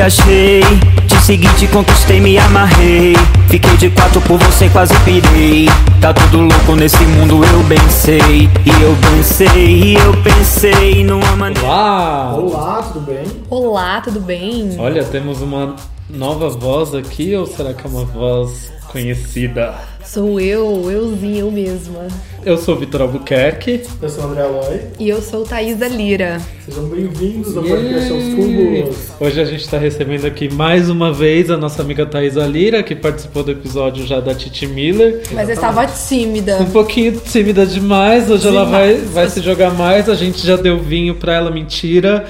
te 0.00 0.02
achei. 0.02 0.60
Te 1.06 1.16
segui, 1.20 1.48
te 1.58 1.66
conquistei, 1.68 2.20
me 2.20 2.38
amarrei. 2.38 3.14
Fiquei 3.48 3.76
de 3.76 3.90
quatro 3.90 4.20
por 4.22 4.38
você, 4.38 4.68
quase 4.70 4.94
pirei. 5.00 5.68
Tá 6.00 6.14
tudo 6.14 6.40
louco 6.40 6.74
nesse 6.74 7.02
mundo, 7.04 7.44
eu 7.44 7.62
bem 7.64 7.88
sei. 7.90 8.48
E 8.64 8.82
eu 8.82 8.96
pensei, 9.10 9.66
e 9.66 9.94
eu 9.96 10.12
pensei 10.22 11.04
numa 11.04 11.36
maneira. 11.36 11.66
Olá! 11.66 12.34
Olá, 12.34 12.82
tudo 12.82 13.00
bem? 13.00 13.24
Olá, 13.50 14.00
tudo 14.00 14.20
bem? 14.20 14.76
Olha, 14.78 15.04
temos 15.04 15.42
uma 15.42 15.76
nova 16.08 16.48
voz 16.48 16.94
aqui, 16.94 17.34
ou 17.36 17.46
será 17.46 17.74
que 17.74 17.86
é 17.86 17.90
uma 17.90 18.04
voz 18.04 18.72
conhecida? 18.88 19.74
Sou 20.12 20.40
eu, 20.40 20.90
euzinha, 20.90 21.40
eu 21.42 21.52
mesma. 21.52 22.08
Eu 22.44 22.56
sou 22.56 22.74
o 22.74 22.78
Vitor 22.78 23.02
Albuquerque. 23.02 23.82
Eu 24.00 24.08
sou 24.08 24.24
o 24.24 24.26
André 24.28 24.42
Aloy. 24.42 24.80
E 24.98 25.08
eu 25.10 25.20
sou 25.20 25.44
Thaisa 25.44 25.86
Lira. 25.86 26.40
Sejam 26.64 26.84
bem-vindos 26.86 27.54
ao 27.54 27.62
podcast 27.62 28.10
Aos 28.12 28.24
Cubos. 28.34 28.96
Hoje 29.20 29.40
a 29.40 29.44
gente 29.44 29.60
está 29.60 29.76
recebendo 29.76 30.24
aqui 30.24 30.52
mais 30.52 30.88
uma 30.88 31.12
vez 31.12 31.50
a 31.50 31.56
nossa 31.58 31.82
amiga 31.82 32.06
Thaisa 32.06 32.46
Lira, 32.46 32.82
que 32.82 32.94
participou 32.96 33.42
do 33.44 33.50
episódio 33.52 34.06
já 34.06 34.20
da 34.20 34.34
Titi 34.34 34.66
Miller. 34.66 35.22
Mas 35.32 35.48
eu 35.50 35.54
estava 35.54 35.86
tímida. 35.86 36.56
Um 36.56 36.70
pouquinho 36.70 37.20
tímida 37.20 37.66
demais, 37.66 38.28
hoje 38.30 38.48
ela 38.48 38.64
vai, 38.64 38.94
Demais. 38.94 39.10
vai 39.10 39.28
se 39.28 39.40
jogar 39.42 39.74
mais. 39.74 40.08
A 40.08 40.14
gente 40.14 40.44
já 40.44 40.56
deu 40.56 40.78
vinho 40.78 41.16
pra 41.16 41.34
ela, 41.34 41.50
mentira. 41.50 42.24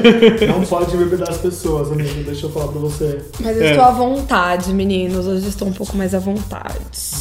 Não 0.46 0.62
pode 0.62 0.94
bebedar 0.96 1.30
as 1.30 1.38
pessoas, 1.38 1.90
amigo. 1.90 2.22
Deixa 2.26 2.46
eu 2.46 2.50
falar 2.50 2.68
pra 2.68 2.80
você. 2.80 3.18
Mas 3.40 3.56
eu 3.56 3.62
É. 3.64 3.70
estou 3.70 3.84
à 3.84 3.90
vontade, 3.92 4.72
meninos. 4.74 5.26
Hoje 5.26 5.48
estou 5.48 5.66
um 5.68 5.72
pouco 5.72 5.96
mais 5.96 6.14
à 6.14 6.18
vontade. 6.18 6.74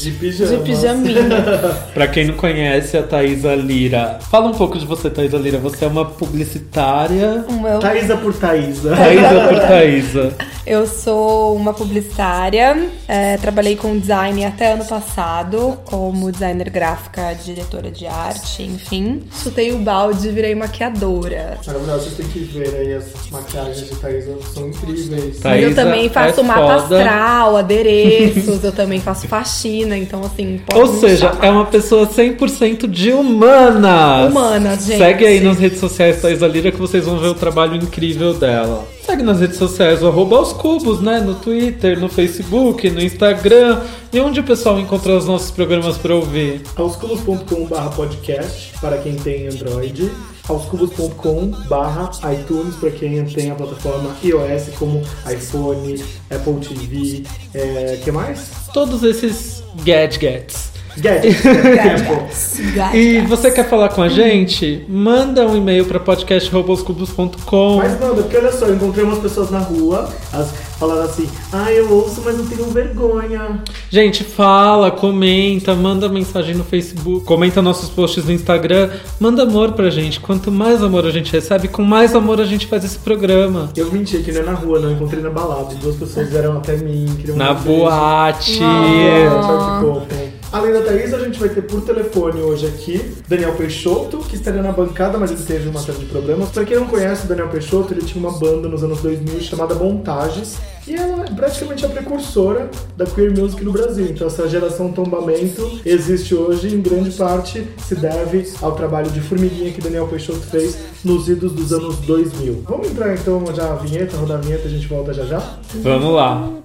De 0.03 0.11
pijama. 0.11 0.57
De 0.57 0.63
pijaminha. 0.63 1.23
Pra 1.93 2.07
quem 2.07 2.25
não 2.27 2.33
conhece 2.35 2.97
a 2.97 3.03
Thaisa 3.03 3.55
Lira, 3.55 4.19
fala 4.29 4.47
um 4.47 4.53
pouco 4.53 4.77
de 4.77 4.85
você, 4.85 5.09
Thaisa 5.09 5.37
Lira. 5.37 5.57
Você 5.59 5.85
é 5.85 5.87
uma 5.87 6.05
publicitária. 6.05 7.45
Meu- 7.61 7.79
Thaísa 7.79 8.17
por 8.17 8.33
Thaísa. 8.33 8.95
Thaisa 8.95 9.47
por 9.49 9.59
Thaisa. 9.59 10.33
Eu 10.65 10.87
sou 10.87 11.55
uma 11.57 11.73
publicitária, 11.73 12.87
é, 13.05 13.35
trabalhei 13.35 13.75
com 13.75 13.99
design 13.99 14.45
até 14.45 14.71
ano 14.73 14.85
passado, 14.85 15.77
como 15.83 16.31
designer 16.31 16.69
gráfica, 16.69 17.33
diretora 17.43 17.91
de 17.91 18.05
arte, 18.07 18.63
enfim. 18.63 19.23
Chutei 19.43 19.73
o 19.73 19.79
balde 19.79 20.29
e 20.29 20.31
virei 20.31 20.55
maquiadora. 20.55 21.57
Maravilhoso, 21.67 22.05
vocês 22.11 22.15
têm 22.15 22.27
que 22.27 22.39
ver 22.39 22.73
aí 22.75 22.93
as 22.93 23.05
maquiagens 23.29 23.89
de 23.89 23.95
Thaísa, 23.97 24.37
são 24.53 24.69
incríveis. 24.69 25.39
Mas 25.43 25.61
eu 25.63 25.73
Thaisa 25.73 25.75
também 25.75 26.09
faço 26.09 26.39
é 26.39 26.43
mapa 26.43 26.79
foda. 26.79 26.97
astral, 27.03 27.57
adereços, 27.57 28.63
eu 28.63 28.71
também 28.71 29.01
faço 29.01 29.27
faxina, 29.27 29.82
então 29.91 30.23
assim, 30.23 30.59
pode 30.65 30.79
Ou 30.79 30.99
seja, 30.99 31.29
chamar. 31.31 31.45
é 31.45 31.49
uma 31.51 31.65
pessoa 31.65 32.07
100% 32.07 32.87
de 32.87 33.11
humanas. 33.11 34.29
Humanas, 34.31 34.85
gente. 34.85 34.97
Segue 34.97 35.25
aí 35.25 35.39
nas 35.39 35.57
redes 35.57 35.79
sociais 35.79 36.21
Thaisa 36.21 36.47
Lira 36.47 36.71
que 36.71 36.77
vocês 36.79 37.05
vão 37.05 37.17
ver 37.19 37.27
o 37.27 37.33
trabalho 37.33 37.75
incrível 37.75 38.33
dela. 38.33 38.85
Segue 39.05 39.21
nas 39.23 39.39
redes 39.41 39.57
sociais 39.57 40.01
o 40.01 40.07
arroba 40.07 40.37
aos 40.37 40.53
cubos, 40.53 41.01
né? 41.01 41.19
No 41.19 41.35
Twitter, 41.35 41.99
no 41.99 42.07
Facebook, 42.07 42.89
no 42.89 43.01
Instagram. 43.01 43.81
E 44.13 44.19
onde 44.19 44.39
o 44.39 44.43
pessoal 44.43 44.79
encontra 44.79 45.15
os 45.17 45.25
nossos 45.27 45.51
programas 45.51 45.97
pra 45.97 46.15
ouvir? 46.15 46.61
aoscubos.com.br 46.75 47.95
podcast 47.95 48.73
para 48.79 48.97
quem 48.97 49.15
tem 49.15 49.47
Android, 49.47 50.09
aoscubos.com.br 50.49 52.33
iTunes 52.33 52.75
para 52.75 52.91
quem 52.91 53.23
tem 53.25 53.51
a 53.51 53.55
plataforma 53.55 54.15
iOS 54.23 54.69
como 54.77 55.01
iPhone, 55.31 56.03
Apple 56.29 56.59
TV, 56.59 57.23
é, 57.53 57.99
que 58.03 58.11
mais? 58.11 58.51
Todos 58.73 59.03
esses 59.03 59.63
gadgets. 59.83 60.72
Gadgets, 60.97 61.41
Gadgets. 61.43 62.59
E 62.93 63.21
você 63.21 63.51
quer 63.51 63.67
falar 63.67 63.89
com 63.89 64.01
a 64.01 64.09
gente? 64.09 64.85
Manda 64.87 65.47
um 65.47 65.57
e-mail 65.57 65.85
para 65.85 65.99
podcast.com. 65.99 67.77
Mas 67.77 67.99
manda, 67.99 68.21
porque 68.21 68.37
olha 68.37 68.51
só, 68.51 68.65
eu 68.65 68.75
encontrei 68.75 69.03
umas 69.03 69.19
pessoas 69.19 69.49
na 69.49 69.59
rua, 69.59 70.09
elas 70.31 70.51
falaram 70.79 71.03
assim, 71.03 71.27
ah, 71.51 71.71
eu 71.71 71.91
ouço, 71.91 72.21
mas 72.23 72.37
eu 72.37 72.45
tenho 72.45 72.65
vergonha. 72.65 73.61
Gente, 73.89 74.23
fala, 74.23 74.91
comenta, 74.91 75.73
manda 75.73 76.07
mensagem 76.09 76.55
no 76.55 76.63
Facebook, 76.63 77.25
comenta 77.25 77.61
nossos 77.61 77.89
posts 77.89 78.25
no 78.25 78.31
Instagram, 78.31 78.89
manda 79.19 79.43
amor 79.43 79.73
pra 79.73 79.89
gente. 79.89 80.19
Quanto 80.19 80.51
mais 80.51 80.83
amor 80.83 81.05
a 81.05 81.11
gente 81.11 81.31
recebe, 81.31 81.67
com 81.67 81.81
mais 81.83 82.13
amor 82.13 82.39
a 82.39 82.45
gente 82.45 82.67
faz 82.67 82.83
esse 82.83 82.99
programa. 82.99 83.69
Eu 83.75 83.91
menti 83.91 84.17
que 84.19 84.31
não 84.31 84.41
é 84.41 84.43
na 84.43 84.53
rua, 84.53 84.79
não, 84.79 84.89
eu 84.89 84.95
encontrei 84.95 85.21
na 85.21 85.29
balada. 85.29 85.73
Duas 85.75 85.95
pessoas 85.95 86.29
vieram 86.29 86.57
até 86.57 86.75
mim, 86.77 87.05
queriam 87.17 87.37
Na 87.37 87.51
um 87.51 87.55
boate. 87.55 88.59
Ah, 88.61 89.79
que 89.79 89.85
contam. 89.85 90.32
Além 90.53 90.71
da 90.71 90.81
Thaís, 90.81 91.11
a 91.11 91.17
gente 91.17 91.39
vai 91.39 91.49
ter 91.49 91.63
por 91.63 91.81
telefone 91.81 92.39
hoje 92.39 92.67
aqui 92.67 93.15
Daniel 93.27 93.55
Peixoto, 93.55 94.19
que 94.19 94.35
estaria 94.35 94.61
na 94.61 94.71
bancada, 94.71 95.17
mas 95.17 95.31
ele 95.31 95.41
teve 95.41 95.67
uma 95.67 95.79
série 95.79 95.97
de 95.97 96.05
problemas. 96.05 96.49
Pra 96.49 96.63
quem 96.63 96.77
não 96.77 96.85
conhece 96.85 97.25
o 97.25 97.27
Daniel 97.27 97.49
Peixoto, 97.49 97.91
ele 97.91 98.05
tinha 98.05 98.23
uma 98.23 98.37
banda 98.37 98.69
nos 98.69 98.83
anos 98.83 99.01
2000 99.01 99.41
chamada 99.41 99.73
Montages, 99.73 100.57
e 100.87 100.93
ela 100.93 101.25
é 101.25 101.31
praticamente 101.31 101.83
a 101.83 101.89
precursora 101.89 102.69
da 102.95 103.03
queer 103.03 103.35
music 103.35 103.63
no 103.63 103.71
Brasil. 103.71 104.05
Então 104.05 104.27
essa 104.27 104.47
geração 104.47 104.91
tombamento 104.91 105.81
existe 105.83 106.35
hoje, 106.35 106.67
em 106.67 106.81
grande 106.81 107.09
parte 107.09 107.67
se 107.87 107.95
deve 107.95 108.47
ao 108.61 108.73
trabalho 108.73 109.09
de 109.09 109.21
formiguinha 109.21 109.71
que 109.71 109.81
Daniel 109.81 110.07
Peixoto 110.07 110.41
fez 110.41 110.77
nos 111.03 111.27
idos 111.27 111.51
dos 111.53 111.73
anos 111.73 111.97
2000. 112.01 112.63
Vamos 112.69 112.91
entrar 112.91 113.11
então 113.15 113.43
já 113.55 113.71
a 113.71 113.75
vinheta, 113.75 114.17
rodar 114.17 114.37
a 114.37 114.41
vinheta, 114.41 114.67
a 114.67 114.69
gente 114.71 114.85
volta 114.87 115.15
já 115.15 115.25
já? 115.25 115.57
Vamos 115.81 116.13
lá. 116.13 116.62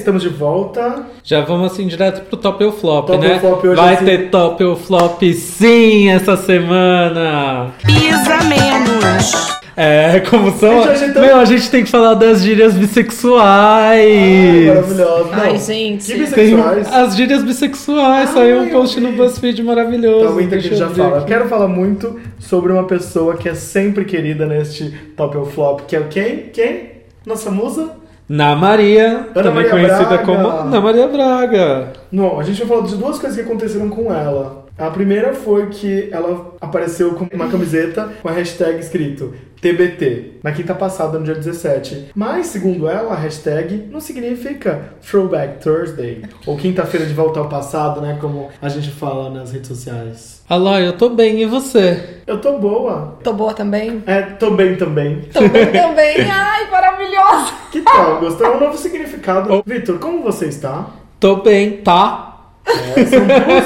Estamos 0.00 0.22
de 0.22 0.28
volta. 0.28 1.06
Já 1.22 1.40
vamos 1.42 1.72
assim 1.72 1.86
direto 1.86 2.22
pro 2.28 2.36
top 2.36 2.64
ou 2.64 2.72
flop, 2.72 3.06
Top 3.06 3.18
né? 3.26 3.34
ou 3.34 3.40
flop 3.40 3.64
hoje, 3.64 3.76
Vai 3.80 3.94
assim. 3.94 4.04
ter 4.04 4.30
top 4.30 4.64
ou 4.64 4.76
flop 4.76 5.22
sim 5.34 6.08
essa 6.10 6.36
semana. 6.36 7.72
Pisa 7.84 8.38
menos. 8.48 9.50
É, 9.76 10.20
como 10.28 10.50
são. 10.58 10.82
Gente, 10.82 10.88
a 10.90 10.94
gente 10.94 11.14
tá- 11.14 11.20
Meu, 11.20 11.36
a 11.36 11.44
gente 11.46 11.70
tem 11.70 11.84
que 11.84 11.90
falar 11.90 12.14
das 12.14 12.42
gírias 12.42 12.74
bissexuais. 12.74 14.66
Maravilhosa. 14.66 15.28
Ai, 15.32 15.58
gente. 15.58 16.04
Que 16.04 16.12
Tem 16.12 16.20
bissexuais. 16.54 16.92
as 16.92 17.16
gírias 17.16 17.42
bissexuais, 17.42 18.28
Ai, 18.28 18.34
saiu 18.34 18.60
um 18.62 18.68
post 18.68 19.00
no. 19.00 19.12
BuzzFeed 19.12 19.62
maravilhoso. 19.62 20.34
Deixa 20.48 20.66
ele 20.66 20.74
eu 20.74 20.78
já 20.78 20.86
ver 20.86 20.94
fala. 21.02 21.24
Quero 21.24 21.48
falar 21.48 21.68
muito 21.68 22.20
sobre 22.38 22.72
uma 22.72 22.84
pessoa 22.84 23.36
que 23.36 23.48
é 23.48 23.54
sempre 23.54 24.04
querida 24.04 24.44
neste 24.46 24.90
Top 25.16 25.36
ou 25.36 25.46
Flop, 25.46 25.80
que 25.86 25.96
é 25.96 26.00
o 26.00 26.08
quem? 26.08 26.50
Quem? 26.52 26.90
Nossa 27.24 27.50
musa? 27.50 27.90
Na 28.32 28.54
Maria, 28.54 29.26
também 29.34 29.54
Maria 29.54 29.70
conhecida 29.70 30.04
Braga. 30.04 30.24
como 30.24 30.46
Ana 30.46 30.80
Maria 30.80 31.08
Braga. 31.08 31.88
Não, 32.12 32.38
a 32.38 32.44
gente 32.44 32.60
vai 32.60 32.68
falar 32.68 32.86
de 32.86 32.94
duas 32.94 33.18
coisas 33.18 33.36
que 33.36 33.44
aconteceram 33.44 33.88
com 33.88 34.14
ela. 34.14 34.59
A 34.80 34.90
primeira 34.90 35.34
foi 35.34 35.66
que 35.66 36.08
ela 36.10 36.54
apareceu 36.58 37.12
com 37.12 37.26
uma 37.34 37.48
camiseta 37.48 38.14
com 38.22 38.28
a 38.28 38.32
hashtag 38.32 38.80
escrito 38.80 39.34
TBT, 39.60 40.38
na 40.42 40.52
quinta 40.52 40.74
passada, 40.74 41.18
no 41.18 41.24
dia 41.26 41.34
17. 41.34 42.12
Mas, 42.14 42.46
segundo 42.46 42.88
ela, 42.88 43.12
a 43.12 43.16
hashtag 43.16 43.88
não 43.90 44.00
significa 44.00 44.94
Throwback 45.06 45.62
Thursday, 45.62 46.22
ou 46.46 46.56
quinta-feira 46.56 47.04
de 47.04 47.12
volta 47.12 47.40
ao 47.40 47.48
passado, 47.50 48.00
né, 48.00 48.16
como 48.18 48.48
a 48.62 48.70
gente 48.70 48.90
fala 48.90 49.28
nas 49.28 49.52
redes 49.52 49.68
sociais. 49.68 50.42
Alô, 50.48 50.78
eu 50.78 50.94
tô 50.94 51.10
bem, 51.10 51.42
e 51.42 51.44
você? 51.46 52.22
Eu 52.26 52.40
tô 52.40 52.58
boa. 52.58 53.18
Tô 53.22 53.34
boa 53.34 53.52
também? 53.52 54.02
É, 54.06 54.22
tô 54.22 54.52
bem 54.52 54.76
também. 54.76 55.20
Tô 55.30 55.40
bem 55.46 55.66
também. 55.70 56.20
Ai, 56.30 56.70
maravilhosa. 56.70 57.52
Que 57.70 57.82
tal? 57.82 58.18
Gostou? 58.18 58.46
É 58.46 58.56
um 58.56 58.60
novo 58.60 58.78
significado. 58.78 59.62
Vitor, 59.66 59.98
como 59.98 60.22
você 60.22 60.46
está? 60.46 60.86
Tô 61.20 61.36
bem, 61.36 61.82
tá? 61.82 62.29
É, 62.66 63.04
são 63.06 63.26
duas, 63.26 63.64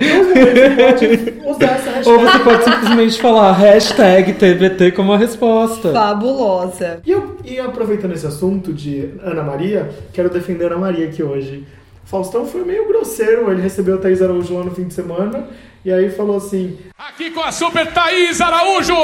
duas 0.00 0.74
pode 0.76 1.40
usar 1.46 1.72
essa 1.72 2.10
Ou 2.10 2.18
hashtag. 2.18 2.32
você 2.32 2.38
pode 2.38 2.64
simplesmente 2.64 3.20
falar 3.20 3.52
hashtag 3.52 4.32
TBT 4.32 4.92
como 4.92 5.12
a 5.12 5.18
resposta. 5.18 5.92
Fabulosa. 5.92 7.00
E, 7.04 7.10
eu, 7.10 7.36
e 7.44 7.58
aproveitando 7.60 8.12
esse 8.12 8.26
assunto 8.26 8.72
de 8.72 9.10
Ana 9.22 9.42
Maria, 9.42 9.90
quero 10.12 10.30
defender 10.30 10.64
a 10.64 10.66
Ana 10.68 10.78
Maria 10.78 11.06
aqui 11.06 11.22
hoje. 11.22 11.64
Faustão 12.04 12.44
foi 12.44 12.64
meio 12.64 12.88
grosseiro, 12.88 13.52
ele 13.52 13.62
recebeu 13.62 13.94
a 13.94 13.98
Thaís 13.98 14.20
Araújo 14.20 14.56
lá 14.56 14.64
no 14.64 14.72
fim 14.72 14.84
de 14.84 14.94
semana 14.94 15.46
e 15.84 15.92
aí 15.92 16.10
falou 16.10 16.38
assim: 16.38 16.76
Aqui 16.98 17.30
com 17.30 17.40
a 17.40 17.52
super 17.52 17.86
Thaís 17.92 18.40
Araújo! 18.40 18.94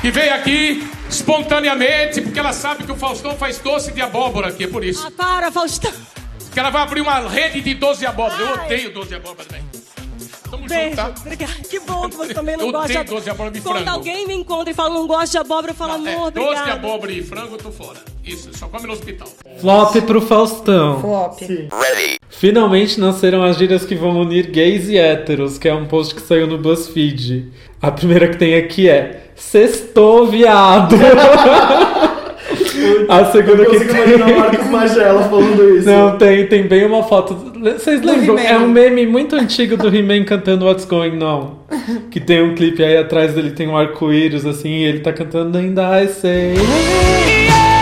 Que 0.00 0.10
veio 0.10 0.34
aqui 0.34 0.86
espontaneamente, 1.08 2.20
porque 2.20 2.38
ela 2.38 2.52
sabe 2.52 2.84
que 2.84 2.92
o 2.92 2.96
Faustão 2.96 3.34
faz 3.36 3.58
doce 3.58 3.92
de 3.92 4.00
abóbora 4.00 4.48
aqui, 4.48 4.64
é 4.64 4.66
por 4.68 4.84
isso. 4.84 5.06
Ah, 5.06 5.10
para, 5.10 5.50
Faustão. 5.50 5.92
Que 6.52 6.58
ela 6.60 6.70
vai 6.70 6.82
abrir 6.82 7.00
uma 7.00 7.20
rede 7.28 7.60
de 7.60 7.74
doce 7.74 8.00
de 8.00 8.06
abóbora. 8.06 8.40
Eu 8.42 8.64
odeio 8.64 8.92
doce 8.92 9.08
de 9.08 9.14
abóbora 9.16 9.44
também. 9.46 9.64
Tamo 10.50 10.66
Beijo, 10.66 10.84
junto, 10.84 10.96
tá? 10.96 11.14
obrigada. 11.20 11.52
Que 11.68 11.80
bom 11.80 12.08
que 12.08 12.16
você 12.16 12.32
também 12.34 12.56
não 12.56 12.66
Eu 12.66 12.72
gosta 12.72 13.00
odeio 13.00 13.20
de 13.20 13.28
abóbora 13.30 13.50
de 13.50 13.60
Quando 13.60 13.76
frango. 13.76 13.90
alguém 13.90 14.26
me 14.26 14.32
encontra 14.34 14.70
e 14.70 14.74
fala 14.74 14.94
não 14.94 15.06
gosta 15.06 15.26
de 15.26 15.36
abóbora, 15.38 15.72
eu 15.72 15.74
falo, 15.74 15.92
É, 16.08 16.14
amor, 16.14 16.30
doce 16.30 16.32
de 16.32 16.40
obrigada. 16.54 16.72
abóbora 16.72 17.12
e 17.12 17.22
frango, 17.22 17.54
eu 17.54 17.58
tô 17.58 17.70
fora. 17.70 17.98
Isso, 18.24 18.48
só 18.56 18.66
come 18.66 18.86
no 18.86 18.94
hospital. 18.94 19.28
Flop 19.60 19.94
pro 20.06 20.20
Faustão. 20.22 21.00
Flop. 21.02 21.38
Finalmente 22.30 22.98
nasceram 22.98 23.42
as 23.42 23.58
gírias 23.58 23.84
que 23.84 23.94
vão 23.94 24.18
unir 24.20 24.50
gays 24.50 24.88
e 24.88 24.96
héteros, 24.96 25.58
que 25.58 25.68
é 25.68 25.74
um 25.74 25.86
post 25.86 26.14
que 26.14 26.22
saiu 26.22 26.46
no 26.46 26.56
BuzzFeed. 26.56 27.52
A 27.82 27.90
primeira 27.90 28.28
que 28.28 28.36
tem 28.38 28.54
aqui 28.54 28.88
é 28.88 29.30
Sextou, 29.36 30.26
viado. 30.26 30.96
A 33.08 33.24
segunda 33.26 33.62
Eu 33.62 33.70
que 33.70 33.78
consigo 33.78 33.90
imaginar 33.96 34.26
tem... 34.26 34.36
Marcos 34.38 34.66
Magela 34.68 35.22
falando 35.28 35.76
isso. 35.76 35.86
Não, 35.86 36.18
tem, 36.18 36.46
tem 36.46 36.62
bem 36.64 36.84
uma 36.84 37.02
foto. 37.02 37.34
Vocês 37.34 38.02
lembram? 38.02 38.38
É 38.38 38.56
um 38.58 38.68
meme 38.68 39.06
muito 39.06 39.34
antigo 39.36 39.76
do 39.76 39.88
He-Man 39.88 40.24
cantando 40.24 40.64
What's 40.64 40.84
Going 40.84 41.22
On. 41.22 41.58
Que 42.10 42.20
tem 42.20 42.42
um 42.42 42.54
clipe 42.54 42.82
aí 42.82 42.96
atrás 42.96 43.34
dele, 43.34 43.50
tem 43.50 43.68
um 43.68 43.76
arco-íris 43.76 44.46
assim, 44.46 44.70
e 44.70 44.84
ele 44.84 45.00
tá 45.00 45.12
cantando 45.12 45.58
ainda 45.58 46.02
I 46.02 46.08
say. 46.08 46.54
Olha 46.56 47.77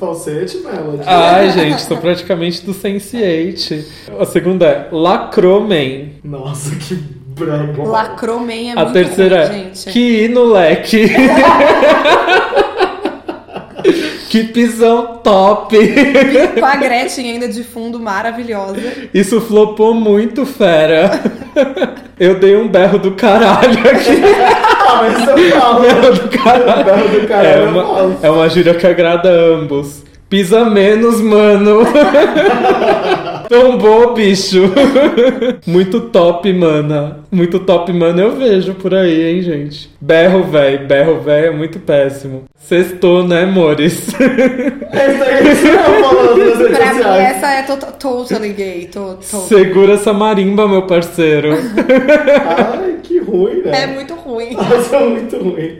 falsete, 0.00 0.56
Melody. 0.56 1.02
Ai, 1.06 1.50
gente, 1.50 1.82
sou 1.82 1.98
praticamente 1.98 2.64
do 2.64 2.72
Sense8. 2.72 3.84
A 4.18 4.24
segunda 4.24 4.66
é 4.66 4.88
Lacroman. 4.90 6.08
Nossa, 6.24 6.74
que 6.74 6.94
brega. 6.94 7.82
Lacromen 7.82 8.70
é 8.70 8.72
A 8.72 8.76
muito 8.76 8.92
terceira 8.94 9.46
ruim, 9.46 9.60
é 9.60 9.74
gente. 9.74 9.90
Que 9.90 10.24
ir 10.24 10.30
no 10.30 10.44
leque. 10.44 11.06
que 14.30 14.44
pisão 14.44 15.18
top. 15.22 15.76
Com 16.58 16.64
a 16.64 16.76
Gretchen 16.76 17.32
ainda 17.32 17.48
de 17.48 17.62
fundo, 17.62 18.00
maravilhosa. 18.00 18.80
Isso 19.12 19.38
flopou 19.40 19.92
muito, 19.92 20.46
fera. 20.46 21.20
Eu 22.18 22.38
dei 22.38 22.56
um 22.56 22.68
berro 22.68 22.98
do 22.98 23.12
caralho 23.12 23.78
aqui. 23.80 24.59
Ah, 24.90 25.02
mas 25.02 25.28
eu 25.28 25.60
falo. 25.60 25.80
Berro 25.80 26.14
do 26.14 26.28
caralho. 26.28 26.84
Berro 26.84 27.20
do 27.20 27.28
caralho, 27.28 27.48
É 27.48 27.68
uma, 27.68 28.16
é 28.22 28.30
uma 28.30 28.48
gíria 28.48 28.74
que 28.74 28.86
agrada 28.86 29.28
a 29.28 29.32
ambos. 29.32 30.02
Pisa 30.28 30.64
menos, 30.64 31.20
mano. 31.20 31.80
Tombou, 33.48 34.14
bicho. 34.14 34.72
Muito 35.66 36.00
top, 36.02 36.52
mana. 36.52 37.18
Muito 37.32 37.58
top, 37.58 37.92
mano, 37.92 38.20
eu 38.20 38.36
vejo 38.36 38.74
por 38.74 38.94
aí, 38.94 39.22
hein, 39.34 39.42
gente. 39.42 39.90
Berro, 40.00 40.44
véi. 40.44 40.78
Berro, 40.78 41.20
véi 41.20 41.46
é 41.46 41.50
muito 41.50 41.80
péssimo. 41.80 42.44
Sextou, 42.60 43.24
né, 43.26 43.44
amores? 43.44 44.06
Esse 44.08 44.22
aí 44.22 45.42
que 45.42 45.54
você 45.56 45.72
tá 45.76 45.82
falando 46.00 46.38
nas 46.46 46.58
redes 46.58 46.76
Pra 46.76 46.94
mim, 46.94 47.00
essa 47.24 47.50
é 47.50 47.62
to 47.62 47.76
totally 47.98 48.52
gay. 48.52 48.86
To 48.92 49.16
to 49.16 49.36
Segura 49.38 49.94
essa 49.94 50.12
marimba, 50.12 50.68
meu 50.68 50.82
parceiro. 50.82 51.54
Ai, 51.54 52.98
que 53.02 53.18
ruim, 53.18 53.62
né? 53.62 53.82
é 53.84 53.86
muito 53.88 54.14
ruim. 54.14 54.52
Nossa, 54.54 54.96
é 54.96 55.08
muito 55.08 55.36
ruim. 55.38 55.78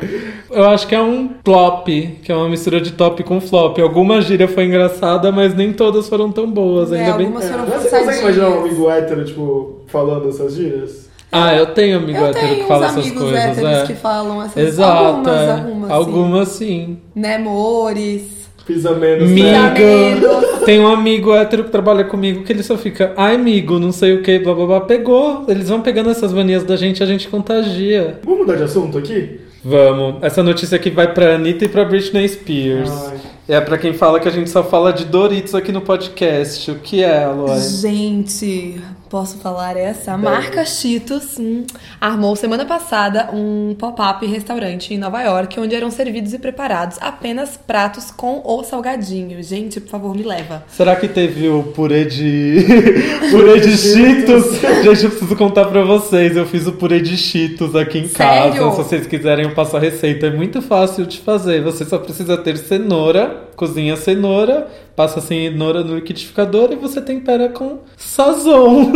Eu 0.50 0.64
acho 0.68 0.88
que 0.88 0.94
é 0.94 1.00
um 1.02 1.30
flop, 1.44 1.86
que 2.22 2.32
é 2.32 2.34
uma 2.34 2.48
mistura 2.48 2.80
de 2.80 2.92
top 2.92 3.22
com 3.22 3.40
flop. 3.40 3.78
Alguma 3.78 4.20
gíria 4.20 4.48
foi 4.48 4.64
engraçada, 4.64 5.30
mas 5.30 5.54
nem 5.54 5.72
todas 5.72 6.08
foram 6.08 6.32
tão 6.32 6.50
boas, 6.50 6.90
É, 6.92 6.98
ainda 6.98 7.12
bem. 7.18 7.26
algumas 7.26 7.48
foram 7.48 7.66
Mas 7.68 7.82
você 7.82 7.90
consegue 8.00 8.20
imaginar 8.20 8.48
um 8.48 8.60
amigo 8.62 8.90
hétero, 8.90 9.24
tipo, 9.24 9.80
falando 9.86 10.28
essas 10.30 10.54
gírias? 10.54 11.09
Ah, 11.32 11.54
eu 11.54 11.66
tenho 11.66 11.98
amigo 11.98 12.18
Eu 12.18 12.26
hétero 12.26 12.44
tenho 12.44 12.56
que 12.56 12.62
uns 12.62 12.68
fala 12.68 12.86
essas 12.86 12.98
amigos 12.98 13.22
coisas, 13.22 13.44
héteros 13.44 13.70
é. 13.70 13.86
que 13.86 13.94
falam 13.94 14.42
essas 14.42 14.56
Exato, 14.56 15.06
Algumas, 15.06 15.40
é. 15.40 15.50
algumas, 15.50 15.88
sim. 15.88 15.94
Algumas 15.94 16.48
sim. 16.48 16.98
Né, 17.14 17.36
amores. 17.36 18.50
Pisa 18.66 18.92
menos, 18.92 19.30
né? 19.30 19.34
Migo. 19.34 20.64
Tem 20.64 20.78
um 20.78 20.86
amigo 20.86 21.34
hétero 21.34 21.64
que 21.64 21.70
trabalha 21.70 22.04
comigo 22.04 22.44
que 22.44 22.52
ele 22.52 22.62
só 22.62 22.76
fica, 22.76 23.12
ai, 23.16 23.34
amigo, 23.34 23.78
não 23.78 23.90
sei 23.90 24.14
o 24.14 24.22
que, 24.22 24.38
blá 24.38 24.54
blá 24.54 24.66
blá. 24.66 24.80
Pegou. 24.82 25.44
Eles 25.48 25.68
vão 25.68 25.80
pegando 25.80 26.10
essas 26.10 26.32
manias 26.32 26.62
da 26.64 26.76
gente, 26.76 27.02
a 27.02 27.06
gente 27.06 27.28
contagia. 27.28 28.20
Vamos 28.22 28.40
mudar 28.40 28.56
de 28.56 28.62
assunto 28.64 28.98
aqui? 28.98 29.40
Vamos. 29.64 30.22
Essa 30.22 30.42
notícia 30.42 30.76
aqui 30.76 30.90
vai 30.90 31.12
pra 31.12 31.34
Anitta 31.34 31.64
e 31.64 31.68
pra 31.68 31.84
Britney 31.84 32.28
Spears. 32.28 32.90
Ai. 32.90 33.18
É 33.48 33.60
pra 33.60 33.76
quem 33.76 33.92
fala 33.92 34.20
que 34.20 34.28
a 34.28 34.30
gente 34.30 34.48
só 34.48 34.62
fala 34.62 34.92
de 34.92 35.04
Doritos 35.04 35.54
aqui 35.54 35.72
no 35.72 35.80
podcast. 35.80 36.70
O 36.70 36.76
que 36.76 37.02
é, 37.02 37.24
Aloy? 37.24 37.58
Gente, 37.58 38.80
posso 39.10 39.38
falar 39.38 39.76
essa? 39.76 40.12
A 40.12 40.16
marca 40.16 40.64
Cheetos 40.64 41.36
hum, 41.36 41.64
armou 42.00 42.36
semana 42.36 42.64
passada 42.64 43.28
um 43.34 43.74
pop-up 43.76 44.24
restaurante 44.24 44.94
em 44.94 44.98
Nova 44.98 45.20
York, 45.20 45.58
onde 45.58 45.74
eram 45.74 45.90
servidos 45.90 46.32
e 46.32 46.38
preparados 46.38 46.96
apenas 47.00 47.58
pratos 47.66 48.12
com 48.12 48.40
ou 48.44 48.62
salgadinho. 48.62 49.42
Gente, 49.42 49.80
por 49.80 49.90
favor, 49.90 50.14
me 50.14 50.22
leva. 50.22 50.62
Será 50.68 50.94
que 50.94 51.08
teve 51.08 51.48
o 51.48 51.64
purê 51.64 52.04
de. 52.04 52.64
purê 53.32 53.58
de 53.58 53.76
Cheetos? 53.76 54.60
Gente, 54.84 55.04
eu 55.04 55.10
preciso 55.10 55.36
contar 55.36 55.64
pra 55.64 55.82
vocês. 55.82 56.36
Eu 56.36 56.46
fiz 56.46 56.68
o 56.68 56.72
purê 56.72 57.00
de 57.00 57.16
Cheetos 57.16 57.74
aqui 57.74 57.98
em 57.98 58.08
Sério? 58.08 58.62
casa. 58.62 58.70
Se 58.70 58.76
vocês 58.76 59.06
quiserem, 59.08 59.46
eu 59.46 59.54
passo 59.54 59.76
a 59.76 59.80
receita. 59.80 60.28
É 60.28 60.30
muito 60.30 60.62
fácil 60.62 61.04
de 61.04 61.18
fazer. 61.18 61.60
Você 61.62 61.84
só 61.84 61.98
precisa 61.98 62.38
ter 62.38 62.56
cenoura, 62.56 63.49
cozinha 63.56 63.94
a 63.94 63.96
cenoura, 63.96 64.66
passa 64.96 65.18
a 65.18 65.22
cenoura 65.22 65.82
no 65.84 65.94
liquidificador 65.96 66.70
e 66.72 66.76
você 66.76 67.00
tempera 67.00 67.48
com 67.48 67.78
sazon. 67.96 68.92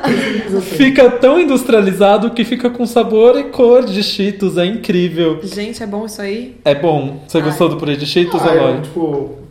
fica 0.62 1.10
tão 1.10 1.40
industrializado 1.40 2.30
que 2.30 2.44
fica 2.44 2.70
com 2.70 2.86
sabor 2.86 3.38
e 3.38 3.44
cor 3.44 3.84
de 3.84 4.02
Cheetos. 4.02 4.56
É 4.58 4.66
incrível. 4.66 5.40
Gente, 5.42 5.82
é 5.82 5.86
bom 5.86 6.06
isso 6.06 6.20
aí? 6.20 6.56
É 6.64 6.74
bom. 6.74 7.22
Você 7.26 7.40
gostou 7.40 7.68
do 7.68 7.76
purê 7.76 7.96
de 7.96 8.06
Cheetos, 8.06 8.40
Ah, 8.42 8.50
Aloy? 8.50 8.74
eu, 8.76 8.82
tipo... 8.82 9.43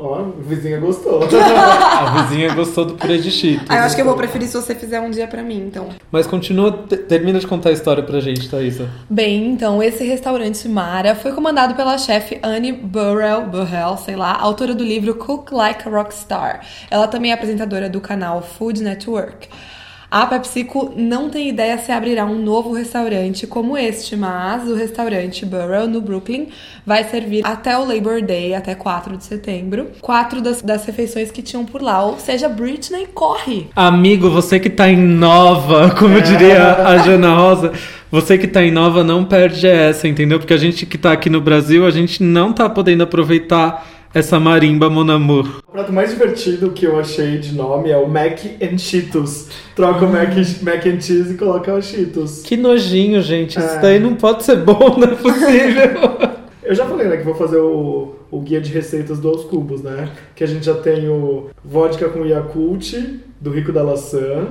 Ó, 0.00 0.14
a 0.20 0.22
vizinha 0.42 0.78
gostou. 0.78 1.20
A 1.28 2.22
vizinha 2.22 2.54
gostou 2.54 2.84
do 2.84 2.94
purê 2.94 3.18
de 3.18 3.30
Cheetos. 3.32 3.66
Ah, 3.68 3.78
eu 3.78 3.82
acho 3.82 3.96
que 3.96 4.00
eu 4.00 4.04
vou 4.06 4.14
preferir 4.14 4.46
se 4.46 4.54
você 4.56 4.72
fizer 4.74 5.00
um 5.00 5.10
dia 5.10 5.26
pra 5.26 5.42
mim, 5.42 5.58
então. 5.66 5.88
Mas 6.12 6.24
continua, 6.26 6.70
te- 6.88 6.96
termina 6.98 7.40
de 7.40 7.46
contar 7.48 7.70
a 7.70 7.72
história 7.72 8.02
pra 8.02 8.20
gente, 8.20 8.48
Thaisa. 8.48 8.88
Bem, 9.10 9.48
então, 9.50 9.82
esse 9.82 10.04
restaurante 10.04 10.68
Mara 10.68 11.16
foi 11.16 11.32
comandado 11.32 11.74
pela 11.74 11.98
chefe 11.98 12.38
Annie 12.44 12.72
Burrell, 12.72 13.46
Burrell, 13.46 13.96
sei 13.96 14.14
lá, 14.14 14.38
autora 14.40 14.72
do 14.72 14.84
livro 14.84 15.16
Cook 15.16 15.50
Like 15.50 15.88
a 15.88 15.90
Rockstar. 15.90 16.60
Ela 16.90 17.08
também 17.08 17.32
é 17.32 17.34
apresentadora 17.34 17.88
do 17.88 18.00
canal 18.00 18.40
Food 18.40 18.82
Network. 18.82 19.48
A 20.10 20.24
PepsiCo 20.24 20.94
não 20.96 21.28
tem 21.28 21.50
ideia 21.50 21.76
se 21.76 21.92
abrirá 21.92 22.24
um 22.24 22.42
novo 22.42 22.72
restaurante 22.72 23.46
como 23.46 23.76
este, 23.76 24.16
mas 24.16 24.66
o 24.66 24.74
restaurante 24.74 25.44
Burrell, 25.44 25.86
no 25.86 26.00
Brooklyn, 26.00 26.46
vai 26.86 27.04
servir 27.04 27.42
até 27.44 27.76
o 27.76 27.84
Labor 27.84 28.22
Day, 28.22 28.54
até 28.54 28.74
4 28.74 29.18
de 29.18 29.24
setembro, 29.24 29.88
quatro 30.00 30.40
das, 30.40 30.62
das 30.62 30.86
refeições 30.86 31.30
que 31.30 31.42
tinham 31.42 31.66
por 31.66 31.82
lá. 31.82 32.02
Ou 32.02 32.18
seja, 32.18 32.48
Britney 32.48 33.06
corre! 33.12 33.66
Amigo, 33.76 34.30
você 34.30 34.58
que 34.58 34.70
tá 34.70 34.88
em 34.88 34.96
Nova, 34.96 35.90
como 35.98 36.18
diria 36.22 36.86
a 36.86 36.96
Jana 36.98 37.34
Rosa, 37.34 37.72
você 38.10 38.38
que 38.38 38.46
tá 38.46 38.62
em 38.62 38.70
Nova 38.70 39.04
não 39.04 39.26
perde 39.26 39.66
essa, 39.66 40.08
entendeu? 40.08 40.38
Porque 40.38 40.54
a 40.54 40.58
gente 40.58 40.86
que 40.86 40.96
tá 40.96 41.12
aqui 41.12 41.28
no 41.28 41.42
Brasil, 41.42 41.84
a 41.84 41.90
gente 41.90 42.22
não 42.22 42.50
tá 42.50 42.66
podendo 42.66 43.02
aproveitar 43.02 43.86
essa 44.14 44.40
marimba, 44.40 44.88
mon 44.90 45.08
amour. 45.10 45.46
O 45.68 45.72
prato 45.72 45.92
mais 45.92 46.10
divertido 46.10 46.70
que 46.70 46.86
eu 46.86 46.98
achei 46.98 47.38
de 47.38 47.54
nome 47.54 47.90
é 47.90 47.96
o 47.96 48.08
Mac 48.08 48.40
and 48.62 48.78
Cheetos. 48.78 49.48
Troca 49.76 50.04
o 50.04 50.08
Mac, 50.10 50.30
mac 50.62 50.86
and 50.86 51.00
Cheese 51.00 51.34
e 51.34 51.36
coloca 51.36 51.72
o 51.74 51.80
Cheetos. 51.82 52.42
Que 52.42 52.56
nojinho, 52.56 53.20
gente. 53.22 53.58
Isso 53.58 53.76
É. 53.76 53.78
daí 53.80 53.98
não 54.00 54.14
pode 54.14 54.42
ser 54.44 54.56
bom, 54.56 54.96
não 54.98 55.08
é 55.08 55.14
possível. 55.14 56.38
Eu 56.62 56.74
já 56.74 56.84
falei, 56.84 57.08
né, 57.08 57.16
que 57.16 57.24
vou 57.24 57.34
fazer 57.34 57.56
o, 57.56 58.14
o 58.30 58.40
guia 58.40 58.60
de 58.60 58.70
receitas 58.70 59.18
do 59.18 59.28
Aos 59.28 59.44
Cubos, 59.44 59.82
né? 59.82 60.10
Que 60.36 60.44
a 60.44 60.46
gente 60.46 60.66
já 60.66 60.74
tem 60.74 61.08
o 61.08 61.48
vodka 61.64 62.10
com 62.10 62.26
Yakult, 62.26 62.92
do 63.40 63.50
Rico 63.50 63.72
da 63.72 63.82
Laçã. 63.82 64.48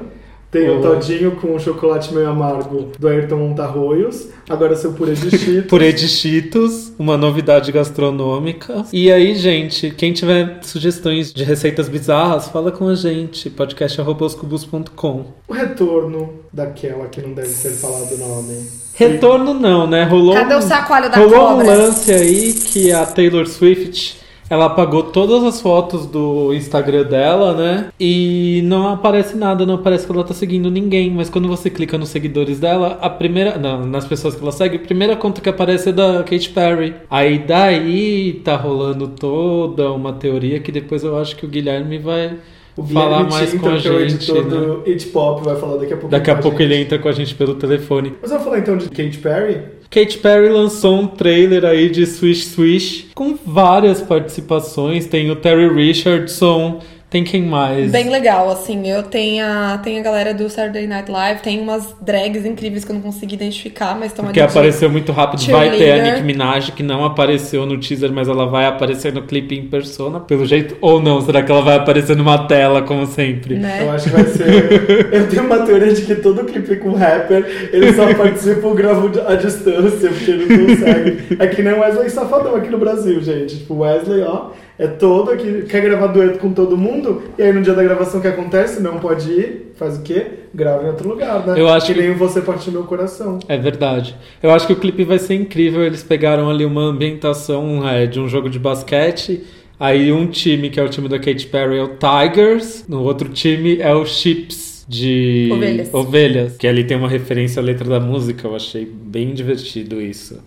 Tem 0.49 0.69
o 0.69 0.81
todinho 0.81 1.31
com 1.31 1.59
chocolate 1.59 2.13
meio 2.13 2.29
amargo 2.29 2.91
do 2.97 3.07
Ayrton 3.07 3.35
Montarroios. 3.35 4.27
Agora 4.49 4.75
seu 4.77 4.93
purê 4.93 5.13
de 5.13 5.29
Cheetos. 5.37 5.69
Purê 5.69 5.91
de 5.91 6.07
Cheetos, 6.07 6.93
uma 6.97 7.17
novidade 7.17 7.69
gastronômica. 7.71 8.85
E 8.93 9.11
aí, 9.11 9.35
gente, 9.35 9.91
quem 9.91 10.13
tiver 10.13 10.59
sugestões 10.63 11.33
de 11.33 11.43
receitas 11.43 11.89
bizarras, 11.89 12.47
fala 12.47 12.71
com 12.71 12.87
a 12.87 12.95
gente. 12.95 13.49
podcast.oscubos.com 13.49 15.25
O 15.47 15.53
retorno 15.53 16.29
daquela 16.51 17.07
que 17.07 17.21
não 17.21 17.33
deve 17.33 17.49
ser 17.49 17.71
falado 17.71 18.13
o 18.13 18.17
nome. 18.17 18.67
Retorno 18.93 19.53
não, 19.53 19.85
né? 19.85 20.03
Rolou 20.05 20.33
Cadê 20.33 20.55
um- 20.55 20.59
o 20.59 20.61
sacoalho 20.61 21.09
da 21.11 21.17
Rolou 21.17 21.39
cobra? 21.39 21.65
um 21.65 21.67
lance 21.67 22.11
aí 22.11 22.53
que 22.53 22.91
a 22.91 23.05
Taylor 23.05 23.45
Swift 23.47 24.17
ela 24.49 24.65
apagou 24.65 25.03
todas 25.03 25.43
as 25.43 25.61
fotos 25.61 26.05
do 26.05 26.53
Instagram 26.53 27.03
dela, 27.03 27.53
né? 27.53 27.87
E 27.99 28.61
não 28.65 28.87
aparece 28.87 29.35
nada, 29.35 29.65
não 29.65 29.75
aparece 29.75 30.05
que 30.05 30.11
ela 30.11 30.23
tá 30.23 30.33
seguindo 30.33 30.69
ninguém. 30.71 31.11
Mas 31.11 31.29
quando 31.29 31.47
você 31.47 31.69
clica 31.69 31.97
nos 31.97 32.09
seguidores 32.09 32.59
dela, 32.59 32.97
a 33.01 33.09
primeira. 33.09 33.57
Não, 33.57 33.85
nas 33.85 34.05
pessoas 34.05 34.35
que 34.35 34.41
ela 34.41 34.51
segue, 34.51 34.77
a 34.77 34.79
primeira 34.79 35.15
conta 35.15 35.41
que 35.41 35.49
aparece 35.49 35.89
é 35.89 35.91
da 35.91 36.23
Katy 36.23 36.49
Perry. 36.49 36.93
Aí 37.09 37.39
daí 37.39 38.41
tá 38.43 38.55
rolando 38.55 39.07
toda 39.09 39.91
uma 39.91 40.13
teoria 40.13 40.59
que 40.59 40.71
depois 40.71 41.03
eu 41.03 41.17
acho 41.17 41.35
que 41.35 41.45
o 41.45 41.49
Guilherme 41.49 41.97
vai 41.97 42.37
O 42.75 42.83
falar 42.83 43.23
mais 43.29 43.53
com 43.53 43.67
a 43.67 43.77
que 43.77 43.87
é 43.87 43.91
o 43.91 43.99
gente. 43.99 44.13
editor 44.31 44.43
Né? 44.43 44.49
do 44.49 44.83
It 44.87 45.05
Pop, 45.07 45.43
vai 45.43 45.55
falar 45.55 45.77
daqui 45.77 45.93
a 45.93 45.97
pouco. 45.97 46.09
Daqui 46.09 46.31
a 46.31 46.35
pouco 46.35 46.57
gente. 46.59 46.71
ele 46.71 46.81
entra 46.83 46.99
com 46.99 47.09
a 47.09 47.11
gente 47.11 47.35
pelo 47.35 47.55
telefone. 47.55 48.13
Mas 48.21 48.29
vamos 48.29 48.45
falar 48.45 48.59
então 48.59 48.77
de 48.77 48.87
Katy 48.89 49.17
Perry? 49.17 49.61
Katy 49.89 50.17
Perry 50.17 50.49
lançou 50.49 50.99
um 50.99 51.07
trailer 51.07 51.63
aí 51.65 51.89
de 51.89 52.05
Swish 52.05 52.47
Swish 52.47 53.07
com 53.15 53.37
várias 53.45 54.01
participações. 54.01 55.07
Tem 55.07 55.31
o 55.31 55.35
Terry 55.35 55.73
Richardson, 55.73 56.81
tem 57.09 57.23
quem 57.23 57.43
mais? 57.43 57.89
Bem 57.89 58.09
legal, 58.09 58.49
assim. 58.49 58.85
Eu 58.89 59.01
tenho 59.01 59.45
a, 59.45 59.77
tenho 59.77 60.01
a 60.01 60.03
galera 60.03 60.33
do 60.33 60.49
Saturday 60.49 60.85
Night 60.85 61.09
Live, 61.09 61.41
tem 61.41 61.61
umas 61.61 61.95
drags 62.01 62.45
incríveis 62.45 62.83
que 62.83 62.91
eu 62.91 62.95
não 62.95 63.01
consegui 63.01 63.35
identificar, 63.35 63.97
mas 63.97 64.07
estão 64.11 64.25
ali. 64.25 64.33
Porque 64.33 64.45
de 64.45 64.57
apareceu 64.57 64.89
muito 64.89 65.13
rápido. 65.13 65.49
Vai 65.49 65.77
ter 65.77 65.91
a. 65.91 66.03
Nicki 66.03 66.23
Minaj, 66.23 66.71
que 66.73 66.83
não 66.83 67.05
apareceu 67.05 67.65
no 67.65 67.79
teaser, 67.79 68.11
mas 68.11 68.27
ela 68.27 68.45
vai 68.45 68.65
aparecer 68.65 69.13
no 69.13 69.21
clipe 69.21 69.57
em 69.57 69.67
persona, 69.67 70.19
pelo 70.19 70.45
jeito. 70.45 70.75
Ou 70.81 71.01
não? 71.01 71.21
Será 71.21 71.41
que 71.41 71.49
ela 71.49 71.61
vai 71.61 71.77
aparecer 71.77 72.13
numa 72.17 72.45
tela, 72.45 72.81
como 72.81 73.05
sempre? 73.05 73.55
Né? 73.55 73.83
Eu 73.83 73.91
acho 73.91 74.09
que 74.09 74.09
vai 74.09 74.25
ser. 74.25 75.07
Eu 75.13 75.29
tenho 75.29 75.45
uma 75.45 75.59
teoria 75.59 75.93
de 75.93 76.01
que 76.01 76.15
todo 76.15 76.43
clipe 76.43 76.75
com 76.75 76.91
rapper, 76.91 77.69
ele 77.71 77.93
só 77.93 78.13
participa 78.15 78.67
ou 78.67 78.75
grava 78.75 79.09
à 79.25 79.35
distância, 79.35 80.09
porque 80.09 80.31
ele 80.31 80.45
não 80.45 80.65
consegue. 80.65 81.37
É 81.39 81.47
que 81.47 81.63
nem 81.63 81.73
o 81.73 81.79
Wesley 81.79 82.09
Safadão 82.09 82.53
aqui 82.53 82.69
no 82.69 82.77
Brasil, 82.77 83.21
gente. 83.21 83.59
Tipo, 83.59 83.75
o 83.75 83.79
Wesley, 83.79 84.23
ó, 84.23 84.49
é 84.79 84.87
todo 84.87 85.31
aqui, 85.31 85.63
quer 85.63 85.81
gravar 85.81 86.07
dueto 86.07 86.39
com 86.39 86.51
todo 86.53 86.77
mundo, 86.77 87.23
e 87.37 87.41
aí 87.43 87.51
no 87.51 87.61
dia 87.61 87.73
da 87.73 87.83
gravação 87.83 88.21
que 88.21 88.27
acontece, 88.27 88.81
não 88.81 88.99
pode 88.99 89.31
ir, 89.31 89.71
faz 89.75 89.97
o 89.97 90.01
quê? 90.01 90.25
Grava 90.53 90.83
em 90.83 90.87
outro 90.87 91.09
lugar, 91.09 91.45
né? 91.45 91.53
Eu 91.59 91.67
acho 91.67 91.87
que 91.87 91.93
que- 91.93 91.99
nem 92.01 92.13
você 92.13 92.41
parte 92.41 92.65
do 92.65 92.71
meu 92.73 92.83
coração. 92.83 93.39
É 93.47 93.57
verdade. 93.57 94.15
Eu 94.41 94.51
acho 94.51 94.65
que 94.67 94.73
o 94.73 94.77
clipe 94.77 95.03
vai 95.03 95.19
ser 95.19 95.35
incrível. 95.35 95.83
Eles 95.83 96.03
pegaram 96.03 96.49
ali 96.49 96.65
uma 96.65 96.81
ambientação 96.83 97.87
é, 97.87 98.05
de 98.05 98.19
um 98.19 98.27
jogo 98.27 98.49
de 98.49 98.57
basquete. 98.59 99.43
Aí 99.79 100.11
um 100.11 100.25
time, 100.25 100.69
que 100.71 100.79
é 100.79 100.83
o 100.83 100.89
time 100.89 101.07
da 101.07 101.19
Katy 101.19 101.45
Perry, 101.47 101.77
é 101.77 101.83
o 101.83 101.89
Tigers. 101.89 102.85
No 102.87 103.03
outro 103.03 103.29
time 103.29 103.77
é 103.79 103.93
o 103.93 104.05
Chips 104.05 104.83
de 104.89 105.49
Ovelhas. 105.51 105.93
ovelhas. 105.93 106.57
Que 106.57 106.65
ali 106.67 106.83
tem 106.83 106.97
uma 106.97 107.09
referência 107.09 107.61
à 107.61 107.63
letra 107.63 107.87
da 107.87 107.99
música. 107.99 108.47
Eu 108.47 108.55
achei 108.55 108.85
bem 108.85 109.33
divertido 109.33 110.01
isso. 110.01 110.39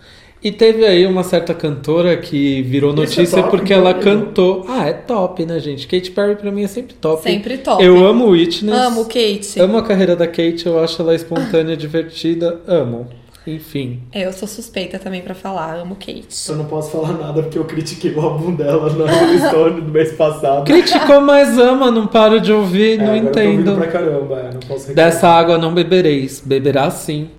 E 0.42 0.50
teve 0.50 0.86
aí 0.86 1.04
uma 1.06 1.22
certa 1.22 1.52
cantora 1.52 2.16
que 2.16 2.62
virou 2.62 2.92
é 2.92 2.96
notícia 2.96 3.42
top, 3.42 3.50
porque 3.50 3.72
ela 3.74 3.90
incrível. 3.90 4.20
cantou. 4.20 4.64
Ah, 4.68 4.86
é 4.88 4.92
top, 4.94 5.44
né, 5.44 5.58
gente? 5.58 5.86
Katy 5.86 6.10
Perry 6.12 6.36
pra 6.36 6.50
mim 6.50 6.62
é 6.64 6.66
sempre 6.66 6.94
top. 6.94 7.22
Sempre 7.22 7.58
top. 7.58 7.84
Eu 7.84 8.04
amo 8.06 8.28
Witness. 8.28 8.74
Amo 8.78 9.04
Kate. 9.04 9.60
Amo 9.60 9.76
a 9.76 9.82
carreira 9.82 10.16
da 10.16 10.26
Kate, 10.26 10.64
eu 10.66 10.82
acho 10.82 11.02
ela 11.02 11.14
espontânea, 11.14 11.76
divertida, 11.76 12.58
amo. 12.66 13.06
Enfim. 13.46 14.02
É, 14.12 14.26
eu 14.26 14.32
sou 14.34 14.46
suspeita 14.46 14.98
também 14.98 15.22
pra 15.22 15.34
falar, 15.34 15.74
amo 15.78 15.94
Kate. 15.96 16.26
Eu 16.48 16.56
não 16.56 16.66
posso 16.66 16.90
falar 16.90 17.14
nada 17.14 17.42
porque 17.42 17.58
eu 17.58 17.64
critiquei 17.64 18.12
o 18.12 18.20
álbum 18.20 18.54
dela 18.54 18.90
no 18.92 19.06
Rolling 19.06 19.38
Stone 19.48 19.80
do 19.80 19.90
mês 19.90 20.12
passado. 20.12 20.66
Criticou, 20.66 21.20
mas 21.22 21.58
ama, 21.58 21.90
não 21.90 22.06
paro 22.06 22.38
de 22.38 22.52
ouvir, 22.52 22.94
É, 22.94 22.96
não 22.98 23.04
agora 23.14 23.18
eu 23.26 23.32
tô 23.32 23.40
entendo. 23.40 23.74
pra 23.76 23.86
caramba, 23.88 24.38
é, 24.40 24.42
não 24.54 24.60
posso 24.60 24.88
reclamar. 24.88 24.94
Dessa 24.94 25.28
água 25.28 25.56
não 25.58 25.72
bebereis, 25.72 26.42
beberá 26.44 26.90
sim. 26.90 27.30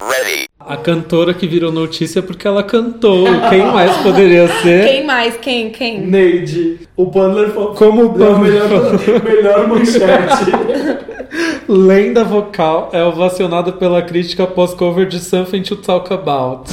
A 0.67 0.77
cantora 0.77 1.33
que 1.33 1.47
virou 1.47 1.71
notícia 1.71 2.21
porque 2.21 2.47
ela 2.47 2.63
cantou. 2.63 3.25
Quem 3.49 3.65
mais 3.65 3.95
poderia 3.97 4.47
ser? 4.61 4.87
Quem 4.87 5.05
mais? 5.05 5.37
Quem? 5.37 5.69
Quem? 5.71 6.01
Neide, 6.01 6.79
o 6.95 7.07
Pandler 7.07 7.49
foi 7.49 7.73
Como 7.75 8.05
o 8.05 8.09
Pandler 8.13 8.39
melhor, 8.39 8.99
melhor 9.23 9.67
manchete. 9.67 10.51
Lenda 11.67 12.23
vocal 12.23 12.89
é 12.93 13.03
ovacionada 13.03 13.71
pela 13.71 14.01
crítica 14.01 14.45
pós-cover 14.45 15.07
de 15.07 15.19
Something 15.19 15.63
to 15.63 15.75
Talk 15.77 16.13
About. 16.13 16.69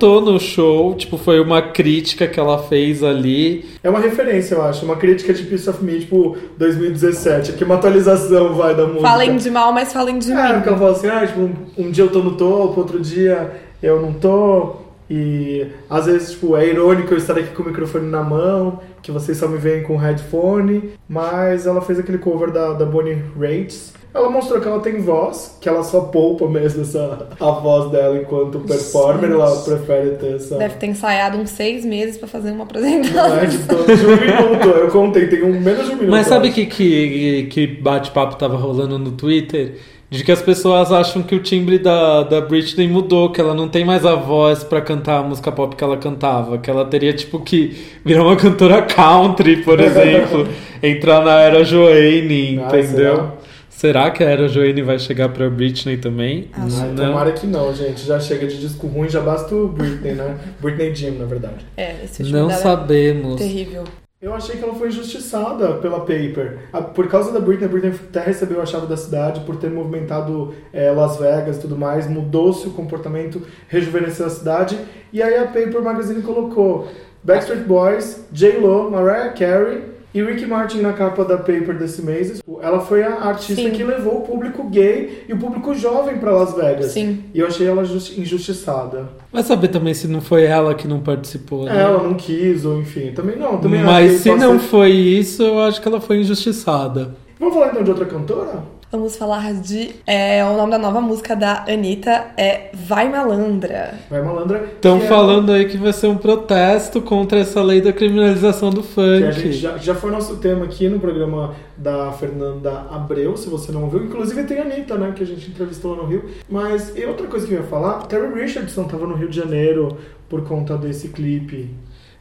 Cantou 0.00 0.22
no 0.22 0.40
show, 0.40 0.94
tipo, 0.94 1.18
foi 1.18 1.38
uma 1.40 1.60
crítica 1.60 2.26
que 2.26 2.40
ela 2.40 2.56
fez 2.62 3.04
ali. 3.04 3.66
É 3.84 3.90
uma 3.90 3.98
referência, 4.00 4.54
eu 4.54 4.62
acho. 4.62 4.82
Uma 4.82 4.96
crítica 4.96 5.34
de 5.34 5.42
Piece 5.42 5.68
of 5.68 5.84
Me, 5.84 6.00
tipo, 6.00 6.38
2017. 6.56 7.50
Aqui 7.50 7.64
uma 7.64 7.74
atualização 7.74 8.54
vai 8.54 8.74
da 8.74 8.86
música. 8.86 9.02
Falem 9.02 9.36
de 9.36 9.50
mal, 9.50 9.74
mas 9.74 9.92
falem 9.92 10.18
de 10.18 10.32
É, 10.32 10.34
mim. 10.34 10.52
porque 10.54 10.68
ela 10.70 10.78
fala 10.78 10.90
assim, 10.92 11.06
ah, 11.06 11.26
tipo, 11.26 11.40
um, 11.40 11.52
um 11.76 11.90
dia 11.90 12.04
eu 12.04 12.08
tô 12.08 12.20
no 12.20 12.34
topo, 12.34 12.80
outro 12.80 12.98
dia 12.98 13.50
eu 13.82 14.00
não 14.00 14.14
tô. 14.14 14.76
E 15.10 15.66
às 15.88 16.06
vezes, 16.06 16.30
tipo, 16.32 16.56
é 16.56 16.68
irônico 16.68 17.12
eu 17.12 17.18
estar 17.18 17.36
aqui 17.36 17.52
com 17.52 17.64
o 17.64 17.66
microfone 17.66 18.08
na 18.08 18.22
mão, 18.22 18.78
que 19.02 19.10
vocês 19.10 19.36
só 19.38 19.48
me 19.48 19.58
veem 19.58 19.82
com 19.82 19.96
headphone. 19.96 20.90
Mas 21.08 21.66
ela 21.66 21.80
fez 21.80 21.98
aquele 21.98 22.18
cover 22.18 22.52
da, 22.52 22.74
da 22.74 22.84
Bonnie 22.84 23.18
Raitt. 23.38 23.76
Ela 24.12 24.28
mostrou 24.28 24.60
que 24.60 24.66
ela 24.66 24.80
tem 24.80 25.00
voz, 25.00 25.56
que 25.60 25.68
ela 25.68 25.84
só 25.84 26.00
poupa 26.00 26.48
mesmo 26.48 26.82
essa, 26.82 27.28
a 27.38 27.50
voz 27.52 27.92
dela 27.92 28.16
enquanto 28.18 28.58
performer. 28.60 29.30
Ela 29.30 29.56
prefere 29.62 30.10
ter 30.16 30.34
essa. 30.34 30.56
Deve 30.58 30.74
ter 30.76 30.86
ensaiado 30.86 31.38
uns 31.38 31.50
seis 31.50 31.84
meses 31.84 32.16
pra 32.16 32.26
fazer 32.26 32.48
uma 32.50 32.56
Não 32.58 32.62
apresentação. 32.64 33.36
é 33.38 33.46
de 33.46 33.58
todo- 33.58 33.86
de 33.86 34.06
um 34.06 34.16
minuto, 34.16 34.68
eu 34.68 34.88
contei, 34.88 35.28
tem 35.28 35.42
um 35.44 35.60
menos 35.60 35.84
de 35.86 35.92
um 35.92 35.94
minuto. 35.96 36.10
Mas 36.10 36.26
sabe 36.26 36.46
acho. 36.48 36.54
que, 36.56 36.66
que, 36.66 37.42
que 37.50 37.66
bate-papo 37.68 38.34
tava 38.36 38.56
rolando 38.56 38.98
no 38.98 39.12
Twitter? 39.12 39.74
De 40.10 40.24
que 40.24 40.32
as 40.32 40.42
pessoas 40.42 40.90
acham 40.90 41.22
que 41.22 41.36
o 41.36 41.38
timbre 41.40 41.78
da, 41.78 42.24
da 42.24 42.40
Britney 42.40 42.88
mudou, 42.88 43.30
que 43.30 43.40
ela 43.40 43.54
não 43.54 43.68
tem 43.68 43.84
mais 43.84 44.04
a 44.04 44.16
voz 44.16 44.64
pra 44.64 44.80
cantar 44.80 45.18
a 45.20 45.22
música 45.22 45.52
pop 45.52 45.76
que 45.76 45.84
ela 45.84 45.96
cantava, 45.96 46.58
que 46.58 46.68
ela 46.68 46.84
teria 46.84 47.12
tipo 47.12 47.38
que 47.40 47.76
virar 48.04 48.24
uma 48.24 48.34
cantora 48.34 48.82
country, 48.82 49.58
por 49.62 49.78
exemplo, 49.80 50.48
entrar 50.82 51.24
na 51.24 51.40
era 51.40 51.62
Joanne, 51.62 52.58
Ah, 52.58 52.66
entendeu? 52.76 53.14
será? 53.14 53.32
Será 53.70 54.10
que 54.10 54.22
a 54.24 54.28
era 54.28 54.46
Joanne 54.48 54.82
vai 54.82 54.98
chegar 54.98 55.28
pra 55.30 55.48
Britney 55.48 55.96
também? 55.96 56.48
Ai, 56.52 56.68
tomara 56.96 57.32
que 57.32 57.46
não, 57.46 57.72
gente. 57.74 58.04
Já 58.04 58.18
chega 58.20 58.46
de 58.48 58.58
disco 58.58 58.88
ruim, 58.88 59.08
já 59.08 59.20
basta 59.20 59.54
o 59.54 59.68
Britney, 59.68 60.12
né? 60.12 60.36
Britney 60.60 60.94
Jim, 60.94 61.12
na 61.12 61.24
verdade. 61.24 61.64
É, 61.76 61.94
esse 62.04 62.20
último 62.22 62.38
Não 62.40 62.50
é 62.50 62.54
sabemos. 62.54 63.36
terrível. 63.40 63.84
Eu 64.22 64.34
achei 64.34 64.58
que 64.58 64.62
ela 64.62 64.74
foi 64.74 64.88
injustiçada 64.88 65.78
pela 65.78 66.00
Paper. 66.00 66.68
Por 66.94 67.08
causa 67.08 67.32
da 67.32 67.40
Britney, 67.40 67.64
a 67.64 67.68
Britney 67.72 67.94
até 68.10 68.20
recebeu 68.20 68.60
a 68.60 68.66
chave 68.66 68.86
da 68.86 68.94
cidade 68.94 69.40
por 69.46 69.56
ter 69.56 69.70
movimentado 69.70 70.54
eh, 70.74 70.90
Las 70.90 71.16
Vegas 71.16 71.56
e 71.56 71.60
tudo 71.60 71.74
mais. 71.74 72.06
Mudou-se 72.06 72.68
o 72.68 72.72
comportamento, 72.72 73.40
rejuvenesceu 73.66 74.26
a 74.26 74.28
cidade. 74.28 74.78
E 75.10 75.22
aí 75.22 75.38
a 75.38 75.46
Paper 75.46 75.80
Magazine 75.80 76.20
colocou 76.20 76.86
Backstreet 77.24 77.64
Boys, 77.64 78.26
J-Lo, 78.30 78.90
Mariah 78.90 79.32
Carey 79.32 79.89
e 80.12 80.22
Ricky 80.22 80.46
Martin 80.46 80.80
na 80.80 80.92
capa 80.92 81.24
da 81.24 81.36
Paper 81.36 81.78
desse 81.78 82.02
mês. 82.02 82.40
Ela 82.62 82.80
foi 82.80 83.02
a 83.02 83.14
artista 83.22 83.54
Sim. 83.62 83.70
que 83.70 83.82
levou 83.84 84.18
o 84.18 84.20
público 84.22 84.64
gay 84.68 85.24
e 85.28 85.32
o 85.32 85.38
público 85.38 85.74
jovem 85.74 86.18
para 86.18 86.30
Las 86.32 86.54
Vegas. 86.54 86.86
Sim. 86.92 87.24
E 87.32 87.38
eu 87.40 87.46
achei 87.46 87.66
ela 87.66 87.84
justi- 87.84 88.20
injustiçada. 88.20 89.08
Vai 89.32 89.42
saber 89.42 89.68
também 89.68 89.94
se 89.94 90.06
não 90.08 90.20
foi 90.20 90.44
ela 90.44 90.74
que 90.74 90.86
não 90.88 91.00
participou, 91.00 91.64
né? 91.64 91.80
Ela 91.82 92.02
não 92.02 92.14
quis, 92.14 92.64
ou 92.64 92.80
enfim. 92.80 93.12
Também 93.12 93.36
não. 93.36 93.58
Também 93.58 93.82
Mas 93.82 94.06
acho 94.10 94.14
que 94.16 94.22
se 94.24 94.34
não 94.36 94.58
ser- 94.58 94.66
foi 94.66 94.90
isso, 94.90 95.42
eu 95.42 95.60
acho 95.60 95.80
que 95.80 95.88
ela 95.88 96.00
foi 96.00 96.18
injustiçada. 96.20 97.14
Vamos 97.38 97.54
falar 97.54 97.68
então 97.68 97.82
de 97.82 97.90
outra 97.90 98.04
cantora? 98.04 98.62
Vamos 98.92 99.14
falar 99.16 99.52
de. 99.54 99.90
É, 100.04 100.44
o 100.44 100.56
nome 100.56 100.72
da 100.72 100.78
nova 100.78 101.00
música 101.00 101.36
da 101.36 101.64
Anitta 101.68 102.26
é 102.36 102.70
Vai 102.74 103.08
Malandra. 103.08 103.94
Vai 104.10 104.20
malandra. 104.20 104.64
Estão 104.74 104.98
que 104.98 105.04
é- 105.04 105.08
falando 105.08 105.52
aí 105.52 105.66
que 105.66 105.76
vai 105.76 105.92
ser 105.92 106.08
um 106.08 106.16
protesto 106.16 107.00
contra 107.00 107.38
essa 107.38 107.62
lei 107.62 107.80
da 107.80 107.92
criminalização 107.92 108.70
do 108.70 108.82
Que 108.82 108.88
funk. 108.88 109.24
a 109.24 109.30
gente 109.30 109.52
já, 109.52 109.76
já 109.78 109.94
foi 109.94 110.10
nosso 110.10 110.38
tema 110.38 110.64
aqui 110.64 110.88
no 110.88 110.98
programa 110.98 111.54
da 111.76 112.10
Fernanda 112.10 112.86
Abreu, 112.90 113.36
se 113.36 113.48
você 113.48 113.70
não 113.70 113.84
ouviu. 113.84 114.02
Inclusive 114.02 114.42
tem 114.42 114.58
a 114.58 114.62
Anitta, 114.62 114.96
né, 114.96 115.12
que 115.14 115.22
a 115.22 115.26
gente 115.26 115.48
entrevistou 115.48 115.92
lá 115.94 116.02
no 116.02 116.08
Rio. 116.08 116.24
Mas 116.48 116.92
e 116.96 117.04
outra 117.06 117.28
coisa 117.28 117.46
que 117.46 117.54
eu 117.54 117.60
ia 117.60 117.66
falar, 117.66 118.00
Terry 118.08 118.42
Richardson 118.42 118.84
tava 118.84 119.06
no 119.06 119.14
Rio 119.14 119.28
de 119.28 119.36
Janeiro 119.36 119.96
por 120.28 120.42
conta 120.42 120.76
desse 120.76 121.10
clipe. 121.10 121.70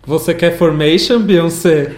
Você 0.05 0.35
quer 0.35 0.55
Formation, 0.55 1.19
Beyoncé? 1.19 1.91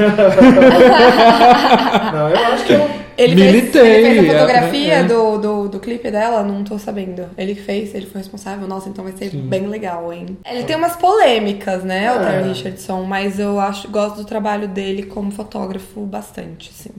Não, 2.13 2.30
eu 2.30 2.38
acho 2.54 2.66
que 2.66 2.74
eu... 2.74 3.00
Ele 3.18 3.36
fez, 3.36 3.53
Militei, 3.53 3.82
ele 3.82 4.03
fez 4.03 4.20
a 4.20 4.34
é, 4.34 4.39
fotografia 4.39 4.94
é. 4.94 5.03
Do, 5.03 5.38
do, 5.38 5.70
do 5.70 5.80
clipe 5.80 6.10
dela? 6.10 6.44
Não 6.44 6.63
tô 6.63 6.77
sabendo. 6.77 7.30
Ele 7.38 7.56
que 7.56 7.62
fez, 7.62 7.94
ele 7.94 8.06
foi 8.06 8.20
responsável. 8.22 8.68
Nossa, 8.68 8.89
então 8.89 9.03
vai 9.03 9.13
ser 9.13 9.30
bem 9.30 9.68
legal, 9.68 10.12
hein? 10.12 10.38
Ele 10.46 10.63
tem 10.63 10.75
umas 10.75 10.96
polêmicas, 10.96 11.84
né, 11.84 12.12
o 12.12 12.22
É. 12.22 12.25
Terry 12.25 12.50
Richardson, 12.50 13.03
mas 13.03 13.39
eu 13.39 13.60
acho, 13.60 13.88
gosto 13.89 14.18
do 14.18 14.25
trabalho 14.25 14.68
dele 14.68 15.03
como 15.03 15.32
fotógrafo 15.32 16.01
bastante, 16.01 16.72
assim. 16.74 16.91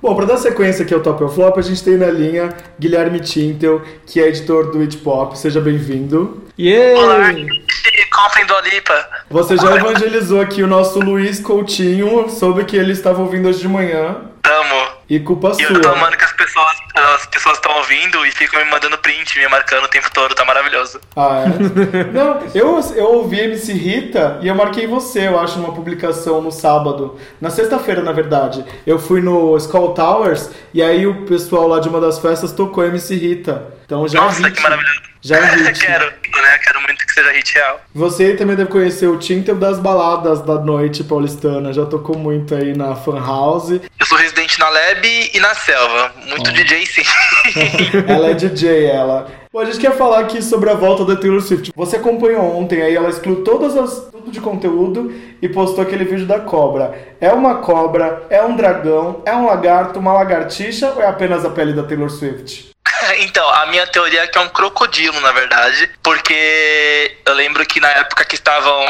Bom, 0.00 0.14
pra 0.14 0.26
dar 0.26 0.36
sequência 0.36 0.84
aqui 0.84 0.94
ao 0.94 1.00
Top 1.00 1.22
ou 1.22 1.28
Flop, 1.28 1.56
a 1.58 1.62
gente 1.62 1.82
tem 1.82 1.96
na 1.96 2.06
linha 2.10 2.54
Guilherme 2.78 3.20
Tintel, 3.20 3.82
que 4.06 4.20
é 4.20 4.28
editor 4.28 4.70
do 4.70 4.80
It 4.80 4.96
Pop. 4.98 5.36
Seja 5.38 5.60
bem-vindo. 5.60 6.44
Yeah! 6.58 7.32
Comprem 8.12 8.46
do 8.46 8.54
Alipa. 8.54 9.08
Você 9.30 9.56
já 9.56 9.76
evangelizou 9.76 10.40
aqui 10.40 10.62
o 10.62 10.66
nosso 10.66 11.00
Luiz 11.00 11.38
Coutinho, 11.38 12.30
soube 12.30 12.64
que 12.64 12.76
ele 12.76 12.92
estava 12.92 13.20
ouvindo 13.20 13.48
hoje 13.48 13.60
de 13.60 13.68
manhã. 13.68 14.16
Tamo. 14.42 14.95
E 15.08 15.20
culpa 15.20 15.52
E 15.58 15.62
eu 15.62 15.68
sua. 15.68 15.80
tô 15.80 15.88
amando 15.90 16.16
que 16.16 16.24
as 16.24 16.32
pessoas 16.32 16.72
as 17.14 17.26
pessoas 17.26 17.56
estão 17.58 17.76
ouvindo 17.76 18.24
e 18.26 18.30
ficam 18.32 18.64
me 18.64 18.70
mandando 18.70 18.96
print, 18.98 19.38
me 19.38 19.46
marcando 19.48 19.84
o 19.84 19.88
tempo 19.88 20.10
todo. 20.12 20.34
Tá 20.34 20.44
maravilhoso. 20.44 20.98
Ah, 21.14 21.44
é? 21.44 22.04
Não, 22.12 22.40
eu, 22.54 22.80
eu 22.96 23.04
ouvi 23.12 23.38
MC 23.40 23.72
Rita 23.72 24.38
e 24.42 24.48
eu 24.48 24.54
marquei 24.54 24.86
você, 24.86 25.28
eu 25.28 25.38
acho, 25.38 25.58
numa 25.58 25.72
publicação 25.74 26.40
no 26.40 26.50
sábado. 26.50 27.18
Na 27.40 27.50
sexta-feira, 27.50 28.02
na 28.02 28.12
verdade. 28.12 28.64
Eu 28.86 28.98
fui 28.98 29.20
no 29.20 29.56
Skull 29.58 29.92
Towers 29.94 30.50
e 30.72 30.82
aí 30.82 31.06
o 31.06 31.26
pessoal 31.26 31.68
lá 31.68 31.78
de 31.80 31.88
uma 31.88 32.00
das 32.00 32.18
festas 32.18 32.52
tocou 32.52 32.84
MC 32.84 33.14
Rita. 33.14 33.74
Então 33.84 34.08
já 34.08 34.20
Nossa, 34.22 34.42
vi. 34.42 34.50
que 34.50 34.62
maravilhoso. 34.62 35.00
Já 35.20 35.36
é 35.38 35.54
hit. 35.56 35.80
Quero, 35.86 36.12
né? 36.42 36.58
Quero 36.58 36.80
muito 36.82 37.06
que 37.06 37.12
seja 37.12 37.32
hit 37.32 37.54
real. 37.54 37.80
Você 37.94 38.34
também 38.34 38.56
deve 38.56 38.70
conhecer 38.70 39.06
o 39.06 39.18
Tintel 39.18 39.56
das 39.56 39.78
baladas 39.78 40.40
da 40.42 40.56
noite 40.60 41.04
paulistana. 41.04 41.72
Já 41.72 41.86
tocou 41.86 42.16
muito 42.16 42.54
aí 42.54 42.76
na 42.76 42.94
Fan 42.94 43.18
House. 43.18 43.70
Eu 43.70 44.06
sou 44.06 44.18
residente 44.18 44.58
na 44.58 44.68
Lab 44.68 45.30
e 45.32 45.40
na 45.40 45.54
Selva. 45.54 46.12
Muito 46.26 46.52
DJ, 46.52 46.86
sim. 46.86 47.02
ela 48.06 48.28
é 48.28 48.34
DJ, 48.34 48.86
ela. 48.86 49.28
Bom, 49.52 49.60
a 49.60 49.64
gente 49.64 49.78
quer 49.78 49.96
falar 49.96 50.20
aqui 50.20 50.42
sobre 50.42 50.68
a 50.70 50.74
volta 50.74 51.04
da 51.04 51.16
Taylor 51.16 51.40
Swift. 51.40 51.72
Você 51.74 51.96
acompanhou 51.96 52.56
ontem 52.56 52.82
aí, 52.82 52.94
ela 52.94 53.08
excluiu 53.08 53.42
todas 53.42 53.76
as 53.76 54.10
tudo 54.26 54.30
de 54.30 54.40
conteúdo 54.40 55.12
e 55.40 55.48
postou 55.48 55.82
aquele 55.82 56.04
vídeo 56.04 56.26
da 56.26 56.40
cobra. 56.40 56.94
É 57.20 57.32
uma 57.32 57.56
cobra, 57.56 58.26
é 58.28 58.42
um 58.42 58.56
dragão, 58.56 59.22
é 59.24 59.34
um 59.34 59.46
lagarto, 59.46 59.98
uma 59.98 60.12
lagartixa 60.12 60.90
ou 60.90 61.00
é 61.00 61.06
apenas 61.06 61.44
a 61.44 61.50
pele 61.50 61.72
da 61.72 61.84
Taylor 61.84 62.10
Swift? 62.10 62.70
Então, 63.20 63.48
a 63.48 63.66
minha 63.66 63.86
teoria 63.86 64.22
é 64.22 64.26
que 64.26 64.38
é 64.38 64.40
um 64.40 64.48
crocodilo, 64.48 65.20
na 65.20 65.32
verdade, 65.32 65.90
porque 66.02 67.16
eu 67.24 67.34
lembro 67.34 67.64
que 67.66 67.80
na 67.80 67.88
época 67.88 68.24
que 68.24 68.34
estavam 68.34 68.84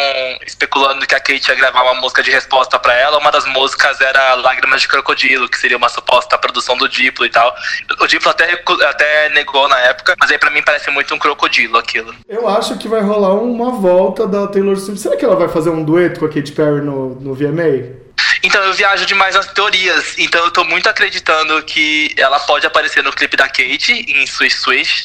especulando 0.46 1.06
que 1.06 1.14
a 1.14 1.20
Kate 1.20 1.48
ia 1.48 1.54
gravar 1.54 1.82
uma 1.82 1.94
música 2.00 2.22
de 2.22 2.30
resposta 2.30 2.78
pra 2.78 2.94
ela, 2.94 3.18
uma 3.18 3.30
das 3.30 3.46
músicas 3.46 4.00
era 4.00 4.34
Lágrimas 4.34 4.80
de 4.80 4.88
Crocodilo, 4.88 5.48
que 5.48 5.58
seria 5.58 5.76
uma 5.76 5.88
suposta 5.88 6.38
produção 6.38 6.76
do 6.76 6.88
Diplo 6.88 7.24
e 7.24 7.30
tal. 7.30 7.54
O 8.00 8.06
Diplo 8.06 8.30
até, 8.30 8.62
até 8.88 9.28
negou 9.30 9.68
na 9.68 9.78
época, 9.80 10.14
mas 10.18 10.30
aí 10.30 10.38
pra 10.38 10.50
mim 10.50 10.62
parece 10.62 10.90
muito 10.90 11.14
um 11.14 11.18
crocodilo 11.18 11.78
aquilo. 11.78 12.14
Eu 12.28 12.48
acho 12.48 12.76
que 12.78 12.88
vai 12.88 13.00
rolar 13.00 13.34
uma 13.34 13.70
volta 13.72 14.26
da 14.26 14.46
Taylor 14.46 14.76
Swift. 14.76 15.00
Será 15.00 15.16
que 15.16 15.24
ela 15.24 15.36
vai 15.36 15.48
fazer 15.48 15.70
um 15.70 15.84
dueto 15.84 16.20
com 16.20 16.26
a 16.26 16.28
Katy 16.28 16.52
Perry 16.52 16.80
no, 16.80 17.14
no 17.20 17.34
VMA? 17.34 18.06
Então 18.46 18.62
eu 18.62 18.72
viajo 18.74 19.04
demais 19.04 19.34
nas 19.34 19.48
teorias, 19.48 20.14
então 20.16 20.44
eu 20.44 20.52
tô 20.52 20.62
muito 20.62 20.88
acreditando 20.88 21.60
que 21.64 22.14
ela 22.16 22.38
pode 22.38 22.64
aparecer 22.64 23.02
no 23.02 23.12
clipe 23.12 23.36
da 23.36 23.48
Kate, 23.48 24.06
em 24.06 24.24
Swish 24.24 24.60
Swish. 24.60 25.04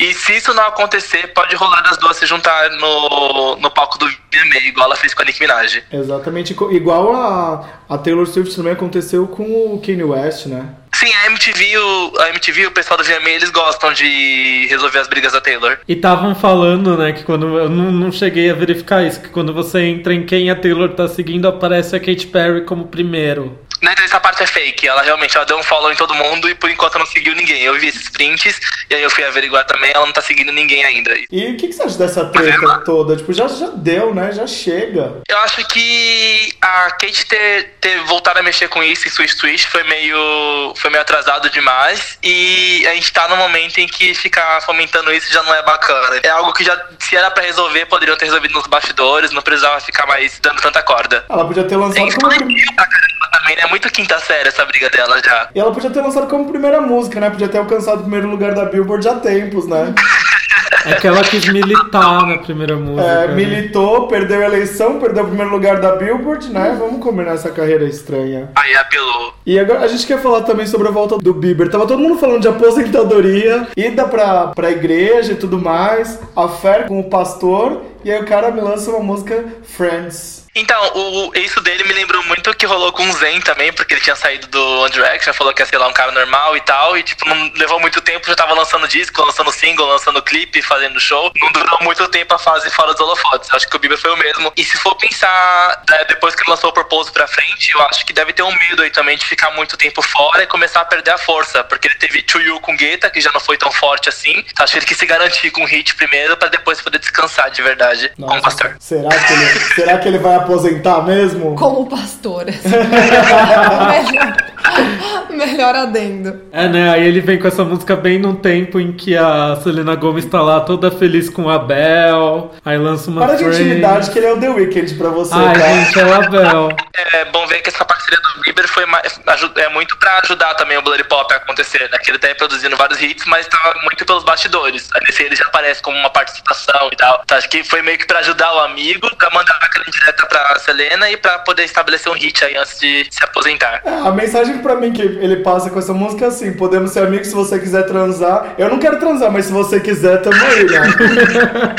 E 0.00 0.14
se 0.14 0.36
isso 0.38 0.54
não 0.54 0.66
acontecer, 0.66 1.34
pode 1.34 1.54
rolar 1.54 1.82
das 1.82 1.98
duas 1.98 2.16
se 2.16 2.24
juntar 2.24 2.70
no, 2.70 3.56
no 3.56 3.70
palco 3.70 3.98
do 3.98 4.06
VMA, 4.06 4.56
igual 4.64 4.86
ela 4.86 4.96
fez 4.96 5.12
com 5.12 5.20
a 5.20 5.26
Nicki 5.26 5.42
Minaj. 5.42 5.84
Exatamente, 5.92 6.56
igual 6.70 7.14
a, 7.14 7.68
a 7.90 7.98
Taylor 7.98 8.26
Swift 8.26 8.56
também 8.56 8.72
aconteceu 8.72 9.28
com 9.28 9.74
o 9.74 9.78
Kanye 9.78 10.04
West, 10.04 10.46
né? 10.46 10.74
Sim, 10.94 11.12
a 11.22 11.26
MTV, 11.26 11.78
o, 11.78 12.12
a 12.20 12.28
MTV, 12.30 12.66
o 12.66 12.70
pessoal 12.70 12.98
do 12.98 13.04
VMA, 13.04 13.30
eles 13.30 13.50
gostam 13.50 13.92
de 13.92 14.66
resolver 14.68 14.98
as 14.98 15.08
brigas 15.08 15.32
da 15.32 15.40
Taylor. 15.40 15.78
E 15.88 15.94
estavam 15.94 16.34
falando, 16.34 16.96
né, 16.96 17.12
que 17.12 17.24
quando. 17.24 17.58
Eu 17.58 17.68
não, 17.68 17.90
não 17.90 18.12
cheguei 18.12 18.50
a 18.50 18.54
verificar 18.54 19.02
isso, 19.02 19.20
que 19.20 19.28
quando 19.28 19.52
você 19.52 19.80
entra 19.80 20.14
em 20.14 20.24
quem 20.24 20.50
a 20.50 20.54
Taylor 20.54 20.90
tá 20.90 21.08
seguindo, 21.08 21.48
aparece 21.48 21.96
a 21.96 22.00
Katy 22.00 22.26
Perry 22.28 22.64
como 22.64 22.86
primeiro. 22.86 23.58
Né, 23.82 23.90
então 23.92 24.04
essa 24.04 24.20
parte 24.20 24.42
é 24.44 24.46
fake. 24.46 24.86
Ela 24.86 25.02
realmente 25.02 25.36
ela 25.36 25.44
deu 25.44 25.58
um 25.58 25.62
follow 25.62 25.92
em 25.92 25.96
todo 25.96 26.14
mundo 26.14 26.48
e 26.48 26.54
por 26.54 26.70
enquanto 26.70 26.98
não 27.00 27.06
seguiu 27.06 27.34
ninguém. 27.34 27.62
Eu 27.62 27.74
vi 27.74 27.88
esses 27.88 28.08
prints 28.08 28.60
e 28.88 28.94
aí 28.94 29.02
eu 29.02 29.10
fui 29.10 29.24
averiguar 29.24 29.66
também, 29.66 29.90
ela 29.92 30.06
não 30.06 30.12
tá 30.12 30.22
seguindo 30.22 30.52
ninguém 30.52 30.84
ainda. 30.84 31.12
E 31.30 31.50
o 31.50 31.56
que, 31.56 31.66
que 31.66 31.72
você 31.72 31.82
acha 31.82 31.98
dessa 31.98 32.26
treta 32.26 32.78
toda? 32.84 33.16
Tipo, 33.16 33.32
já, 33.32 33.48
já 33.48 33.70
deu, 33.70 34.14
né? 34.14 34.30
Já 34.30 34.46
chega. 34.46 35.20
Eu 35.28 35.38
acho 35.38 35.66
que 35.66 36.54
a 36.60 36.92
Kate 36.92 37.26
ter, 37.26 37.70
ter 37.80 37.98
voltado 38.04 38.38
a 38.38 38.42
mexer 38.42 38.68
com 38.68 38.82
isso 38.84 39.08
em 39.08 39.10
Swish 39.10 39.34
Swish 39.34 39.64
foi 39.64 39.82
meio, 39.82 40.72
foi 40.82 40.90
meio 40.90 41.00
atrasado 41.02 41.48
demais. 41.48 42.18
E 42.22 42.84
a 42.88 42.94
gente 42.94 43.12
tá 43.12 43.28
num 43.28 43.36
momento 43.36 43.78
em 43.78 43.86
que 43.86 44.12
ficar 44.14 44.60
fomentando 44.62 45.12
isso 45.12 45.32
já 45.32 45.42
não 45.44 45.54
é 45.54 45.62
bacana. 45.62 46.20
É 46.24 46.28
algo 46.28 46.52
que 46.52 46.64
já, 46.64 46.76
se 46.98 47.16
era 47.16 47.30
pra 47.30 47.44
resolver, 47.44 47.86
poderiam 47.86 48.16
ter 48.16 48.24
resolvido 48.26 48.52
nos 48.52 48.66
bastidores, 48.66 49.30
não 49.30 49.42
precisava 49.42 49.80
ficar 49.80 50.06
mais 50.06 50.38
dando 50.40 50.60
tanta 50.60 50.82
corda. 50.82 51.24
Ela 51.30 51.46
podia 51.46 51.64
ter 51.64 51.76
lançado 51.76 51.94
Tem 51.94 52.12
como. 52.12 52.28
pra 52.28 52.86
caramba 52.86 53.30
também, 53.32 53.56
né? 53.56 53.66
Muito 53.66 53.88
quinta 53.90 54.18
série 54.18 54.48
essa 54.48 54.64
briga 54.64 54.90
dela 54.90 55.20
já. 55.24 55.48
E 55.54 55.60
ela 55.60 55.72
podia 55.72 55.90
ter 55.90 56.00
lançado 56.00 56.26
como 56.28 56.48
primeira 56.50 56.80
música, 56.80 57.20
né? 57.20 57.30
Podia 57.30 57.48
ter 57.48 57.58
alcançado 57.58 57.98
o 57.98 58.02
primeiro 58.02 58.28
lugar 58.28 58.52
da 58.54 58.64
Billboard 58.64 59.08
há 59.08 59.14
tempos, 59.14 59.68
né? 59.68 59.94
É 60.84 60.94
que 60.94 61.06
ela 61.06 61.22
quis 61.22 61.48
militar 61.48 62.26
na 62.26 62.38
primeira 62.38 62.76
música. 62.76 63.06
É, 63.06 63.28
né? 63.28 63.34
militou, 63.34 64.08
perdeu 64.08 64.40
a 64.40 64.44
eleição, 64.46 64.98
perdeu 64.98 65.24
o 65.24 65.26
primeiro 65.28 65.50
lugar 65.50 65.80
da 65.80 65.96
Billboard, 65.96 66.50
né? 66.50 66.76
Vamos 66.78 67.02
combinar 67.02 67.32
essa 67.32 67.50
carreira 67.50 67.84
estranha. 67.84 68.50
Aí 68.56 68.74
apelou. 68.74 69.32
E 69.46 69.58
agora 69.58 69.80
a 69.80 69.86
gente 69.86 70.06
quer 70.06 70.20
falar 70.20 70.42
também 70.42 70.66
sobre 70.66 70.88
a 70.88 70.90
volta 70.90 71.18
do 71.18 71.34
Bieber. 71.34 71.70
Tava 71.70 71.86
todo 71.86 72.00
mundo 72.00 72.18
falando 72.18 72.40
de 72.40 72.48
aposentadoria, 72.48 73.68
ida 73.76 74.04
pra, 74.04 74.48
pra 74.48 74.70
igreja 74.70 75.32
e 75.32 75.36
tudo 75.36 75.58
mais, 75.58 76.18
a 76.34 76.48
fé 76.48 76.84
com 76.88 76.98
o 76.98 77.04
pastor, 77.04 77.82
e 78.04 78.10
aí 78.10 78.20
o 78.20 78.26
cara 78.26 78.50
me 78.50 78.60
lança 78.60 78.90
uma 78.90 79.00
música 79.00 79.44
Friends. 79.62 80.41
Então, 80.54 80.92
o, 80.94 81.32
isso 81.34 81.60
dele 81.60 81.84
me 81.84 81.94
lembrou 81.94 82.22
muito 82.24 82.50
o 82.50 82.54
que 82.54 82.66
rolou 82.66 82.92
com 82.92 83.08
o 83.08 83.12
Zen 83.12 83.40
também, 83.40 83.72
porque 83.72 83.94
ele 83.94 84.00
tinha 84.00 84.14
saído 84.14 84.46
do 84.48 84.80
One 84.80 84.92
Direction, 84.92 85.32
falou 85.32 85.54
que 85.54 85.62
ia 85.62 85.66
ser 85.66 85.78
lá 85.78 85.88
um 85.88 85.92
cara 85.92 86.12
normal 86.12 86.56
e 86.56 86.60
tal, 86.60 86.96
e 86.96 87.02
tipo, 87.02 87.26
não 87.26 87.50
levou 87.54 87.80
muito 87.80 88.00
tempo, 88.02 88.26
já 88.26 88.34
tava 88.34 88.52
lançando 88.52 88.86
disco, 88.86 89.24
lançando 89.24 89.50
single, 89.50 89.86
lançando 89.86 90.22
clipe, 90.22 90.60
fazendo 90.60 91.00
show. 91.00 91.32
Não 91.40 91.50
durou 91.52 91.78
muito 91.82 92.06
tempo 92.08 92.34
a 92.34 92.38
fase 92.38 92.68
fora 92.70 92.92
dos 92.92 93.00
holofotes. 93.00 93.48
Acho 93.52 93.68
que 93.68 93.76
o 93.76 93.78
Bieber 93.78 93.98
foi 93.98 94.12
o 94.12 94.16
mesmo. 94.16 94.52
E 94.56 94.64
se 94.64 94.76
for 94.76 94.94
pensar, 94.96 95.82
né, 95.88 96.04
depois 96.04 96.34
que 96.34 96.42
ele 96.42 96.50
lançou 96.50 96.70
o 96.70 96.72
Propose 96.72 97.10
pra 97.12 97.26
frente, 97.26 97.72
eu 97.74 97.82
acho 97.86 98.04
que 98.04 98.12
deve 98.12 98.32
ter 98.32 98.42
um 98.42 98.54
medo 98.54 98.82
aí 98.82 98.90
também 98.90 99.16
de 99.16 99.24
ficar 99.24 99.50
muito 99.52 99.76
tempo 99.76 100.02
fora 100.02 100.42
e 100.42 100.46
começar 100.46 100.80
a 100.80 100.84
perder 100.84 101.12
a 101.12 101.18
força, 101.18 101.64
porque 101.64 101.88
ele 101.88 101.94
teve 101.94 102.22
To 102.22 102.40
You 102.40 102.60
com 102.60 102.76
Guetta, 102.76 103.08
que 103.08 103.20
já 103.20 103.32
não 103.32 103.40
foi 103.40 103.56
tão 103.56 103.72
forte 103.72 104.08
assim. 104.08 104.44
Então 104.50 104.64
acho 104.64 104.72
que 104.72 104.78
ele 104.80 104.86
quis 104.86 104.98
se 104.98 105.06
garantir 105.06 105.50
com 105.50 105.62
o 105.62 105.66
hit 105.66 105.94
primeiro, 105.94 106.36
pra 106.36 106.48
depois 106.48 106.80
poder 106.80 106.98
descansar 106.98 107.50
de 107.50 107.62
verdade 107.62 108.12
com 108.16 108.36
o 108.36 108.42
pastor. 108.42 108.76
será 108.78 109.08
que 109.08 109.32
ele, 109.32 109.74
será 109.74 109.98
que 109.98 110.08
ele 110.08 110.18
vai 110.18 110.41
aposentar 110.42 111.06
mesmo? 111.06 111.54
Como 111.54 111.86
pastor. 111.86 112.46
melhor, 115.30 115.74
adendo. 115.74 116.42
É, 116.52 116.68
né? 116.68 116.90
Aí 116.90 117.06
ele 117.06 117.20
vem 117.20 117.38
com 117.38 117.48
essa 117.48 117.64
música 117.64 117.96
bem 117.96 118.18
num 118.18 118.34
tempo 118.34 118.78
em 118.78 118.92
que 118.92 119.16
a 119.16 119.56
Selena 119.62 119.94
Gomez 119.94 120.24
tá 120.26 120.40
lá 120.40 120.60
toda 120.60 120.90
feliz 120.90 121.28
com 121.28 121.48
a 121.48 121.58
Bel. 121.58 122.52
Aí 122.64 122.78
lança 122.78 123.10
uma 123.10 123.20
Para 123.26 123.34
de 123.36 123.44
Friends. 123.44 123.60
intimidade 123.60 124.10
que 124.10 124.18
ele 124.18 124.26
é 124.26 124.32
o 124.32 124.40
The 124.40 124.48
Weeknd 124.50 124.94
pra 124.94 125.08
você, 125.08 125.34
Ai, 125.34 125.52
tá? 125.54 125.60
gente, 125.68 125.98
é 126.00 126.04
o 126.04 126.14
Abel. 126.14 126.68
É 126.94 127.24
bom 127.26 127.46
ver 127.46 127.60
que 127.60 127.68
essa 127.70 127.84
parceria 127.84 128.18
do 128.20 128.40
Bieber 128.42 128.68
foi 128.68 128.86
mais, 128.86 129.18
é 129.56 129.68
muito 129.70 129.96
pra 129.98 130.18
ajudar 130.24 130.54
também 130.54 130.76
o 130.78 130.82
Bloody 130.82 131.04
Pop 131.04 131.32
a 131.32 131.36
acontecer, 131.36 131.88
né? 131.90 131.98
Que 131.98 132.10
ele 132.10 132.18
tá 132.18 132.28
aí 132.28 132.34
produzindo 132.34 132.76
vários 132.76 133.00
hits, 133.00 133.24
mas 133.26 133.46
tava 133.46 133.74
muito 133.82 134.04
pelos 134.04 134.24
bastidores. 134.24 134.88
Aí 134.94 135.00
nesse 135.06 135.22
ele 135.22 135.36
já 135.36 135.44
aparece 135.46 135.82
como 135.82 135.96
uma 135.96 136.10
participação 136.10 136.88
e 136.92 136.96
tal. 136.96 137.20
Então 137.24 137.38
acho 137.38 137.48
que 137.48 137.64
foi 137.64 137.82
meio 137.82 137.98
que 137.98 138.06
pra 138.06 138.18
ajudar 138.20 138.52
o 138.54 138.58
amigo, 138.60 139.14
pra 139.16 139.30
mandar 139.30 139.58
aquela 139.62 139.84
indireta 139.86 140.26
pra 140.26 140.58
Selena 140.58 141.10
e 141.10 141.16
pra 141.16 141.38
poder 141.40 141.64
estabelecer 141.64 142.10
um 142.10 142.14
hit 142.14 142.44
aí 142.44 142.56
antes 142.56 142.78
de 142.78 143.06
se 143.10 143.22
aposentar. 143.24 143.82
A 144.04 144.10
mensagem 144.10 144.58
pra 144.62 144.76
mim 144.76 144.92
que 144.92 145.02
ele 145.02 145.36
passa 145.36 145.68
com 145.68 145.78
essa 145.78 145.92
música 145.92 146.28
assim: 146.28 146.52
podemos 146.52 146.92
ser 146.92 147.00
amigos 147.00 147.28
se 147.28 147.34
você 147.34 147.58
quiser 147.58 147.86
transar. 147.86 148.54
Eu 148.56 148.70
não 148.70 148.78
quero 148.78 148.98
transar, 148.98 149.30
mas 149.30 149.46
se 149.46 149.52
você 149.52 149.80
quiser, 149.80 150.22
tamo 150.22 150.36
aí, 150.36 150.64
né? 150.66 151.74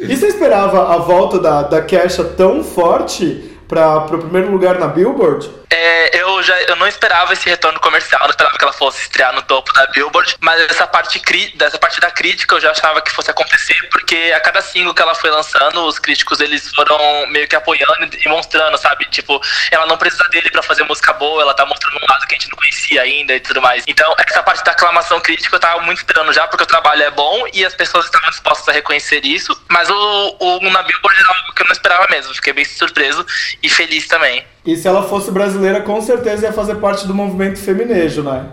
E 0.00 0.16
você 0.16 0.26
esperava 0.26 0.94
a 0.94 0.98
volta 0.98 1.38
da, 1.38 1.62
da 1.62 1.80
Kesha 1.80 2.24
tão 2.24 2.64
forte 2.64 3.56
pra, 3.68 4.00
pro 4.00 4.18
primeiro 4.18 4.50
lugar 4.50 4.78
na 4.78 4.88
Billboard? 4.88 5.48
É, 5.74 6.20
eu 6.20 6.42
já 6.42 6.54
eu 6.64 6.76
não 6.76 6.86
esperava 6.86 7.32
esse 7.32 7.48
retorno 7.48 7.80
comercial, 7.80 8.20
não 8.24 8.28
esperava 8.28 8.58
que 8.58 8.62
ela 8.62 8.74
fosse 8.74 9.00
estrear 9.00 9.32
no 9.32 9.40
topo 9.40 9.72
da 9.72 9.86
Billboard, 9.86 10.36
mas 10.38 10.60
essa 10.70 10.86
parte, 10.86 11.18
dessa 11.54 11.78
parte 11.78 11.98
da 11.98 12.10
crítica 12.10 12.54
eu 12.54 12.60
já 12.60 12.72
achava 12.72 13.00
que 13.00 13.10
fosse 13.10 13.30
acontecer, 13.30 13.88
porque 13.90 14.34
a 14.36 14.40
cada 14.40 14.60
single 14.60 14.92
que 14.92 15.00
ela 15.00 15.14
foi 15.14 15.30
lançando, 15.30 15.82
os 15.86 15.98
críticos 15.98 16.40
eles 16.40 16.70
foram 16.74 17.26
meio 17.28 17.48
que 17.48 17.56
apoiando 17.56 18.10
e 18.22 18.28
mostrando, 18.28 18.76
sabe? 18.76 19.06
Tipo, 19.06 19.40
ela 19.70 19.86
não 19.86 19.96
precisa 19.96 20.28
dele 20.28 20.50
pra 20.50 20.62
fazer 20.62 20.82
música 20.82 21.14
boa, 21.14 21.40
ela 21.40 21.54
tá 21.54 21.64
mostrando 21.64 21.96
um 21.96 22.06
lado 22.06 22.26
que 22.26 22.34
a 22.34 22.38
gente 22.38 22.50
não 22.50 22.58
conhecia 22.58 23.00
ainda 23.00 23.34
e 23.34 23.40
tudo 23.40 23.62
mais. 23.62 23.82
Então, 23.86 24.14
essa 24.28 24.42
parte 24.42 24.62
da 24.62 24.72
aclamação 24.72 25.22
crítica 25.22 25.56
eu 25.56 25.60
tava 25.60 25.80
muito 25.80 25.98
esperando 25.98 26.34
já, 26.34 26.46
porque 26.48 26.64
o 26.64 26.66
trabalho 26.66 27.02
é 27.02 27.10
bom 27.10 27.46
e 27.50 27.64
as 27.64 27.74
pessoas 27.74 28.04
estavam 28.04 28.28
dispostas 28.28 28.68
a 28.68 28.72
reconhecer 28.72 29.24
isso, 29.24 29.58
mas 29.70 29.88
o, 29.88 30.36
o 30.38 30.70
na 30.70 30.82
Billboard 30.82 31.18
era 31.18 31.38
algo 31.38 31.54
que 31.54 31.62
eu 31.62 31.66
não 31.66 31.72
esperava 31.72 32.06
mesmo, 32.10 32.34
fiquei 32.34 32.52
bem 32.52 32.64
surpreso 32.66 33.24
e 33.62 33.70
feliz 33.70 34.06
também. 34.06 34.51
E 34.64 34.76
se 34.76 34.86
ela 34.86 35.02
fosse 35.02 35.30
brasileira, 35.30 35.80
com 35.80 36.00
certeza 36.00 36.46
ia 36.46 36.52
fazer 36.52 36.76
parte 36.76 37.06
do 37.06 37.14
movimento 37.14 37.58
feminejo, 37.58 38.22
né? 38.22 38.46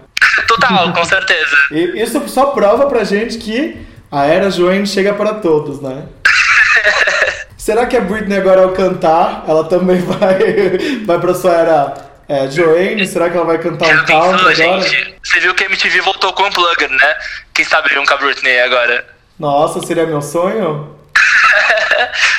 Total, 0.47 0.91
com 0.91 1.05
certeza. 1.05 1.55
E 1.71 2.01
isso 2.01 2.27
só 2.27 2.47
prova 2.47 2.87
pra 2.87 3.03
gente 3.03 3.37
que 3.37 3.85
a 4.11 4.25
era 4.25 4.49
Joanne 4.49 4.87
chega 4.87 5.13
para 5.13 5.35
todos, 5.35 5.79
né? 5.81 6.07
Será 7.55 7.85
que 7.85 7.95
a 7.95 8.01
Britney 8.01 8.37
agora 8.37 8.63
ao 8.63 8.71
cantar, 8.71 9.43
ela 9.47 9.63
também 9.65 9.99
vai, 10.01 10.77
vai 11.05 11.19
pra 11.19 11.33
sua 11.35 11.53
era 11.53 11.93
é, 12.27 12.49
Joanne? 12.49 13.05
Será 13.05 13.29
que 13.29 13.37
ela 13.37 13.45
vai 13.45 13.59
cantar 13.59 13.85
um 13.85 14.05
count 14.05 14.05
pensou, 14.07 14.33
agora? 14.33 14.55
gente? 14.55 15.15
Você 15.23 15.39
viu 15.39 15.53
que 15.53 15.63
a 15.63 15.67
MTV 15.67 16.01
voltou 16.01 16.33
com 16.33 16.43
o 16.43 16.47
Unplugged, 16.47 16.91
né? 16.91 17.15
Quem 17.53 17.65
sabe 17.65 17.97
um 17.99 18.05
com 18.05 18.13
a 18.13 18.17
Britney 18.17 18.59
agora? 18.61 19.05
Nossa, 19.37 19.85
seria 19.85 20.05
meu 20.05 20.21
sonho? 20.21 20.95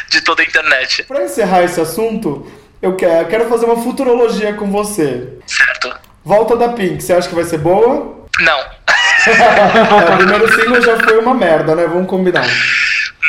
De 0.09 0.21
toda 0.23 0.43
a 0.43 0.45
internet. 0.45 1.05
Pra 1.05 1.25
encerrar 1.25 1.63
esse 1.63 1.81
assunto, 1.81 2.51
eu 2.83 2.97
quero, 2.97 3.23
eu 3.23 3.29
quero 3.29 3.49
fazer 3.49 3.67
uma 3.67 3.77
futurologia 3.77 4.55
com 4.55 4.71
você. 4.71 5.29
Certo. 5.47 5.95
Volta 6.25 6.57
da 6.57 6.71
Pink, 6.71 7.03
você 7.03 7.13
acha 7.13 7.29
que 7.29 7.35
vai 7.35 7.45
ser 7.45 7.59
boa? 7.59 8.27
Não. 8.41 8.59
É, 8.59 10.13
o 10.15 10.17
primeiro 10.17 10.53
single 10.55 10.81
já 10.81 10.99
foi 10.99 11.19
uma 11.19 11.35
merda, 11.35 11.75
né? 11.75 11.87
Vamos 11.87 12.09
combinar. 12.09 12.47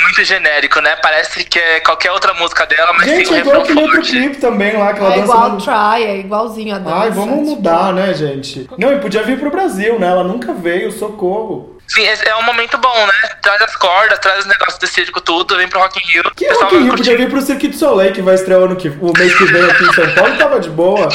Muito 0.04 0.24
genérico, 0.24 0.80
né? 0.82 0.96
Parece 1.02 1.44
que 1.44 1.60
é 1.60 1.80
qualquer 1.80 2.12
outra 2.12 2.34
música 2.34 2.66
dela, 2.66 2.94
mas 2.94 3.06
Gente, 3.06 3.30
tem 3.30 3.34
um 3.34 3.36
é 3.36 3.40
igual 3.40 3.62
aquele 3.62 3.82
outro 3.82 4.02
clipe 4.02 4.38
também 4.38 4.78
lá, 4.78 4.94
que 4.94 5.00
ela 5.00 5.14
É 5.14 5.20
dança 5.20 5.34
igual 5.34 5.50
no... 5.50 5.62
Try, 5.62 6.04
é 6.04 6.18
igualzinho 6.18 6.76
a 6.76 6.80
dança. 6.80 6.96
Ai, 6.96 7.12
vamos 7.12 7.40
tipo, 7.40 7.56
mudar, 7.56 7.94
né, 7.94 8.14
gente? 8.14 8.70
Não, 8.78 8.92
e 8.92 9.00
podia 9.00 9.24
vir 9.24 9.40
pro 9.40 9.52
Brasil, 9.52 10.00
né? 10.00 10.08
Ela 10.08 10.24
nunca 10.24 10.54
veio, 10.54 10.92
socorro. 10.92 11.71
Sim, 11.94 12.04
esse 12.04 12.26
é 12.26 12.34
um 12.38 12.44
momento 12.44 12.78
bom, 12.78 13.06
né? 13.06 13.14
Traz 13.42 13.62
as 13.62 13.76
cordas, 13.76 14.18
traz 14.20 14.40
os 14.40 14.46
negócios 14.46 14.78
do 14.78 14.88
circo, 14.88 15.20
tudo, 15.20 15.58
vem 15.58 15.68
pro 15.68 15.82
Rock 15.82 16.00
in 16.00 16.14
Rio. 16.14 16.24
Que 16.34 16.48
Rock 16.48 16.76
in 16.76 16.84
Rio 16.84 16.96
podia 16.96 17.18
vir 17.18 17.30
pro 17.30 17.42
Circuito 17.42 17.76
Soleil, 17.76 18.14
que 18.14 18.22
vai 18.22 18.36
estrear 18.36 18.62
ano 18.62 18.78
que, 18.78 18.88
o 18.88 19.12
mês 19.18 19.38
que 19.38 19.44
vem 19.44 19.62
aqui 19.62 19.84
em 19.84 19.94
São 19.94 20.16
Paulo, 20.16 20.38
tava 20.38 20.60
de 20.62 20.70
boa. 20.70 21.10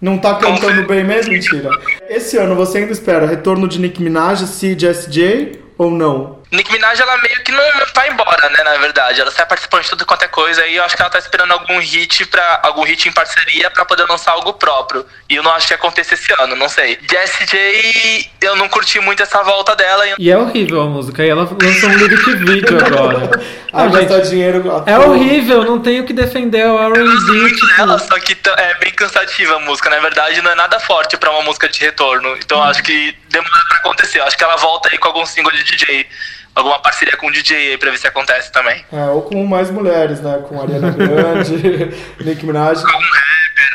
Não 0.00 0.18
tá 0.18 0.34
cantando 0.34 0.84
bem 0.84 1.04
mesmo? 1.04 1.32
Mentira. 1.32 1.70
Esse 2.08 2.36
ano 2.36 2.56
você 2.56 2.78
ainda 2.78 2.92
espera 2.92 3.24
retorno 3.24 3.68
de 3.68 3.78
Nick 3.78 4.02
Minaj, 4.02 4.44
Cid, 4.46 4.84
SJ 4.84 5.60
ou 5.78 5.92
não? 5.92 6.35
Nick 6.52 6.70
Minaj, 6.72 7.00
ela 7.00 7.16
meio 7.18 7.42
que 7.42 7.50
não, 7.50 7.58
não 7.78 7.86
vai 7.94 8.08
embora, 8.08 8.48
né, 8.50 8.62
na 8.62 8.76
verdade. 8.76 9.20
Ela 9.20 9.30
sai 9.30 9.46
participando 9.46 9.82
de 9.82 9.90
tudo 9.90 10.06
quanto 10.06 10.24
é 10.24 10.28
coisa 10.28 10.64
e 10.66 10.76
eu 10.76 10.84
acho 10.84 10.94
que 10.96 11.02
ela 11.02 11.10
tá 11.10 11.18
esperando 11.18 11.52
algum 11.52 11.78
hit 11.78 12.24
para 12.26 12.60
algum 12.62 12.84
hit 12.84 13.08
em 13.08 13.12
parceria 13.12 13.70
pra 13.70 13.84
poder 13.84 14.04
lançar 14.08 14.32
algo 14.32 14.52
próprio. 14.54 15.04
E 15.28 15.34
eu 15.36 15.42
não 15.42 15.50
acho 15.52 15.66
que 15.66 15.74
aconteça 15.74 16.14
esse 16.14 16.32
ano, 16.40 16.54
não 16.54 16.68
sei. 16.68 16.98
Jessie 17.10 17.46
J, 17.46 18.30
eu 18.42 18.56
não 18.56 18.68
curti 18.68 19.00
muito 19.00 19.22
essa 19.22 19.42
volta 19.42 19.74
dela. 19.74 20.06
E 20.06 20.14
E 20.18 20.30
é 20.30 20.38
horrível 20.38 20.82
a 20.82 20.86
música. 20.86 21.24
E 21.24 21.28
ela 21.28 21.42
lançou 21.42 21.88
um 21.88 21.96
lyric 21.96 22.30
video 22.36 22.78
agora. 22.84 23.30
Ah, 23.72 23.84
Não, 23.86 23.92
gente, 24.00 24.28
dinheiro. 24.30 24.84
à 24.86 24.90
é 24.90 24.98
horrível, 24.98 25.64
não 25.64 25.80
tenho 25.80 26.04
o 26.04 26.06
que 26.06 26.12
defender 26.12 26.60
é 26.60 26.66
o 26.70 26.78
eu 26.78 27.06
gosto 27.06 27.30
R&B, 27.30 27.40
muito 27.40 27.66
dela, 27.76 27.98
tipo... 27.98 28.08
só 28.08 28.20
que 28.20 28.36
é 28.56 28.74
bem 28.78 28.90
cansativa 28.92 29.56
a 29.56 29.58
música. 29.60 29.90
Na 29.90 29.98
verdade, 29.98 30.40
não 30.40 30.50
é 30.50 30.54
nada 30.54 30.80
forte 30.80 31.16
pra 31.16 31.30
uma 31.30 31.42
música 31.42 31.68
de 31.68 31.80
retorno. 31.80 32.36
Então 32.38 32.58
eu 32.58 32.64
acho 32.64 32.82
que 32.82 33.14
demora 33.36 33.64
pra 33.68 33.78
acontecer. 33.78 34.20
Eu 34.20 34.24
acho 34.24 34.36
que 34.36 34.44
ela 34.44 34.56
volta 34.56 34.88
aí 34.90 34.98
com 34.98 35.08
algum 35.08 35.26
single 35.26 35.52
de 35.52 35.64
DJ. 35.64 36.06
Alguma 36.54 36.78
parceria 36.78 37.16
com 37.16 37.26
o 37.26 37.32
DJ 37.32 37.72
aí 37.72 37.78
pra 37.78 37.90
ver 37.90 37.98
se 37.98 38.06
acontece 38.06 38.50
também. 38.50 38.84
É, 38.90 39.04
ou 39.06 39.22
com 39.22 39.44
mais 39.44 39.70
mulheres, 39.70 40.20
né? 40.20 40.42
Com 40.48 40.60
Ariana 40.60 40.90
Grande, 40.90 41.94
Nick 42.20 42.46
Minaj. 42.46 42.82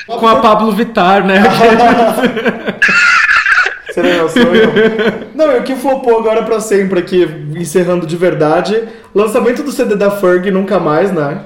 Com 0.08 0.28
a 0.28 0.42
Pablo 0.42 0.72
Vittar, 0.72 1.24
né? 1.24 1.44
Seria 3.94 4.14
meu 4.16 4.30
sonho? 4.30 4.72
Não, 5.36 5.52
e 5.52 5.60
o 5.60 5.64
que 5.64 5.76
flopou 5.76 6.18
agora 6.18 6.44
pra 6.44 6.62
sempre 6.62 7.00
aqui, 7.00 7.24
encerrando 7.56 8.08
de 8.08 8.16
verdade, 8.16 8.88
lançamento 9.14 9.64
do 9.64 9.72
CD 9.72 9.96
da 9.96 10.10
Ferg 10.10 10.50
nunca 10.50 10.80
mais, 10.80 11.12
né? 11.12 11.46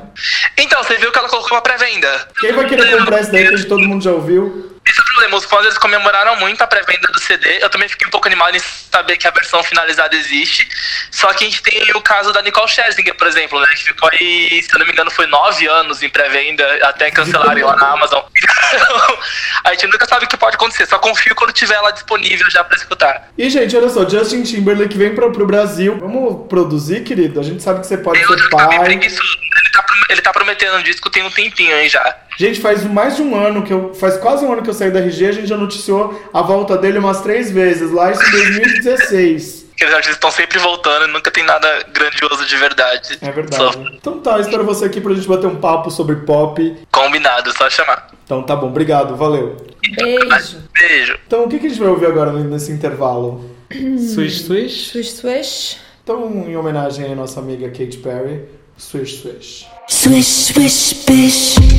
Então, 0.57 0.83
você 0.83 0.95
viu 0.97 1.11
que 1.11 1.17
ela 1.17 1.27
colocou 1.27 1.53
uma 1.53 1.61
pré-venda. 1.61 2.07
Quem 2.39 2.53
vai 2.53 2.67
querer 2.67 2.97
comprar 2.99 3.21
esse 3.21 3.31
daí 3.31 3.49
que 3.49 3.65
todo 3.65 3.81
mundo 3.81 4.03
já 4.03 4.11
ouviu? 4.11 4.74
Esse 4.87 4.99
é 4.99 5.01
o 5.01 5.05
problema, 5.05 5.37
os 5.37 5.45
fãs 5.45 5.65
eles 5.65 5.77
comemoraram 5.77 6.35
muito 6.37 6.61
a 6.61 6.67
pré-venda 6.67 7.07
do 7.07 7.19
CD. 7.19 7.63
Eu 7.63 7.69
também 7.69 7.89
fiquei 7.89 8.07
um 8.07 8.11
pouco 8.11 8.27
animado 8.27 8.55
em 8.55 8.59
saber 8.59 9.17
que 9.17 9.27
a 9.27 9.31
versão 9.31 9.63
finalizada 9.63 10.15
existe. 10.15 10.67
Só 11.11 11.33
que 11.33 11.43
a 11.43 11.49
gente 11.49 11.61
tem 11.63 11.91
o 11.95 12.01
caso 12.01 12.31
da 12.31 12.41
Nicole 12.41 12.67
Scherzinger, 12.67 13.15
por 13.15 13.27
exemplo, 13.27 13.59
né? 13.59 13.67
Que 13.75 13.83
ficou 13.85 14.09
aí, 14.13 14.61
se 14.61 14.73
eu 14.73 14.79
não 14.79 14.85
me 14.85 14.91
engano, 14.91 15.09
foi 15.09 15.25
nove 15.25 15.67
anos 15.67 16.03
em 16.03 16.09
pré-venda, 16.09 16.63
até 16.83 17.09
cancelarem 17.09 17.63
lá 17.63 17.75
na 17.75 17.93
Amazon. 17.93 18.23
A 19.63 19.71
gente 19.71 19.87
nunca 19.87 20.05
sabe 20.05 20.25
o 20.25 20.27
que 20.27 20.37
pode 20.37 20.55
acontecer. 20.55 20.85
Só 20.85 20.99
confio 20.99 21.33
quando 21.33 21.51
tiver 21.51 21.75
ela 21.75 21.91
disponível 21.91 22.49
já 22.51 22.63
pra 22.63 22.77
escutar. 22.77 23.29
E, 23.37 23.49
gente, 23.49 23.75
olha 23.75 23.89
só, 23.89 24.07
Justin 24.07 24.43
Timberlake 24.43 24.97
vem 24.97 25.15
pra, 25.15 25.29
pro 25.31 25.47
Brasil. 25.47 25.97
Vamos 25.97 26.47
produzir, 26.47 27.03
querido? 27.03 27.39
A 27.39 27.43
gente 27.43 27.63
sabe 27.63 27.81
que 27.81 27.87
você 27.87 27.97
pode 27.97 28.19
Tem 28.19 28.37
ser 28.37 28.49
tá 28.49 28.57
pai. 28.57 28.83
preguiçoso. 28.83 29.37
Ele 29.57 29.69
tá, 29.71 29.85
ele 30.09 30.21
tá 30.21 30.31
prometendo 30.31 30.77
um 30.77 30.83
disco 30.83 31.09
tem 31.09 31.23
um 31.23 31.31
tempinho 31.31 31.73
aí 31.75 31.89
já. 31.89 32.15
Gente, 32.37 32.59
faz 32.59 32.83
mais 32.83 33.15
de 33.15 33.21
um 33.21 33.35
ano 33.35 33.63
que 33.63 33.71
eu. 33.71 33.93
Faz 33.93 34.17
quase 34.17 34.45
um 34.45 34.51
ano 34.51 34.61
que 34.61 34.69
eu 34.69 34.73
saí 34.73 34.91
da 34.91 34.99
RG, 34.99 35.27
a 35.27 35.31
gente 35.31 35.47
já 35.47 35.57
noticiou 35.57 36.19
a 36.33 36.41
volta 36.41 36.77
dele 36.77 36.97
umas 36.97 37.21
três 37.21 37.51
vezes, 37.51 37.91
lá 37.91 38.11
isso 38.11 38.21
em 38.27 38.31
2016. 38.31 39.65
Aqueles 39.73 39.93
artistas 39.93 40.15
estão 40.15 40.31
sempre 40.31 40.57
voltando 40.57 41.05
e 41.05 41.11
nunca 41.11 41.29
tem 41.29 41.43
nada 41.43 41.67
grandioso 41.91 42.45
de 42.45 42.55
verdade. 42.55 43.17
É 43.21 43.31
verdade. 43.31 43.77
Então 43.93 44.19
tá, 44.19 44.39
espero 44.39 44.63
você 44.63 44.85
aqui 44.85 45.01
pra 45.01 45.13
gente 45.13 45.27
bater 45.27 45.47
um 45.47 45.57
papo 45.57 45.91
sobre 45.91 46.15
pop. 46.17 46.77
Combinado, 46.91 47.51
só 47.57 47.69
chamar. 47.69 48.07
Então 48.23 48.41
tá 48.43 48.55
bom, 48.55 48.67
obrigado, 48.67 49.15
valeu. 49.15 49.57
Beijo. 49.97 50.63
Beijo. 50.73 51.19
Então 51.27 51.43
o 51.43 51.49
que, 51.49 51.59
que 51.59 51.65
a 51.65 51.69
gente 51.69 51.79
vai 51.79 51.89
ouvir 51.89 52.05
agora 52.05 52.31
nesse 52.31 52.71
intervalo? 52.71 53.49
Swish, 53.69 54.43
swish. 54.43 54.91
Swish, 54.91 55.11
swish. 55.11 55.77
Então, 56.03 56.45
em 56.47 56.55
homenagem 56.55 57.11
à 57.11 57.15
nossa 57.15 57.39
amiga 57.39 57.67
Katy 57.67 57.97
Perry, 57.97 58.45
Swish 58.77 59.21
Swish. 59.21 59.67
Swish, 59.87 60.25
swish, 60.25 61.03
bish. 61.05 61.74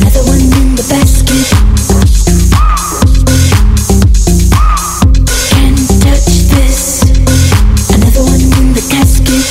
Another 0.00 0.24
one 0.24 0.40
in 0.40 0.74
the 0.76 0.86
basket. 0.88 1.46
Can't 5.50 5.88
touch 6.00 6.32
this. 6.48 7.02
Another 7.90 8.22
one 8.24 8.40
in 8.40 8.72
the 8.72 8.80
casket. 8.88 9.44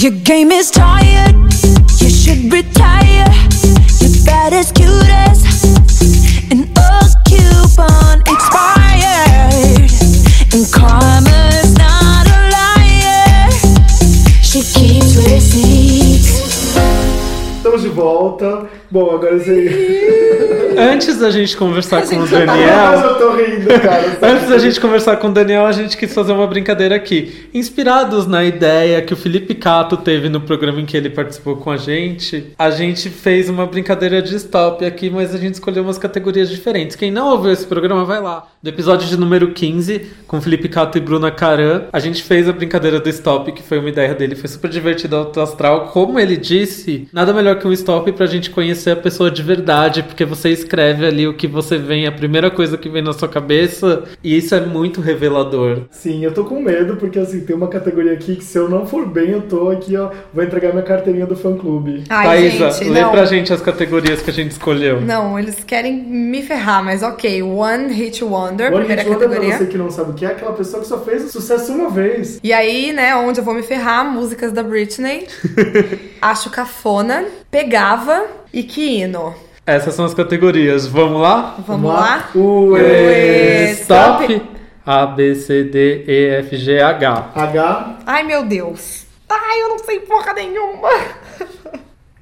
Your 0.00 0.12
game 0.22 0.52
is 0.52 0.70
tired. 0.70 1.34
You 2.00 2.10
should 2.10 2.52
retire. 2.52 3.26
You're 3.98 4.24
bad 4.24 4.52
as 4.52 4.70
cute 4.70 5.23
volta. 17.94 18.66
Bom, 18.90 19.10
agora 19.14 19.38
você. 19.38 20.74
Antes 20.76 21.18
da 21.18 21.30
gente 21.30 21.56
conversar 21.56 22.02
com 22.02 22.16
o 22.16 22.18
Mas 22.20 22.30
Daniel... 22.30 22.92
eu 22.92 23.14
tô 23.18 23.36
rindo, 23.36 23.80
cara. 23.80 24.18
Antes 24.20 24.48
da 24.48 24.58
gente 24.58 24.80
conversar 24.80 25.16
com 25.18 25.28
o 25.28 25.32
Daniel, 25.32 25.66
a 25.66 25.72
gente 25.72 25.96
quis 25.96 26.12
fazer 26.12 26.32
uma 26.32 26.46
brincadeira 26.46 26.96
aqui. 26.96 27.48
Inspirados 27.54 28.26
na 28.26 28.44
ideia 28.44 29.00
que 29.00 29.14
o 29.14 29.16
Felipe 29.16 29.54
Cato 29.54 29.96
teve 29.96 30.28
no 30.28 30.40
programa 30.40 30.80
em 30.80 30.86
que 30.86 30.96
ele 30.96 31.10
participou 31.10 31.56
com 31.56 31.70
a 31.70 31.76
gente, 31.76 32.52
a 32.58 32.70
gente 32.70 33.08
fez 33.08 33.48
uma 33.48 33.66
brincadeira 33.66 34.20
de 34.20 34.34
stop 34.34 34.84
aqui, 34.84 35.08
mas 35.10 35.32
a 35.34 35.38
gente 35.38 35.54
escolheu 35.54 35.84
umas 35.84 35.98
categorias 35.98 36.50
diferentes. 36.50 36.96
Quem 36.96 37.10
não 37.10 37.28
ouviu 37.28 37.52
esse 37.52 37.66
programa, 37.66 38.04
vai 38.04 38.20
lá. 38.20 38.48
Do 38.64 38.70
episódio 38.70 39.06
de 39.06 39.18
número 39.18 39.52
15, 39.52 40.06
com 40.26 40.40
Felipe 40.40 40.70
Cato 40.70 40.96
e 40.96 41.00
Bruna 41.02 41.30
Caran, 41.30 41.82
a 41.92 41.98
gente 41.98 42.22
fez 42.22 42.48
a 42.48 42.52
brincadeira 42.52 42.98
do 42.98 43.10
stop, 43.10 43.52
que 43.52 43.62
foi 43.62 43.78
uma 43.78 43.90
ideia 43.90 44.14
dele. 44.14 44.34
Foi 44.34 44.48
super 44.48 44.70
divertido, 44.70 45.16
alto 45.16 45.38
astral. 45.38 45.88
Como 45.88 46.18
ele 46.18 46.34
disse, 46.34 47.06
nada 47.12 47.34
melhor 47.34 47.58
que 47.58 47.68
um 47.68 47.72
stop 47.74 48.10
pra 48.12 48.24
gente 48.24 48.48
conhecer 48.48 48.92
a 48.92 48.96
pessoa 48.96 49.30
de 49.30 49.42
verdade, 49.42 50.02
porque 50.02 50.24
você 50.24 50.48
escreve 50.48 51.04
ali 51.04 51.28
o 51.28 51.34
que 51.34 51.46
você 51.46 51.76
vem, 51.76 52.06
a 52.06 52.12
primeira 52.12 52.50
coisa 52.50 52.78
que 52.78 52.88
vem 52.88 53.02
na 53.02 53.12
sua 53.12 53.28
cabeça, 53.28 54.04
e 54.24 54.34
isso 54.34 54.54
é 54.54 54.60
muito 54.62 55.02
revelador. 55.02 55.82
Sim, 55.90 56.24
eu 56.24 56.32
tô 56.32 56.46
com 56.46 56.58
medo, 56.58 56.96
porque 56.96 57.18
assim, 57.18 57.44
tem 57.44 57.54
uma 57.54 57.68
categoria 57.68 58.14
aqui 58.14 58.34
que 58.36 58.44
se 58.44 58.56
eu 58.56 58.66
não 58.66 58.86
for 58.86 59.06
bem, 59.06 59.28
eu 59.28 59.42
tô 59.42 59.68
aqui, 59.68 59.94
ó. 59.94 60.10
Vou 60.32 60.42
entregar 60.42 60.70
minha 60.70 60.82
carteirinha 60.82 61.26
do 61.26 61.36
fã 61.36 61.54
clube. 61.54 62.04
Ai, 62.08 62.48
Thaisa, 62.48 62.70
gente, 62.70 62.88
lê 62.88 63.02
não. 63.02 63.10
pra 63.10 63.26
gente 63.26 63.52
as 63.52 63.60
categorias 63.60 64.22
que 64.22 64.30
a 64.30 64.32
gente 64.32 64.52
escolheu. 64.52 65.02
Não, 65.02 65.38
eles 65.38 65.62
querem 65.62 66.02
me 66.02 66.40
ferrar, 66.40 66.82
mas 66.82 67.02
ok. 67.02 67.42
One 67.42 67.92
Hit 67.92 68.24
Wonder, 68.54 68.72
One 68.72 68.78
primeira 68.86 69.02
Hit 69.02 69.10
Wonder, 69.12 69.28
pra 69.28 69.36
categoria. 69.36 69.58
você 69.58 69.66
que 69.66 69.78
não 69.78 69.90
sabe 69.90 70.10
o 70.12 70.14
que 70.14 70.24
é, 70.24 70.28
aquela 70.28 70.52
pessoa 70.52 70.82
que 70.82 70.88
só 70.88 71.00
fez 71.00 71.30
sucesso 71.30 71.72
uma 71.72 71.90
vez. 71.90 72.38
E 72.42 72.52
aí, 72.52 72.92
né, 72.92 73.14
onde 73.16 73.40
eu 73.40 73.44
vou 73.44 73.54
me 73.54 73.62
ferrar, 73.62 74.04
músicas 74.04 74.52
da 74.52 74.62
Britney. 74.62 75.26
Acho 76.22 76.50
cafona, 76.50 77.24
pegava 77.50 78.26
e 78.52 78.62
que 78.62 79.00
hino. 79.00 79.34
Essas 79.66 79.94
são 79.94 80.04
as 80.04 80.14
categorias. 80.14 80.86
Vamos 80.86 81.20
lá? 81.20 81.56
Vamos 81.66 81.90
lá? 81.92 82.28
O 82.34 82.72
Ué, 82.72 83.70
Stop. 83.72 84.42
A, 84.86 85.06
B, 85.06 85.34
C, 85.34 85.64
D, 85.64 86.04
E, 86.06 86.28
F, 86.40 86.56
G, 86.58 86.78
H. 86.78 87.30
H. 87.34 87.98
Ai, 88.06 88.22
meu 88.22 88.44
Deus. 88.44 89.06
Ai, 89.28 89.62
eu 89.62 89.70
não 89.70 89.78
sei 89.78 90.00
porra 90.00 90.34
nenhuma. 90.34 90.90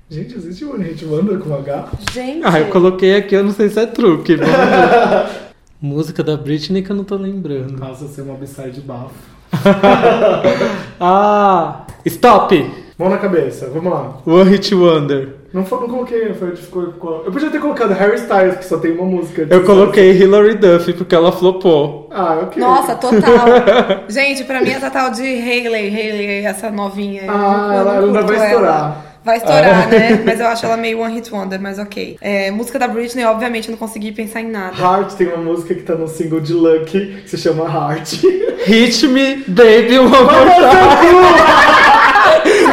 Gente, 0.08 0.36
existe 0.36 0.64
One 0.64 0.84
Hit 0.84 1.04
Wonder 1.06 1.38
com 1.38 1.54
H? 1.54 1.88
Gente. 2.12 2.42
Ah, 2.44 2.60
eu 2.60 2.66
coloquei 2.66 3.16
aqui, 3.16 3.34
eu 3.34 3.42
não 3.42 3.50
sei 3.50 3.68
se 3.70 3.80
é 3.80 3.86
truque. 3.86 4.36
Música 5.82 6.22
da 6.22 6.36
Britney 6.36 6.80
que 6.82 6.90
eu 6.90 6.96
não 6.96 7.02
tô 7.04 7.16
lembrando. 7.16 7.76
Nossa, 7.76 8.06
ser 8.06 8.22
uma 8.22 8.34
upside 8.34 8.80
bafo. 8.82 9.10
Ah! 11.00 11.84
Stop! 12.06 12.70
Mão 12.98 13.08
na 13.08 13.18
cabeça, 13.18 13.68
vamos 13.72 13.92
lá. 13.92 14.16
One 14.24 14.48
Hit 14.50 14.74
Wonder. 14.74 15.36
Não, 15.52 15.64
foi, 15.64 15.80
não 15.80 15.88
coloquei, 15.88 16.32
foi, 16.34 16.54
ficou, 16.56 16.92
ficou- 16.92 17.22
Eu 17.26 17.32
podia 17.32 17.50
ter 17.50 17.60
colocado 17.60 17.90
Harry 17.92 18.14
Styles, 18.14 18.56
que 18.56 18.64
só 18.64 18.78
tem 18.78 18.92
uma 18.92 19.04
música. 19.04 19.44
de 19.44 19.52
Eu 19.52 19.64
coloquei 19.64 20.12
Hilary 20.12 20.54
Duff 20.54 20.92
porque 20.94 21.14
ela 21.14 21.32
flopou. 21.32 22.08
Ah, 22.10 22.38
ok. 22.44 22.62
Nossa, 22.62 22.94
total. 22.94 23.46
Gente, 24.08 24.44
pra 24.44 24.62
mim 24.62 24.70
é 24.70 24.78
total 24.80 25.10
de 25.10 25.22
Hayley, 25.22 25.88
Hayley, 25.94 26.46
essa 26.46 26.70
novinha. 26.70 27.24
Ah, 27.28 27.70
Eu 27.74 27.80
ela 27.80 28.00
não 28.06 28.26
vai 28.26 28.52
ela. 28.52 28.96
Vai 29.24 29.36
estourar, 29.36 29.88
né? 29.88 30.22
Mas 30.24 30.40
eu 30.40 30.46
acho 30.48 30.66
ela 30.66 30.76
meio 30.76 31.00
one 31.00 31.14
hit 31.14 31.32
wonder, 31.32 31.60
mas 31.60 31.78
ok. 31.78 32.16
É, 32.20 32.50
música 32.50 32.78
da 32.78 32.88
Britney, 32.88 33.24
obviamente, 33.24 33.68
eu 33.68 33.72
não 33.72 33.78
consegui 33.78 34.12
pensar 34.12 34.40
em 34.40 34.48
nada. 34.48 34.76
Heart 34.76 35.14
tem 35.14 35.28
uma 35.28 35.38
música 35.38 35.74
que 35.74 35.82
tá 35.82 35.94
no 35.94 36.08
single 36.08 36.40
de 36.40 36.52
Lucky, 36.52 37.22
que 37.22 37.30
se 37.30 37.38
chama 37.38 37.64
Heart. 37.64 38.22
Hit 38.64 39.06
me, 39.08 39.44
baby, 39.46 39.98
one 39.98 40.10
more 40.10 40.50
time. 40.50 42.01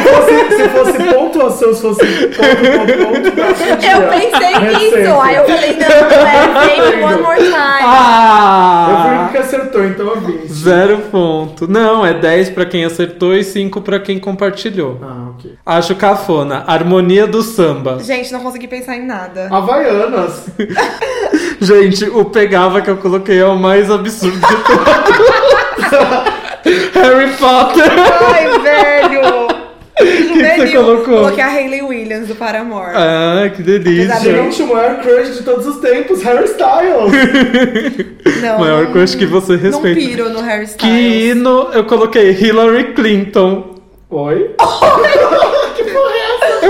Fosse, 0.02 0.56
se 0.56 0.70
fosse 0.70 1.14
pontuação, 1.14 1.74
se 1.74 1.82
fosse 1.82 2.06
ponto, 2.06 2.38
ponto, 2.38 3.32
ponto. 3.32 3.86
Eu 3.86 4.02
pensei 4.10 4.54
nisso. 4.70 5.22
Aí 5.22 5.36
eu 5.36 5.46
falei, 5.46 5.78
não, 5.78 5.88
não 6.10 6.28
é 6.28 6.68
fake 6.68 7.04
one 7.04 7.22
more 7.22 7.38
time. 7.38 7.50
Eu 7.50 7.54
fui 7.54 9.12
o 9.12 9.22
Ah! 9.22 9.30
que 9.32 9.38
acertou, 9.38 9.86
então 9.86 10.08
eu 10.08 10.22
vim. 10.22 10.48
Zero 10.48 10.98
ponto. 11.12 11.68
Não, 11.70 12.06
é 12.06 12.14
10 12.14 12.50
pra 12.52 12.66
quem 12.66 12.84
acertou 12.86 13.34
e 13.36 13.44
5 13.44 13.82
pra 13.82 14.00
quem 14.00 14.20
compartilhou. 14.20 15.00
Ah, 15.02 15.30
ok. 15.38 15.54
Acho 15.66 15.96
cafona. 15.96 16.64
Harmonia 16.68 17.26
do 17.28 17.42
samba. 17.42 18.00
Gente, 18.02 18.32
não 18.32 18.42
consegui 18.42 18.68
pensar 18.68 18.96
em 18.96 19.06
nada. 19.06 19.48
Havaianas. 19.52 20.46
Gente, 21.62 22.06
o 22.06 22.26
pegava 22.26 22.82
que 22.82 22.90
eu 22.90 22.98
coloquei 22.98 23.40
é 23.40 23.46
o 23.46 23.58
mais 23.58 23.90
absurdo 23.92 24.38
de 24.38 24.56
todos. 24.64 24.90
Harry 26.94 27.32
Potter. 27.38 27.92
Ai, 28.34 28.60
velho! 28.60 29.49
Que 30.00 30.58
você 30.58 30.72
colocou? 30.72 31.18
Coloquei 31.18 31.44
a 31.44 31.48
Hayley 31.48 31.82
Williams 31.82 32.28
do 32.28 32.36
Paramore. 32.36 32.92
Ah, 32.96 33.50
que 33.54 33.62
delícia. 33.62 34.20
Gente, 34.20 34.64
o 34.64 34.68
maior 34.68 35.02
crush 35.02 35.38
de 35.38 35.44
todos 35.44 35.68
os 35.68 35.78
tempos, 35.78 36.22
Harry 36.24 36.46
Styles. 36.46 37.12
Não, 38.42 38.60
Maior 38.60 38.86
não, 38.86 38.92
crush 38.94 39.16
que 39.16 39.26
você 39.26 39.54
não 39.54 39.60
respeita. 39.60 40.00
piro 40.00 40.30
no 40.30 40.40
Harry 40.42 40.66
Que 40.78 40.88
hino 40.88 41.70
eu 41.74 41.84
coloquei 41.84 42.32
Hillary 42.32 42.94
Clinton. 42.94 43.76
Oi? 44.10 44.56
Eu 44.58 44.66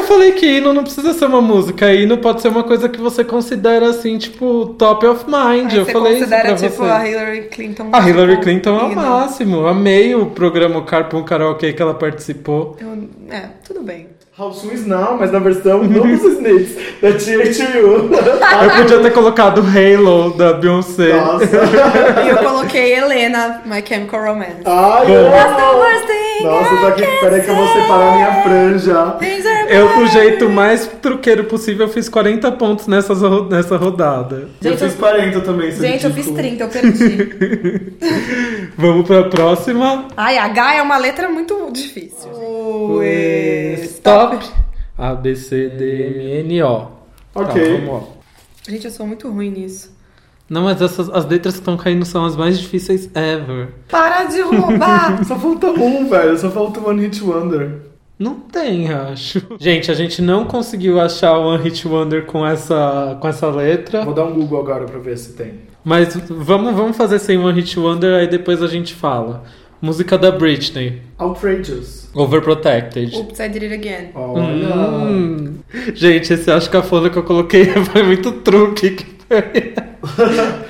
falei 0.10 0.32
que 0.34 0.46
hino 0.58 0.74
não 0.74 0.84
precisa 0.84 1.14
ser 1.14 1.26
uma 1.26 1.42
música, 1.42 1.94
hino 1.94 2.18
pode 2.18 2.42
ser 2.42 2.50
uma 2.50 2.64
coisa 2.64 2.90
que 2.90 3.00
você 3.00 3.24
considera 3.24 3.90
assim, 3.90 4.18
tipo, 4.18 4.76
top 4.78 5.06
of 5.06 5.26
mind. 5.26 5.72
Aí 5.72 5.78
eu 5.78 5.86
você 5.86 5.92
falei 5.92 6.14
isso 6.14 6.20
considera, 6.22 6.44
pra 6.44 6.56
tipo, 6.56 6.76
você. 6.76 6.92
a 6.92 7.08
Hillary 7.08 7.42
Clinton. 7.50 7.90
A 7.94 8.10
Hillary 8.10 8.32
tipo, 8.32 8.44
Clinton 8.44 8.80
é 8.80 8.84
o 8.84 8.96
máximo. 8.96 9.68
Amei 9.68 10.16
o 10.16 10.26
programa 10.28 10.82
Carpool 10.82 11.24
Karaoke 11.24 11.72
que 11.72 11.82
ela 11.82 11.94
participou. 11.94 12.76
Eu- 12.82 13.08
é, 13.30 13.44
tudo 13.66 13.82
bem. 13.82 14.08
How 14.38 14.54
Soon 14.54 14.72
Is 14.72 14.88
Now, 14.88 15.18
mas 15.20 15.34
na 15.34 15.40
versão 15.40 15.84
não 15.84 16.02
dos 16.08 16.24
Smiths, 16.24 16.74
da 17.02 17.12
THU. 17.12 18.08
Eu 18.64 18.72
podia 18.78 19.00
ter 19.02 19.12
colocado 19.12 19.62
Halo 19.62 20.30
da 20.38 20.54
Beyoncé. 20.54 21.12
Nossa. 21.14 21.46
E 22.26 22.30
eu 22.30 22.38
coloquei 22.38 22.94
Helena, 22.94 23.62
My 23.66 23.84
Chemical 23.86 24.24
Romance. 24.24 24.62
Ai, 24.66 25.08
Nossa, 26.42 26.78
tô 26.78 26.88
aqui, 26.88 27.02
peraí 27.20 27.42
que 27.42 27.50
eu 27.50 27.56
vou 27.56 27.68
separar 27.68 28.16
minha 28.16 28.44
franja. 28.44 29.12
Things 29.20 29.46
are 29.46 29.59
Eu, 29.70 30.00
do 30.00 30.08
jeito 30.08 30.50
mais 30.50 30.88
truqueiro 30.88 31.44
possível, 31.44 31.86
eu 31.86 31.94
fiz 31.94 32.10
40 32.10 32.52
pontos 32.54 32.88
nessa, 32.88 33.14
nessa 33.50 33.78
rodada. 33.78 34.50
Eu 34.62 34.72
Gente, 34.72 34.84
fiz 34.84 34.96
40 34.96 35.42
também, 35.42 35.72
Gente, 35.72 36.06
eu 36.06 36.12
fiz 36.12 36.28
ridículo. 36.28 36.38
30, 36.38 36.64
eu 36.64 36.70
perdi. 36.70 37.94
Vamos 38.76 39.08
pra 39.08 39.24
próxima. 39.26 40.08
Ai, 40.18 40.38
H 40.38 40.76
é 40.76 40.82
uma 40.82 40.98
letra 40.98 41.30
muito 41.30 41.70
difícil. 41.72 42.30
Stop. 43.84 44.46
A, 44.98 45.14
B, 45.14 45.36
C, 45.36 45.70
D, 45.70 46.40
M, 46.40 46.54
N, 46.56 46.64
O. 46.64 46.88
Ok. 47.36 47.64
Tá, 47.64 47.86
vamos 47.86 47.94
lá. 47.94 48.08
Gente, 48.68 48.86
eu 48.86 48.92
sou 48.92 49.06
muito 49.08 49.30
ruim 49.30 49.52
nisso. 49.52 49.98
Não, 50.50 50.64
mas 50.64 50.82
essas, 50.82 51.10
as 51.10 51.26
letras 51.28 51.54
que 51.56 51.60
estão 51.60 51.78
caindo 51.78 52.04
são 52.06 52.26
as 52.26 52.36
mais 52.36 52.60
difíceis 52.60 53.10
ever. 53.14 53.70
Para 53.88 54.24
de 54.26 54.42
roubar! 54.42 55.24
Só 55.26 55.38
falta 55.38 55.68
um, 55.68 56.10
velho. 56.10 56.38
Só 56.38 56.50
falta 56.50 56.80
One 56.80 57.04
Hit 57.04 57.24
Wonder. 57.24 57.89
Não 58.20 58.36
tem, 58.36 58.92
acho. 58.92 59.42
Gente, 59.58 59.90
a 59.90 59.94
gente 59.94 60.22
não 60.22 60.44
conseguiu 60.44 61.00
achar 61.00 61.38
o 61.38 61.48
One 61.48 61.64
Hit 61.64 61.88
Wonder 61.88 62.26
com 62.26 62.46
essa, 62.46 63.18
com 63.22 63.28
essa 63.30 63.48
letra. 63.50 64.04
Vou 64.04 64.14
dar 64.14 64.26
um 64.26 64.34
Google 64.34 64.60
agora 64.60 64.84
pra 64.86 65.00
ver 65.00 65.18
se 65.18 65.34
tem. 65.34 65.54
Mas 65.86 66.14
vamos, 66.30 66.76
vamos 66.76 66.98
fazer 66.98 67.18
sem 67.20 67.38
One 67.38 67.58
Hit 67.62 67.80
Wonder, 67.80 68.20
aí 68.20 68.28
depois 68.28 68.62
a 68.62 68.68
gente 68.68 68.94
fala. 68.94 69.44
Música 69.82 70.18
da 70.18 70.30
Britney. 70.32 71.02
Outrageous. 71.18 72.10
Overprotected. 72.14 73.16
Oops, 73.16 73.40
I 73.40 73.48
did 73.48 73.64
it 73.64 73.74
again. 73.74 74.10
Olha. 74.14 74.76
Hum. 74.76 75.54
Gente, 75.94 76.34
esse 76.34 76.52
acho 76.52 76.70
que 76.70 76.76
a 76.76 76.84
folha 76.84 77.10
que 77.10 77.18
eu 77.18 77.24
coloquei 77.24 77.66
foi 77.90 78.04
muito 78.04 78.34
truque. 78.34 78.90
que 78.92 79.06
foi. 79.30 79.74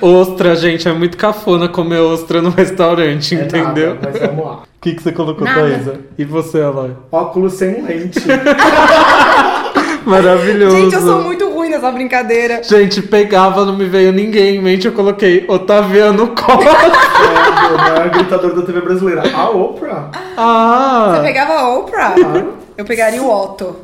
ostra, 0.00 0.54
gente, 0.54 0.86
é 0.86 0.92
muito 0.92 1.16
cafona 1.16 1.68
comer 1.68 1.98
ostra 1.98 2.40
no 2.40 2.50
restaurante, 2.50 3.34
É 3.34 3.42
entendeu? 3.44 3.94
nada, 3.96 4.10
mas 4.12 4.20
vamos 4.20 4.44
lá. 4.44 4.62
O 4.80 4.82
que, 4.82 4.94
que 4.94 5.02
você 5.02 5.12
colocou, 5.12 5.44
Nada. 5.44 5.60
Thaisa? 5.60 6.00
E 6.16 6.24
você, 6.24 6.62
Aloy? 6.62 6.92
Óculos 7.12 7.52
sem 7.52 7.82
lente. 7.82 8.18
Maravilhoso. 10.06 10.74
Gente, 10.74 10.94
eu 10.94 11.00
sou 11.02 11.20
muito 11.22 11.50
ruim 11.50 11.68
nessa 11.68 11.90
brincadeira. 11.92 12.62
Gente, 12.62 13.02
pegava, 13.02 13.66
não 13.66 13.76
me 13.76 13.84
veio 13.84 14.10
ninguém 14.10 14.56
em 14.56 14.62
mente, 14.62 14.86
eu 14.86 14.92
coloquei 14.92 15.44
Otaviano 15.46 16.28
Costa. 16.34 16.70
é, 16.70 17.74
o 17.74 17.76
maior 17.78 18.08
gritador 18.08 18.54
da 18.54 18.62
TV 18.62 18.80
brasileira. 18.80 19.22
A 19.34 19.50
Oprah. 19.50 20.08
Você 20.12 20.18
Ah, 20.38 21.20
pegava 21.22 21.52
a 21.52 21.68
Oprah? 21.76 22.12
Claro. 22.12 22.54
Eu 22.78 22.84
pegaria 22.86 23.22
o 23.22 23.30
Otto. 23.30 23.76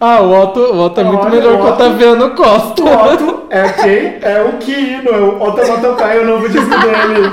ah 0.00 0.20
o 0.20 0.32
Otto, 0.42 0.60
o 0.60 0.78
Otto 0.78 1.00
é 1.00 1.04
muito 1.04 1.22
Olha, 1.26 1.30
melhor 1.30 1.54
o 1.54 1.56
que 1.56 1.62
o 1.62 1.66
Otto. 1.66 1.74
Otaviano 1.82 2.30
Costa. 2.30 2.82
O 2.84 3.12
Otto 3.12 3.42
é 3.50 3.68
quem? 3.70 4.18
É 4.22 4.42
o 4.48 4.52
Kino, 4.58 5.10
é 5.10 5.18
o 5.18 5.42
Otomatokai, 5.42 6.18
é 6.18 6.20
o 6.20 6.26
novo 6.26 6.48
disco 6.48 6.70
dele. 6.70 7.32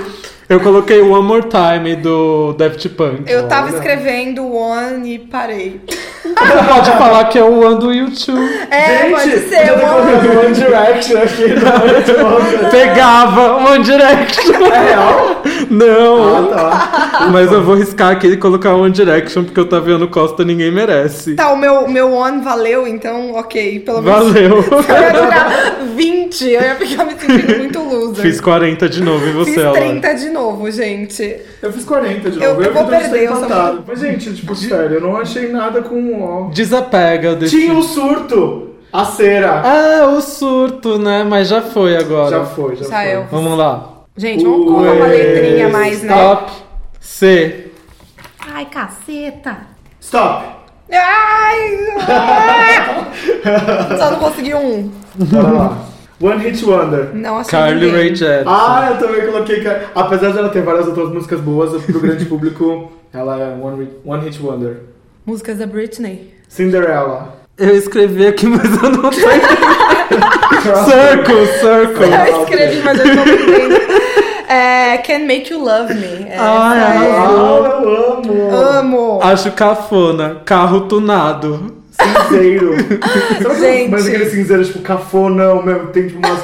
Eu 0.54 0.60
coloquei 0.60 1.02
One 1.02 1.28
More 1.28 1.46
Time 1.50 1.96
do 1.96 2.54
Daft 2.54 2.88
Punk. 2.90 3.24
Eu 3.26 3.48
tava 3.48 3.70
Olha. 3.70 3.76
escrevendo 3.76 4.54
One 4.54 5.16
e 5.16 5.18
parei. 5.18 5.82
Você 6.22 6.64
pode 6.70 6.92
falar 6.92 7.26
que 7.26 7.40
é 7.40 7.44
o 7.44 7.66
One 7.66 7.80
do 7.80 7.92
YouTube. 7.92 8.40
É, 8.70 9.10
pode 9.10 9.32
Gente, 9.32 9.50
ser. 9.50 9.72
podia 9.72 10.20
ter 10.22 10.30
One. 10.30 10.46
One 10.46 10.54
Direction 10.54 11.18
aqui 11.24 11.48
no. 11.56 12.70
Pegava 12.70 13.56
One 13.68 13.84
Direction. 13.84 14.54
É 14.72 14.90
real? 14.90 15.33
Não. 15.74 16.36
Ah, 16.36 16.48
tá. 16.48 17.28
Mas 17.32 17.52
eu 17.52 17.64
vou 17.64 17.76
riscar 17.76 18.12
aqui 18.12 18.28
e 18.28 18.38
colocar 18.38 18.74
One 18.76 18.92
Direction, 18.92 19.44
porque 19.44 19.60
o 19.60 19.64
Otaviano 19.64 20.08
Costa 20.08 20.44
ninguém 20.44 20.72
merece. 20.72 21.36
Tá, 21.36 21.52
o 21.52 21.58
meu, 21.58 21.88
meu 21.88 22.14
One 22.14 22.42
valeu, 22.44 22.88
então 22.88 23.34
ok. 23.34 23.80
Pelo 23.80 24.02
menos. 24.02 24.24
Valeu. 24.24 24.64
Eu 24.74 25.02
ia 25.02 25.12
tirar 25.12 25.80
20, 25.96 26.42
eu 26.46 26.62
ia 26.62 26.76
ficar 26.76 27.06
me 27.06 27.14
sentindo 27.20 27.58
muito 27.60 27.80
loser. 27.80 28.22
Fiz 28.24 28.42
40 28.42 28.90
de 28.90 29.02
novo, 29.04 29.26
e 29.28 29.32
você, 29.32 29.52
Fiz 29.54 29.64
Aloy? 29.64 29.80
30 29.80 30.14
de 30.16 30.30
novo, 30.30 30.72
gente. 30.72 31.38
Eu 31.62 31.72
fiz 31.72 31.84
40 31.86 32.30
de 32.32 32.42
Eu- 32.44 32.50
novo. 32.50 32.64
eu 32.64 32.74
vou 32.74 32.84
que 32.86 32.92
tô 32.92 32.98
perder, 32.98 33.24
eu 33.24 33.36
sou 33.36 33.46
empatado. 33.46 33.84
Mas, 33.88 34.00
gente, 34.00 34.34
tipo, 34.34 34.56
sério, 34.56 34.96
eu 34.96 35.02
não 35.02 35.18
achei 35.18 35.52
nada 35.52 35.82
com 35.82 35.96
o. 35.96 36.50
Desapega 36.52 37.36
desse... 37.36 37.56
Tinha 37.60 37.74
o 37.74 37.82
surto! 37.84 38.70
A 38.92 39.06
cera! 39.06 39.62
Ah, 39.64 40.08
o 40.16 40.22
surto, 40.22 40.98
né? 41.00 41.24
Mas 41.28 41.48
já 41.48 41.62
foi 41.62 41.96
agora. 41.98 42.30
Já 42.40 42.46
foi, 42.46 42.76
já 42.76 42.86
Saiu. 42.86 43.24
foi. 43.30 43.40
Vamos 43.40 43.58
lá. 43.58 43.93
Gente, 44.16 44.44
vamos 44.44 44.66
colocar 44.66 44.92
uma 44.94 45.08
letrinha 45.08 45.70
mais, 45.70 46.04
né? 46.04 46.14
Stop. 46.14 46.52
C. 47.00 47.72
Ai, 48.40 48.66
caceta. 48.66 49.58
Stop! 50.00 50.46
Ai! 50.92 51.78
ai. 52.08 53.98
Só 53.98 54.12
não 54.12 54.20
consegui 54.20 54.54
um. 54.54 54.92
One 56.22 56.44
Hit 56.44 56.64
Wonder. 56.64 57.10
Não 57.16 57.38
achei 57.40 57.52
Carly 57.52 57.86
ninguém. 57.88 57.92
Rae 57.92 58.16
Jepsen. 58.16 58.44
Ah, 58.48 58.90
eu 58.92 58.98
também 59.08 59.26
coloquei. 59.26 59.62
que- 59.62 59.88
Apesar 59.96 60.32
de 60.32 60.38
ela 60.38 60.50
ter 60.50 60.62
várias 60.62 60.88
outras 60.88 61.10
músicas 61.10 61.40
boas, 61.42 61.84
pro 61.84 62.00
grande 62.00 62.26
público, 62.26 62.92
ela 63.12 63.40
é 63.40 63.50
One, 63.60 63.90
one 64.06 64.24
Hit 64.26 64.40
Wonder. 64.42 64.82
Músicas 65.26 65.58
da 65.58 65.66
Britney. 65.66 66.34
Cinderella. 66.48 67.40
Eu 67.58 67.76
escrevi 67.76 68.28
aqui, 68.28 68.46
mas 68.46 68.64
eu 68.84 68.92
não 68.92 69.12
sei. 69.12 69.24
circle, 70.64 71.48
circle. 71.60 72.06
Eu 72.30 72.42
escrevi, 72.42 72.82
mas 72.84 73.00
eu 73.00 73.06
não. 73.16 73.24
É, 74.56 74.98
Can 75.00 75.20
Make 75.20 75.52
You 75.52 75.64
Love 75.64 75.94
Me. 75.96 76.28
Essa 76.30 76.44
Ai, 76.44 76.78
é- 76.80 77.12
Ah, 77.12 77.82
eu 77.82 78.14
amo! 78.14 78.56
Amo. 78.56 79.20
Acho 79.24 79.52
cafona. 79.52 80.42
Carro 80.46 80.82
tunado. 80.82 81.78
Cinzeiro. 81.92 82.76
Gente. 83.60 83.90
Mas 83.92 84.06
aquele 84.08 84.30
cinzeiro, 84.30 84.64
tipo, 84.66 84.80
cafonão 84.80 85.64
mesmo, 85.64 85.88
tem 85.88 86.08
tipo 86.08 86.20
umas. 86.28 86.40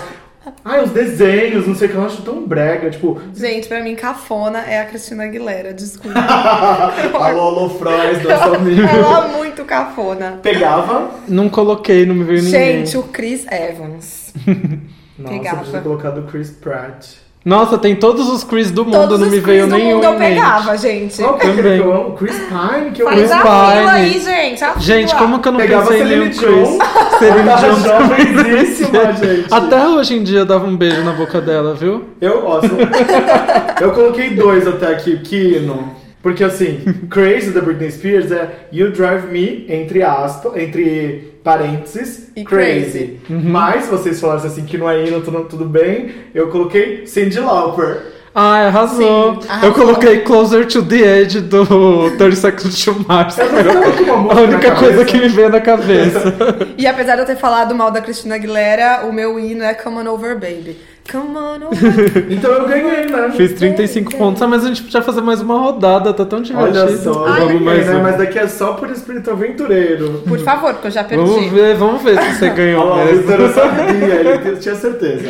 Ai, 0.63 0.83
os 0.83 0.91
desenhos, 0.91 1.67
não 1.67 1.75
sei 1.75 1.87
o 1.87 1.91
que, 1.91 1.97
eu 1.97 2.05
acho 2.05 2.21
tão 2.21 2.45
brega, 2.45 2.89
tipo. 2.89 3.19
Gente, 3.33 3.67
pra 3.67 3.81
mim, 3.81 3.95
cafona 3.95 4.59
é 4.59 4.81
a 4.81 4.85
Cristina 4.85 5.23
Aguilera, 5.25 5.73
desculpa. 5.73 6.19
a 6.19 7.29
Lolo 7.31 7.69
Frois, 7.69 8.23
nossa 8.23 8.55
amiga. 8.55 8.83
Ela 8.83 9.27
é 9.29 9.37
muito 9.37 9.65
cafona. 9.65 10.39
Pegava. 10.41 11.11
Não 11.27 11.49
coloquei, 11.49 12.05
não 12.05 12.15
me 12.15 12.23
veio 12.23 12.43
ninguém. 12.43 12.85
Gente, 12.85 12.97
o 12.97 13.03
Chris 13.03 13.45
Evans. 13.51 14.33
Nossa, 15.19 15.33
Pegava. 15.33 15.57
eu 15.57 15.65
podia 15.65 15.81
colocar 15.81 16.09
do 16.11 16.23
Chris 16.23 16.49
Pratt. 16.49 17.07
Nossa, 17.45 17.77
tem 17.77 17.95
todos 17.95 18.27
os 18.27 18.43
Chris 18.43 18.69
do 18.69 18.83
mundo, 18.83 18.95
Todos 18.97 19.19
não 19.21 19.27
os 19.27 19.33
me 19.33 19.41
Chris 19.41 19.55
veio 19.55 19.67
do 19.67 19.75
nenhum 19.77 19.95
mundo 19.95 20.03
eu 20.03 20.13
em 20.13 20.19
mente. 20.19 20.35
pegava, 20.35 20.77
gente. 20.77 21.21
Qual 21.21 21.37
que 21.37 21.47
é 21.47 21.53
que 21.53 21.59
eu 21.61 21.93
amo? 21.93 22.11
Chris 22.17 22.35
Pine, 22.35 22.91
que 22.91 23.01
eu 23.01 23.07
Faz 23.07 23.31
amo. 23.31 23.41
a 23.41 23.43
fila 23.43 23.71
Pine. 23.71 23.89
aí, 23.89 24.19
gente. 24.19 24.63
a 24.63 24.73
Gente, 24.77 25.07
fila. 25.07 25.19
como 25.21 25.39
que 25.39 25.47
eu 25.47 25.51
não 25.53 25.59
Pegava 25.59 25.87
pensei 25.87 26.01
em 26.01 26.05
nenhum 26.05 26.33
Celine 26.33 26.37
Chris? 26.37 26.69
Dion. 26.69 26.79
Celine 27.19 28.43
jovenzíssima, 28.43 29.13
gente. 29.15 29.53
Até 29.53 29.87
hoje 29.87 30.15
em 30.15 30.23
dia 30.23 30.39
eu 30.39 30.45
dava 30.45 30.65
um 30.65 30.75
beijo 30.75 31.01
na 31.03 31.13
boca 31.13 31.39
dela, 31.39 31.73
viu? 31.73 32.03
Eu, 32.19 32.43
ó, 32.45 32.59
só- 32.61 32.67
eu 33.81 33.91
coloquei 33.91 34.31
dois 34.31 34.67
até 34.67 34.87
aqui, 34.87 35.17
Kino. 35.19 35.95
Porque 36.21 36.43
assim, 36.43 36.79
Crazy 37.09 37.51
da 37.51 37.61
Britney 37.61 37.91
Spears 37.91 38.31
é 38.31 38.67
You 38.71 38.91
Drive 38.91 39.31
Me, 39.31 39.65
entre 39.69 40.03
aspas, 40.03 40.55
entre 40.57 41.33
parênteses, 41.43 42.31
E 42.35 42.43
Crazy. 42.43 43.19
Uhum. 43.29 43.41
Mas, 43.45 43.85
se 43.85 43.91
vocês 43.91 44.19
falassem 44.19 44.49
assim 44.49 44.65
que 44.65 44.77
não 44.77 44.89
é 44.89 45.05
hino, 45.05 45.21
tudo, 45.21 45.45
tudo 45.45 45.65
bem, 45.65 46.11
eu 46.33 46.49
coloquei 46.49 47.05
Cyndi 47.07 47.39
Lauper. 47.39 48.19
Ah, 48.33 48.67
arrasou. 48.67 49.41
Sim, 49.41 49.47
arrasou. 49.49 49.69
Eu 49.69 49.73
coloquei 49.73 50.19
Closer 50.19 50.67
to 50.67 50.85
the 50.85 51.21
Edge 51.21 51.41
do 51.41 52.11
30 52.17 52.35
Seconds 52.35 52.85
to 52.85 53.05
Mars. 53.07 53.37
A 53.39 54.41
única 54.41 54.75
coisa 54.75 55.03
que 55.03 55.17
me 55.17 55.27
veio 55.27 55.49
na 55.49 55.61
cabeça. 55.61 56.35
E 56.77 56.87
apesar 56.87 57.15
de 57.15 57.21
eu 57.21 57.25
ter 57.25 57.35
falado 57.35 57.75
mal 57.75 57.91
da 57.91 57.99
Cristina 57.99 58.35
Aguilera, 58.35 59.05
o 59.05 59.11
meu 59.11 59.37
hino 59.37 59.63
é 59.63 59.73
Come 59.73 59.97
on 59.97 60.13
over, 60.13 60.35
baby. 60.35 60.77
Come 61.11 61.37
on 61.37 61.67
over. 61.67 62.27
Então 62.29 62.51
eu 62.51 62.67
ganhei, 62.67 63.05
né? 63.07 63.31
Fiz 63.35 63.53
35 63.53 64.15
pontos, 64.15 64.41
ah, 64.41 64.47
mas 64.47 64.63
a 64.63 64.67
gente 64.67 64.83
podia 64.83 65.01
fazer 65.01 65.21
mais 65.21 65.41
uma 65.41 65.57
rodada, 65.59 66.13
tá 66.13 66.25
tão 66.25 66.41
divertido. 66.41 66.79
Olha 66.79 66.97
só, 66.97 67.09
eu 67.27 67.33
Vamos 67.33 67.47
ganhei, 67.47 67.59
mais 67.59 67.87
né? 67.87 67.95
um. 67.95 68.03
Mas 68.03 68.17
daqui 68.17 68.39
é 68.39 68.47
só 68.47 68.73
por 68.73 68.89
espírito 68.91 69.31
aventureiro. 69.31 70.23
Por 70.27 70.39
favor, 70.39 70.73
porque 70.73 70.87
eu 70.87 70.91
já 70.91 71.03
perdi. 71.03 71.23
Vamos 71.25 71.51
ver, 71.51 71.75
vamos 71.75 72.03
ver 72.03 72.21
se 72.21 72.35
você 72.35 72.49
ganhou 72.53 72.85
Ó, 72.85 72.93
o 72.93 73.05
mesmo. 73.05 73.21
Vitor 73.23 73.39
eu 73.39 73.49
sabia, 73.53 74.15
ele 74.45 74.57
tinha 74.57 74.75
certeza. 74.75 75.29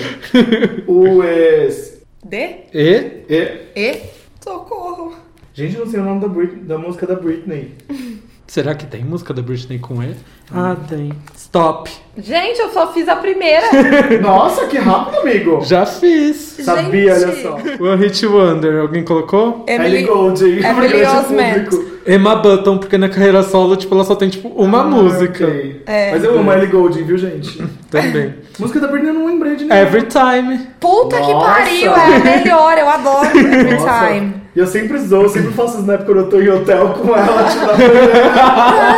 O 0.88 1.24
ex. 1.24 2.02
D? 2.26 2.38
E? 2.74 3.24
E... 3.30 3.58
E? 3.76 4.02
Socorro. 4.44 5.14
Gente, 5.54 5.76
eu 5.76 5.86
não 5.86 5.92
sei 5.92 6.00
o 6.00 6.04
nome 6.04 6.22
da, 6.22 6.28
Brit... 6.28 6.56
da 6.58 6.78
música 6.78 7.08
da 7.08 7.16
Britney. 7.16 7.74
Será 8.50 8.74
que 8.74 8.88
tem 8.88 9.04
música 9.04 9.32
da 9.32 9.44
Britney 9.44 9.78
com 9.78 10.02
E? 10.02 10.16
Ah, 10.52 10.76
tem. 10.88 11.12
Stop. 11.36 11.88
Gente, 12.18 12.60
eu 12.60 12.70
só 12.74 12.92
fiz 12.92 13.08
a 13.08 13.16
primeira. 13.16 13.68
Nossa, 14.24 14.66
que 14.66 14.80
rápido, 14.80 15.20
amigo! 15.20 15.62
Já 15.64 15.86
fiz. 15.86 16.58
Sabia, 16.60 17.14
Gente. 17.14 17.46
olha 17.48 17.76
só. 17.78 17.84
One 17.84 18.04
Hit 18.04 18.26
Wonder, 18.26 18.82
alguém 18.82 19.04
colocou? 19.04 19.66
Ellie 19.68 20.02
Goulding, 20.04 20.66
Emily 20.66 20.88
grande 20.88 21.06
Osment. 21.06 21.70
Emma 22.12 22.36
Button, 22.36 22.78
porque 22.80 22.98
na 22.98 23.08
carreira 23.08 23.44
solo, 23.44 23.76
tipo, 23.76 23.94
ela 23.94 24.04
só 24.04 24.16
tem, 24.16 24.30
tipo, 24.30 24.48
uma 24.50 24.82
Ah, 24.82 24.84
música. 24.86 25.46
ok. 25.46 25.84
É. 25.86 26.12
Mas 26.12 26.24
eu 26.24 26.40
amo 26.40 26.50
a 26.50 26.56
Ellie 26.58 26.68
Goulding, 26.68 27.04
viu, 27.04 27.18
gente? 27.18 27.64
Também. 27.92 28.34
música 28.58 28.80
da 28.80 28.88
Britney 28.88 29.10
eu 29.10 29.14
não 29.14 29.26
lembrei 29.28 29.56
de 29.56 29.66
nenhuma. 29.66 29.80
Every 29.80 30.08
Time. 30.08 30.60
Puta 30.80 31.18
que 31.22 31.32
Nossa. 31.34 31.46
pariu, 31.48 31.92
é 31.96 32.16
a 32.16 32.20
melhor, 32.20 32.78
eu 32.78 32.90
adoro 32.90 33.26
Every 33.38 33.74
Nossa. 33.76 34.08
Time. 34.08 34.34
E 34.56 34.60
eu 34.60 34.66
sempre 34.68 34.98
zoo, 34.98 35.22
eu 35.24 35.30
sempre 35.30 35.52
faço 35.54 35.78
snap 35.80 36.04
quando 36.06 36.18
eu 36.22 36.30
tô 36.30 36.42
em 36.42 36.50
hotel 36.50 36.90
com 37.02 37.16
ela, 37.16 37.44
tipo, 37.50 37.66
na. 37.68 38.96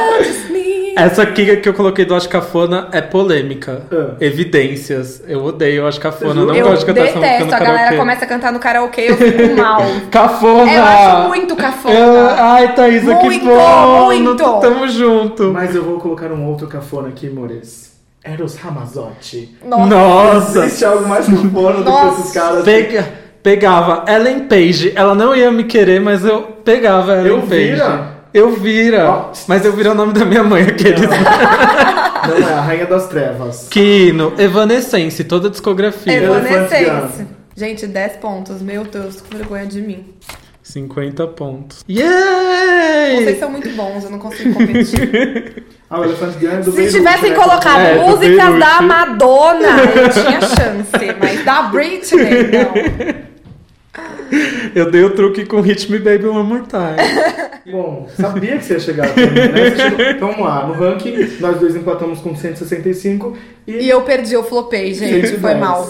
Essa 0.95 1.23
aqui 1.23 1.57
que 1.57 1.67
eu 1.69 1.73
coloquei 1.73 2.05
do 2.05 2.13
Acho 2.15 2.27
Cafona 2.29 2.87
é 2.91 3.01
polêmica. 3.01 3.83
Ah. 3.91 4.15
Evidências. 4.19 5.23
Eu 5.27 5.43
odeio 5.45 5.87
Acho 5.87 5.99
Cafona. 5.99 6.33
Não 6.45 6.55
Eu 6.55 6.65
gosto 6.67 6.79
de 6.81 6.85
cantar 6.87 7.05
essa 7.07 7.19
música 7.19 7.39
no 7.45 7.45
a 7.45 7.59
galera 7.59 7.77
karaokê. 7.77 7.97
começa 7.97 8.25
a 8.25 8.27
cantar 8.27 8.51
no 8.51 8.59
karaokê, 8.59 9.01
eu 9.09 9.17
fico 9.17 9.55
mal. 9.61 9.81
Cafona! 10.11 10.71
Eu 10.71 10.83
acho 10.83 11.27
muito 11.29 11.55
cafona. 11.55 11.95
Eu- 11.95 12.29
Ai, 12.29 12.73
Thaísa, 12.75 13.15
que 13.15 13.25
Muito, 13.25 13.45
bom! 13.45 14.05
muito. 14.05 14.43
Não- 14.43 14.59
Tamo 14.59 14.87
junto. 14.87 15.51
Mas 15.53 15.73
eu 15.75 15.83
vou 15.83 15.99
colocar 15.99 16.31
um 16.31 16.45
outro 16.47 16.67
cafona 16.67 17.07
aqui, 17.09 17.29
Mores. 17.29 17.91
Eros 18.23 18.55
Ramazotti. 18.55 19.57
Nossa. 19.65 19.85
Nossa! 19.87 20.59
Existe 20.65 20.85
algo 20.85 21.07
mais 21.07 21.25
cafona 21.25 21.81
do 21.81 21.91
que 21.91 22.21
esses 22.21 22.31
caras? 22.33 22.63
Pega, 22.63 23.09
pegava 23.41 24.05
Ellen 24.07 24.41
Page. 24.41 24.91
Ela 24.95 25.15
não 25.15 25.35
ia 25.35 25.49
me 25.51 25.63
querer, 25.63 25.99
mas 25.99 26.23
eu 26.23 26.41
pegava 26.63 27.13
Ellen 27.13 27.31
Eu 27.31 27.39
Page. 27.41 27.49
vira? 27.71 28.10
Eu 28.33 28.51
vira. 28.55 29.09
Ó. 29.09 29.31
Mas 29.47 29.65
eu 29.65 29.73
vira 29.73 29.91
o 29.91 29.95
nome 29.95 30.13
da 30.13 30.23
minha 30.25 30.43
mãe, 30.43 30.63
aqueles. 30.63 31.01
Não 31.01 32.49
é, 32.49 32.53
a 32.53 32.61
Rainha 32.61 32.85
das 32.85 33.07
Trevas. 33.07 33.67
Kino, 33.69 34.33
Evanescence, 34.37 35.23
toda 35.23 35.47
a 35.47 35.51
discografia. 35.51 36.13
Evanescence. 36.13 37.25
Gente, 37.55 37.85
10 37.87 38.17
pontos. 38.17 38.61
Meu 38.61 38.83
Deus, 38.83 39.21
que 39.21 39.35
vergonha 39.35 39.65
de 39.65 39.81
mim. 39.81 40.05
50 40.63 41.27
pontos. 41.27 41.83
Yay! 41.89 43.23
Vocês 43.23 43.39
são 43.39 43.49
muito 43.51 43.69
bons, 43.71 44.03
eu 44.03 44.11
não 44.11 44.19
consigo 44.19 44.53
competir. 44.53 45.63
Ah, 45.93 45.99
o 45.99 46.05
Elefante 46.05 46.37
Gun 46.37 46.51
é 46.51 46.57
do 46.59 46.71
Se 46.71 46.77
Beirute, 46.77 46.97
tivessem 46.97 47.29
né? 47.31 47.35
colocado 47.35 47.79
É, 47.81 47.95
músicas 47.95 48.59
da 48.59 48.81
Madonna, 48.81 49.67
eu 49.93 50.07
tinha 50.09 50.39
chance. 50.39 51.15
Mas 51.19 51.43
da 51.43 51.63
Britney, 51.63 52.29
não. 52.49 53.21
Eu 54.75 54.89
dei 54.91 55.03
o 55.03 55.09
truque 55.11 55.45
com 55.45 55.61
Hit 55.61 55.91
Me 55.91 55.99
Baby 55.99 56.25
One 56.27 56.47
More 56.47 56.63
Time. 56.67 57.31
Bom, 57.71 58.07
sabia 58.15 58.57
que 58.57 58.63
você 58.65 58.73
ia 58.73 58.79
chegar 58.79 59.07
também, 59.13 59.51
né? 59.51 59.75
Chegou- 59.75 60.01
Então 60.11 60.27
vamos 60.31 60.45
lá, 60.45 60.67
no 60.67 60.73
ranking, 60.73 61.15
nós 61.39 61.59
dois 61.59 61.75
empatamos 61.75 62.19
com 62.19 62.35
165 62.35 63.37
e... 63.67 63.71
E 63.85 63.89
eu 63.89 64.01
perdi, 64.01 64.33
eu 64.33 64.43
flopei, 64.43 64.93
gente. 64.93 65.27
Foi 65.37 65.51
110. 65.53 65.59
mal. 65.59 65.89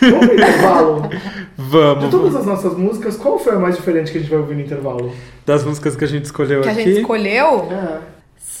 Vamos 0.00 0.26
pro 0.26 0.34
intervalo? 0.34 1.08
De 1.08 1.18
Vamos. 1.56 2.10
todas 2.10 2.36
as 2.36 2.46
nossas 2.46 2.76
músicas, 2.76 3.16
qual 3.16 3.38
foi 3.38 3.54
a 3.54 3.58
mais 3.58 3.76
diferente 3.76 4.12
que 4.12 4.18
a 4.18 4.20
gente 4.20 4.30
vai 4.30 4.38
ouvir 4.38 4.54
no 4.54 4.60
intervalo? 4.60 5.12
Das 5.46 5.64
músicas 5.64 5.96
que 5.96 6.04
a 6.04 6.08
gente 6.08 6.26
escolheu 6.26 6.60
Que 6.62 6.68
a 6.68 6.72
aqui. 6.72 6.82
gente 6.84 7.00
escolheu? 7.00 7.66
É. 7.72 7.98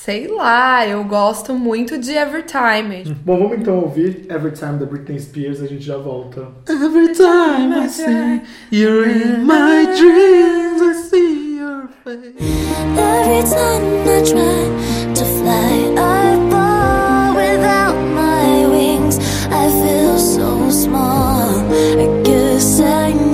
Sei 0.02 0.26
lá, 0.28 0.88
eu 0.88 1.04
gosto 1.04 1.52
muito 1.52 1.98
de 1.98 2.12
Evertime. 2.12 3.14
Bom, 3.22 3.38
vamos 3.38 3.58
então 3.58 3.80
ouvir 3.80 4.24
Every 4.30 4.50
Time 4.50 4.78
da 4.78 4.86
Britney 4.86 5.20
Spears, 5.20 5.60
a 5.60 5.66
gente 5.66 5.84
já 5.84 5.98
volta. 5.98 6.48
Every 6.70 7.12
time 7.12 7.84
I 7.84 7.86
see 7.86 8.40
you're 8.72 9.06
in 9.06 9.44
my 9.44 9.84
dreams, 9.94 10.80
I 10.80 10.94
see 10.94 11.58
your 11.58 11.88
face. 12.02 12.34
Every 12.96 13.42
time 13.44 14.08
I 14.08 14.22
try 14.24 15.12
to 15.12 15.24
fly, 15.36 15.92
I 15.98 16.48
fall 16.48 17.34
without 17.36 17.94
my 18.14 18.66
wings. 18.72 19.18
I 19.50 19.68
feel 19.68 20.18
so 20.18 20.70
small. 20.70 21.60
I 22.00 22.22
guess 22.24 22.80
I 22.80 23.29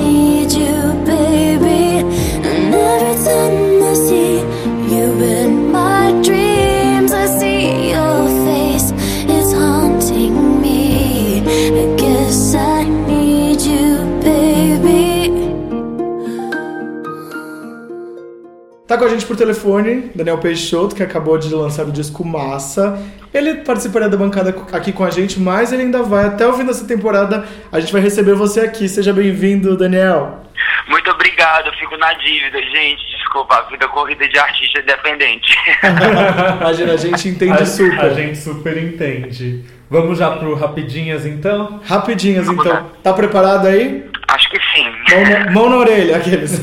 Tá 18.86 18.96
com 18.96 19.04
a 19.04 19.08
gente 19.08 19.26
por 19.26 19.36
telefone, 19.36 20.12
Daniel 20.14 20.38
Peixoto, 20.38 20.94
que 20.94 21.02
acabou 21.02 21.36
de 21.36 21.52
lançar 21.52 21.84
o 21.84 21.90
disco 21.90 22.24
Massa. 22.24 22.96
Ele 23.34 23.56
participaria 23.56 24.08
da 24.08 24.16
bancada 24.16 24.54
aqui 24.72 24.92
com 24.92 25.02
a 25.02 25.10
gente, 25.10 25.40
mas 25.40 25.72
ele 25.72 25.82
ainda 25.82 26.04
vai, 26.04 26.26
até 26.26 26.46
o 26.46 26.52
fim 26.52 26.64
dessa 26.64 26.86
temporada, 26.86 27.44
a 27.72 27.80
gente 27.80 27.92
vai 27.92 28.00
receber 28.00 28.34
você 28.34 28.60
aqui. 28.60 28.88
Seja 28.88 29.12
bem-vindo, 29.12 29.76
Daniel. 29.76 30.40
Muito 30.88 31.10
obrigado, 31.10 31.66
eu 31.66 31.72
fico 31.72 31.96
na 31.96 32.12
dívida, 32.12 32.62
gente. 32.62 33.04
Desculpa, 33.16 33.56
a 33.56 33.62
vida 33.62 33.88
corrida 33.88 34.28
de 34.28 34.38
artista 34.38 34.78
independente. 34.78 35.58
Imagina, 36.60 36.92
a 36.92 36.96
gente 36.96 37.28
entende 37.28 37.62
a, 37.62 37.66
super. 37.66 38.00
A 38.00 38.10
gente 38.10 38.38
super 38.38 38.76
entende. 38.76 39.64
Vamos 39.88 40.18
já 40.18 40.30
pro 40.32 40.54
Rapidinhas 40.54 41.24
então? 41.24 41.80
Rapidinhas, 41.84 42.48
então. 42.48 42.90
Tá 43.02 43.12
preparado 43.12 43.66
aí? 43.68 44.08
Acho 44.28 44.50
que 44.50 44.58
sim. 44.74 44.92
Mão 45.10 45.22
na, 45.30 45.50
mão 45.52 45.70
na 45.70 45.76
orelha, 45.76 46.16
aqueles. 46.16 46.60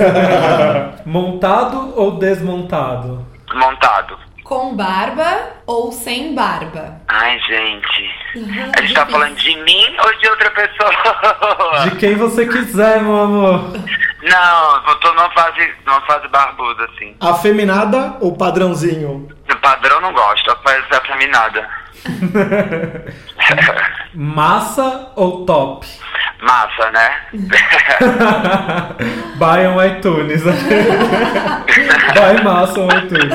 Montado 1.05 1.93
ou 1.95 2.11
desmontado? 2.11 3.25
Montado. 3.53 4.17
Com 4.43 4.75
barba 4.75 5.53
ou 5.65 5.91
sem 5.91 6.35
barba? 6.35 6.99
Ai, 7.07 7.39
gente. 7.39 8.11
A 8.77 8.81
gente 8.81 8.93
tá 8.93 9.05
falando 9.05 9.35
de 9.35 9.55
mim 9.63 9.85
ou 10.03 10.19
de 10.19 10.27
outra 10.27 10.51
pessoa? 10.51 11.85
De 11.85 11.95
quem 11.95 12.15
você 12.15 12.45
quiser, 12.45 13.01
meu 13.01 13.21
amor. 13.21 13.71
Não, 14.21 14.87
eu 14.87 14.95
tô 14.99 15.13
numa 15.13 15.29
fase, 15.31 15.73
numa 15.85 16.01
fase 16.01 16.27
barbuda, 16.27 16.85
assim. 16.85 17.15
Afeminada 17.21 18.17
ou 18.19 18.35
padrãozinho? 18.35 19.29
O 19.49 19.55
padrão 19.57 20.01
não 20.01 20.13
gosto, 20.13 20.51
a 20.51 20.55
fase 20.57 20.85
afeminada. 20.91 21.67
Massa 24.13 25.11
ou 25.15 25.45
top? 25.45 25.85
Massa, 26.41 26.91
né? 26.91 27.11
Buy 29.37 29.65
on 29.67 29.85
iTunes. 29.85 30.43
Buy 32.13 32.43
massa 32.43 32.81
on 32.81 32.89
iTunes. 32.89 33.33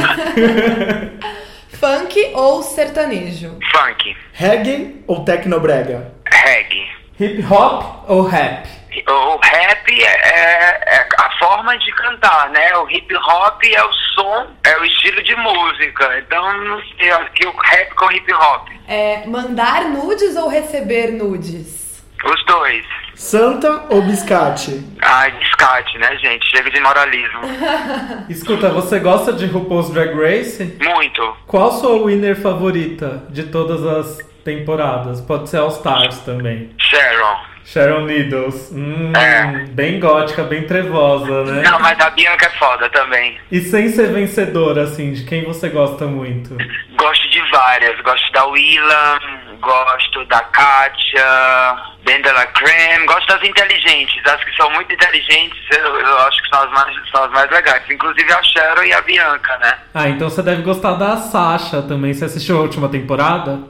Funk 1.80 2.30
ou 2.34 2.62
sertanejo? 2.62 3.56
Funk. 3.72 4.14
Reggae 4.34 4.96
ou 5.06 5.24
tecnobrega? 5.24 6.12
Reggae. 6.26 6.86
Hip 7.18 7.42
hop 7.50 8.04
ou 8.08 8.22
rap? 8.22 8.66
O 9.06 9.36
rap 9.42 10.02
é, 10.02 10.04
é- 10.04 10.96
é 10.96 11.08
a 11.18 11.30
forma 11.38 11.76
de 11.78 11.92
cantar, 11.92 12.50
né? 12.50 12.76
O 12.78 12.90
hip 12.90 13.14
hop 13.16 13.62
é 13.64 13.82
o 13.84 13.92
som, 14.14 14.46
é 14.64 14.78
o 14.78 14.84
estilo 14.84 15.22
de 15.22 15.34
música. 15.36 16.18
Então, 16.18 16.64
não 16.64 16.80
sei, 16.98 17.10
acho 17.10 17.30
que 17.32 17.46
o 17.46 17.52
rap 17.56 17.94
com 17.94 18.10
hip 18.12 18.32
hop. 18.32 18.68
É, 18.88 19.26
mandar 19.26 19.84
nudes 19.84 20.36
ou 20.36 20.48
receber 20.48 21.12
nudes? 21.12 22.02
Os 22.24 22.44
dois. 22.46 22.84
Santa 23.14 23.84
ou 23.90 24.02
biscate? 24.02 24.84
Ai, 25.02 25.30
descarte, 25.38 25.96
né, 25.98 26.16
gente? 26.16 26.46
Chega 26.50 26.70
de 26.70 26.80
moralismo. 26.80 27.40
Escuta, 28.28 28.70
você 28.70 28.98
gosta 28.98 29.32
de 29.32 29.46
RuPaul's 29.46 29.90
Drag 29.90 30.14
Race? 30.14 30.76
Muito. 30.80 31.36
Qual 31.46 31.70
sua 31.72 32.04
winner 32.06 32.40
favorita 32.40 33.24
de 33.30 33.44
todas 33.44 33.84
as 33.86 34.18
temporadas? 34.44 35.20
Pode 35.20 35.48
ser 35.48 35.58
All 35.58 35.68
Stars 35.68 36.18
também. 36.20 36.70
Sharon. 36.78 37.36
Sharon 37.70 38.06
Needles. 38.06 38.72
Hum, 38.72 39.12
É. 39.14 39.66
Bem 39.72 40.00
gótica, 40.00 40.42
bem 40.42 40.66
trevosa, 40.66 41.44
né? 41.44 41.62
Não, 41.68 41.78
mas 41.80 42.00
a 42.00 42.08
Bianca 42.10 42.46
é 42.46 42.50
foda 42.58 42.88
também. 42.88 43.38
E 43.52 43.60
sem 43.60 43.88
ser 43.90 44.08
vencedora, 44.10 44.84
assim, 44.84 45.12
de 45.12 45.24
quem 45.24 45.44
você 45.44 45.68
gosta 45.68 46.06
muito? 46.06 46.56
Gosto 46.96 47.28
de 47.28 47.40
várias. 47.50 48.00
Gosto 48.00 48.32
da 48.32 48.46
Willa, 48.46 49.20
gosto 49.60 50.24
da 50.24 50.40
Katia, 50.40 51.76
Bendela 52.04 52.46
Creme, 52.46 53.04
gosto 53.04 53.26
das 53.26 53.42
inteligentes, 53.46 54.22
as 54.24 54.42
que 54.42 54.56
são 54.56 54.70
muito 54.70 54.90
inteligentes, 54.92 55.58
eu, 55.76 56.00
eu 56.00 56.18
acho 56.20 56.42
que 56.42 56.48
são 56.48 56.62
as, 56.62 56.70
mais, 56.70 57.10
são 57.10 57.24
as 57.24 57.30
mais 57.32 57.50
legais. 57.50 57.82
Inclusive 57.90 58.32
a 58.32 58.42
Cheryl 58.44 58.84
e 58.84 58.92
a 58.94 59.02
Bianca, 59.02 59.58
né? 59.58 59.74
Ah, 59.92 60.08
então 60.08 60.30
você 60.30 60.42
deve 60.42 60.62
gostar 60.62 60.94
da 60.94 61.18
Sasha 61.18 61.82
também. 61.82 62.14
Você 62.14 62.24
assistiu 62.24 62.56
a 62.56 62.62
última 62.62 62.88
temporada? 62.88 63.60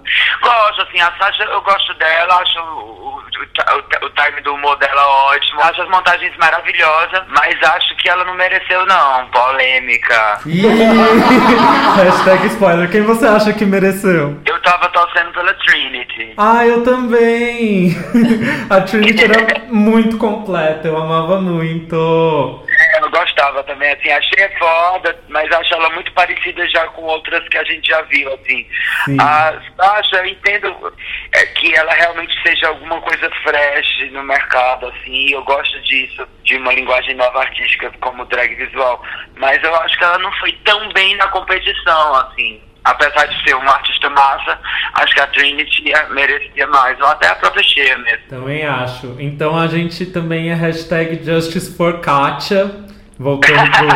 Gosto, 0.40 0.82
assim, 0.82 1.00
a 1.00 1.12
Sasha 1.18 1.42
eu 1.44 1.60
gosto 1.62 1.92
dela, 1.94 2.34
acho 2.36 3.27
o, 3.40 4.06
o, 4.06 4.10
time 4.10 4.40
do 4.42 4.54
humor 4.54 4.76
dela 4.78 5.06
ótimo, 5.32 5.60
acho 5.60 5.82
as 5.82 5.88
montagens 5.88 6.36
maravilhosas, 6.36 7.22
mas 7.28 7.56
acho 7.62 7.96
que 7.96 8.08
ela 8.08 8.24
não 8.24 8.34
mereceu 8.34 8.84
não, 8.86 9.26
polêmica. 9.28 10.40
Hashtag 11.96 12.46
spoiler. 12.48 12.90
Quem 12.90 13.02
você 13.02 13.26
acha 13.26 13.52
que 13.52 13.64
mereceu? 13.64 14.38
Eu 14.44 14.62
tava 14.62 14.88
torcendo 14.88 15.32
pela 15.32 15.54
Trinity. 15.54 16.34
Ah, 16.36 16.66
eu 16.66 16.82
também! 16.82 17.96
A 18.70 18.80
Trinity 18.80 19.24
era 19.24 19.66
muito 19.68 20.16
completa, 20.18 20.88
eu 20.88 20.96
amava 20.96 21.40
muito. 21.40 22.64
É, 22.78 23.00
eu 23.02 23.10
gostava 23.10 23.62
também, 23.64 23.90
assim, 23.92 24.10
achei 24.10 24.48
foda, 24.58 25.18
mas 25.28 25.50
acho 25.50 25.74
ela 25.74 25.90
muito 25.90 26.12
parecida 26.12 26.68
já 26.68 26.86
com 26.88 27.02
outras 27.02 27.46
que 27.48 27.58
a 27.58 27.64
gente 27.64 27.88
já 27.88 28.00
viu, 28.02 28.32
assim. 28.34 28.66
Sim. 29.04 29.16
A 29.20 29.60
Sasha, 29.76 30.16
eu 30.16 30.26
entendo 30.26 30.92
é, 31.32 31.46
que 31.46 31.74
ela 31.74 31.92
realmente 31.92 32.32
seja 32.42 32.68
alguma 32.68 33.00
coisa 33.00 33.28
fresh 33.42 34.12
no 34.12 34.22
mercado, 34.22 34.86
assim, 34.86 35.32
eu 35.32 35.42
gosto 35.42 35.80
disso, 35.82 36.26
de 36.44 36.56
uma 36.56 36.72
linguagem 36.72 37.14
nova 37.16 37.40
artística 37.40 37.90
como 38.00 38.24
drag 38.26 38.54
visual, 38.54 39.02
mas 39.36 39.62
eu 39.64 39.74
acho 39.76 39.98
que 39.98 40.04
ela 40.04 40.18
não 40.18 40.32
foi 40.34 40.52
tão 40.64 40.88
bem 40.92 41.16
na 41.16 41.26
competição, 41.28 42.14
assim. 42.14 42.62
Apesar 42.88 43.26
de 43.26 43.42
ser 43.42 43.54
uma 43.54 43.72
artista 43.72 44.08
massa, 44.08 44.58
acho 44.94 45.14
que 45.14 45.20
a 45.20 45.26
Trinity 45.26 45.84
merecia 46.10 46.66
mais, 46.68 46.98
ou 47.00 47.06
até 47.06 47.28
a 47.28 47.34
própria 47.34 47.62
Cher 47.62 47.98
mesmo. 47.98 48.26
Também 48.28 48.66
acho. 48.66 49.14
Então 49.18 49.58
a 49.58 49.66
gente 49.66 50.06
também 50.06 50.50
é 50.50 50.54
hashtag 50.54 51.22
Justice 51.22 51.76
for 51.76 52.00
Katia. 52.00 52.88
Voltando 53.18 53.70
pro, 53.72 53.88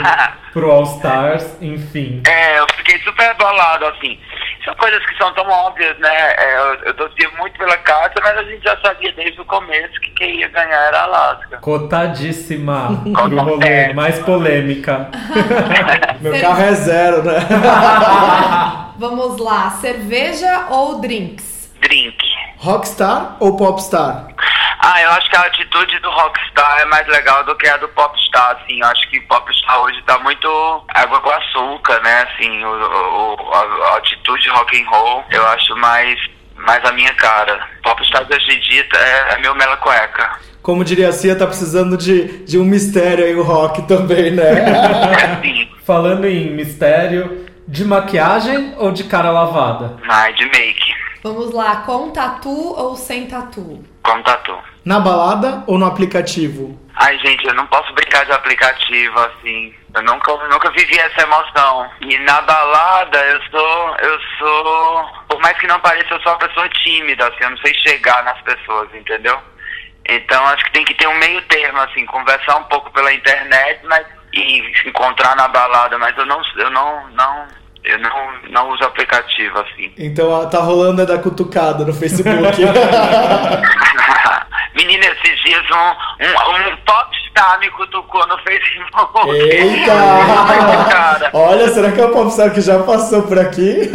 pro 0.53 0.71
All 0.71 0.83
Stars, 0.83 1.57
enfim. 1.63 2.23
É, 2.27 2.59
eu 2.59 2.67
fiquei 2.77 2.99
super 2.99 3.35
bolado, 3.37 3.87
assim. 3.87 4.19
São 4.65 4.75
coisas 4.77 5.05
que 5.07 5.17
são 5.17 5.33
tão 5.35 5.49
óbvias, 5.49 5.99
né? 5.99 6.35
É, 6.39 6.57
eu, 6.57 6.75
eu 6.87 6.95
torcia 6.95 7.29
muito 7.39 7.59
pela 7.59 7.77
Kátia, 7.79 8.23
mas 8.23 8.39
a 8.39 8.45
gente 8.45 8.63
já 8.63 8.79
sabia 8.81 9.13
desde 9.13 9.41
o 9.41 9.45
começo 9.45 10.01
que 10.01 10.11
quem 10.13 10.39
ia 10.39 10.49
ganhar 10.49 10.87
era 10.87 11.01
a 11.01 11.05
Alaska. 11.05 11.59
Cotadíssima 11.59 13.03
pro 13.13 13.41
rolê, 13.41 13.93
mais 13.93 14.19
polêmica. 14.21 15.11
Meu 16.21 16.41
carro 16.41 16.63
é 16.63 16.73
zero, 16.75 17.23
né? 17.25 17.41
Vamos 18.99 19.39
lá, 19.39 19.71
cerveja 19.71 20.67
ou 20.71 21.01
drinks? 21.01 21.73
Drink. 21.81 22.32
Rockstar 22.67 23.37
ou 23.41 23.57
popstar? 23.57 24.29
Ah, 24.85 25.01
eu 25.03 25.11
acho 25.11 25.29
que 25.29 25.37
a 25.37 25.41
atitude 25.41 25.99
do 25.99 26.09
rockstar 26.11 26.79
é 26.81 26.85
mais 26.85 27.07
legal 27.09 27.43
do 27.45 27.57
que 27.57 27.69
a 27.69 27.77
do 27.77 27.89
popstar, 27.89 28.53
assim. 28.57 28.81
Eu 28.81 28.87
acho 28.87 29.11
que 29.11 29.21
popstar 29.23 29.81
hoje 29.81 30.01
tá 30.07 30.17
muito 30.21 30.49
água 30.95 31.21
com 31.21 31.31
açúcar, 31.31 32.01
né? 32.03 32.23
Assim, 32.31 32.65
o, 32.65 32.69
o- 32.69 33.53
a, 33.53 33.95
a 33.95 33.97
atitude 33.99 34.49
rock 34.51 34.81
and 34.81 34.89
roll, 34.89 35.25
eu 35.31 35.45
acho 35.49 35.75
mais, 35.77 36.17
mais 36.57 36.85
a 36.85 36.93
minha 36.93 37.13
cara. 37.15 37.67
Popstar 37.83 38.25
de 38.27 38.37
hoje 38.37 38.57
em 38.57 38.61
dia 38.61 38.87
é, 38.95 39.35
é 39.35 39.39
meu 39.41 39.55
mela 39.57 39.77
cueca. 39.79 40.31
Como 40.63 40.85
diria 40.85 41.09
a 41.09 41.13
Cia, 41.13 41.35
tá 41.37 41.47
precisando 41.49 41.97
de, 41.97 42.45
de 42.45 42.59
um 42.59 42.65
mistério 42.65 43.25
aí 43.25 43.35
o 43.35 43.43
rock 43.43 43.83
também, 43.89 44.31
né? 44.31 44.45
Sim, 45.43 45.69
Falando 45.85 46.27
em 46.27 46.51
mistério, 46.51 47.45
de 47.67 47.85
maquiagem 47.85 48.73
ou 48.79 48.93
de 48.93 49.03
cara 49.05 49.33
lavada? 49.33 49.97
ai, 50.09 50.33
de 50.35 50.45
make, 50.47 50.95
Vamos 51.23 51.53
lá, 51.53 51.77
com 51.77 52.11
tatu 52.11 52.51
ou 52.51 52.97
sem 52.97 53.27
tatu? 53.27 53.85
como 54.03 54.23
tatu. 54.25 54.59
Na 54.85 55.01
balada 55.01 55.65
ou 55.67 55.79
no 55.79 55.87
aplicativo? 55.87 56.79
Ai, 56.97 57.19
gente, 57.21 57.47
eu 57.47 57.55
não 57.55 57.67
posso 57.69 57.93
brincar 57.95 58.25
de 58.27 58.33
aplicativo, 58.33 59.19
assim. 59.21 59.75
Eu 59.95 60.03
nunca, 60.03 60.33
nunca 60.49 60.71
vivi 60.73 60.99
essa 60.99 61.23
emoção. 61.23 61.91
E 62.01 62.19
na 62.19 62.43
balada, 62.43 63.19
eu 63.27 63.41
sou, 63.51 63.97
eu 63.99 64.19
sou... 64.39 65.07
Por 65.29 65.41
mais 65.41 65.57
que 65.59 65.67
não 65.67 65.81
pareça, 65.81 66.15
eu 66.15 66.21
sou 66.21 66.33
uma 66.33 66.39
pessoa 66.39 66.69
tímida, 66.69 67.27
assim. 67.29 67.45
Eu 67.45 67.51
não 67.51 67.59
sei 67.59 67.75
chegar 67.75 68.23
nas 68.25 68.41
pessoas, 68.43 68.93
entendeu? 68.95 69.39
Então, 70.09 70.45
acho 70.47 70.65
que 70.65 70.73
tem 70.73 70.85
que 70.85 70.95
ter 70.95 71.07
um 71.07 71.19
meio 71.19 71.41
termo, 71.43 71.79
assim. 71.81 72.05
Conversar 72.07 72.57
um 72.57 72.65
pouco 72.65 72.91
pela 72.93 73.13
internet, 73.13 73.81
mas... 73.85 74.07
E 74.35 74.89
encontrar 74.89 75.37
na 75.37 75.49
balada. 75.49 75.97
Mas 75.99 76.17
eu 76.19 76.27
não... 76.27 76.43
Eu 76.57 76.71
não, 76.71 77.09
não 77.11 77.62
eu 77.85 77.99
não, 77.99 78.11
não 78.51 78.71
uso 78.71 78.85
aplicativo, 78.85 79.59
assim. 79.59 79.93
Então 79.99 80.49
tá 80.49 80.61
rolando 80.61 81.03
é 81.03 81.07
da 81.07 81.19
cutucada 81.19 81.85
no 81.85 81.93
Facebook. 81.93 82.33
Menina, 84.75 85.05
esses 85.05 85.39
dias 85.45 85.63
um, 85.71 86.25
um, 86.25 86.73
um 86.73 86.77
popstar 86.87 87.61
me 87.61 87.69
cutucou 87.71 88.27
no 88.27 88.39
Facebook. 88.39 89.31
Eita! 89.31 91.31
Olha, 91.35 91.69
será 91.69 91.93
que 91.93 92.01
é 92.01 92.05
o 92.07 92.11
popstar 92.11 92.51
que 92.53 92.61
já 92.61 92.79
passou 92.81 93.23
por 93.23 93.39
aqui? 93.39 93.91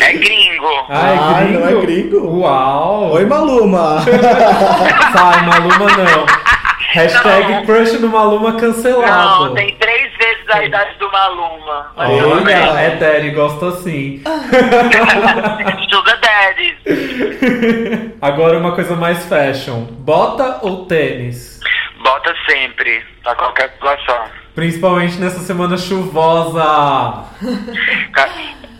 é 0.00 0.12
gringo. 0.14 0.86
Ah, 0.88 1.10
é 1.10 1.18
Ah, 1.18 1.40
gringo? 1.44 1.60
não 1.60 1.68
é 1.68 1.74
gringo? 1.82 2.38
Uau! 2.40 3.12
Oi, 3.12 3.24
Maluma! 3.26 4.00
Sai, 4.02 5.46
Maluma 5.46 5.86
não. 5.96 6.26
Hashtag 6.92 7.52
Não. 7.52 7.64
crush 7.64 7.92
no 8.00 8.08
Maluma 8.08 8.54
cancelado. 8.54 9.44
Não, 9.46 9.54
tem 9.54 9.74
três 9.76 9.91
a 10.56 10.64
idade 10.64 10.98
do 10.98 11.10
Maluma. 11.10 11.92
Olha, 11.96 12.52
é 12.80 12.96
Daddy, 12.96 13.30
gosto 13.30 13.66
assim. 13.66 14.22
Sugar 15.90 16.18
Daddy. 16.20 16.78
Agora 18.20 18.58
uma 18.58 18.72
coisa 18.74 18.94
mais 18.96 19.24
fashion. 19.26 19.82
Bota 19.90 20.58
ou 20.62 20.86
tênis? 20.86 21.60
Bota 22.02 22.34
sempre, 22.48 23.04
pra 23.22 23.34
qualquer 23.34 23.70
situação. 23.72 24.24
Principalmente 24.54 25.16
nessa 25.18 25.40
semana 25.40 25.76
chuvosa. 25.76 27.24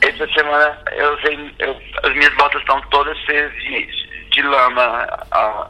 Essa 0.02 0.26
semana 0.34 0.78
eu 0.92 1.14
usei. 1.14 1.54
eu- 1.60 1.76
as 2.04 2.12
minhas 2.14 2.34
botas 2.34 2.60
estão 2.60 2.80
todas 2.90 3.16
cheias 3.18 3.52
de, 3.54 3.88
de 4.32 4.42
lama. 4.42 5.06
ah, 5.30 5.66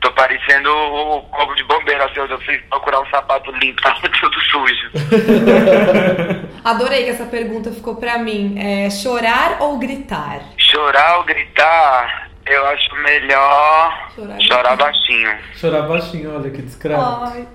tô 0.00 0.10
parecendo 0.12 0.70
o 0.70 1.22
corpo 1.22 1.54
de 1.54 1.64
bombeiro, 1.64 2.02
assim, 2.04 2.20
eu 2.20 2.40
fui 2.42 2.58
procurar 2.70 3.00
um 3.00 3.06
sapato 3.06 3.50
limpo, 3.52 3.80
tava 3.82 4.00
tudo 4.20 4.40
sujo. 4.42 4.90
Adorei 6.64 7.04
que 7.04 7.10
essa 7.10 7.26
pergunta 7.26 7.70
ficou 7.70 7.96
pra 7.96 8.18
mim. 8.18 8.56
É 8.58 8.90
chorar 8.90 9.58
ou 9.60 9.78
gritar? 9.78 10.40
Chorar 10.58 11.18
ou 11.18 11.24
gritar, 11.24 12.28
eu 12.46 12.66
acho 12.68 12.94
melhor 12.96 14.10
Chorar. 14.14 14.40
chorar 14.40 14.76
baixinho. 14.76 15.30
Chorar 15.54 15.82
baixinho, 15.82 16.34
olha 16.36 16.50
que 16.50 16.62
discreto. 16.62 17.00
Ai, 17.00 17.46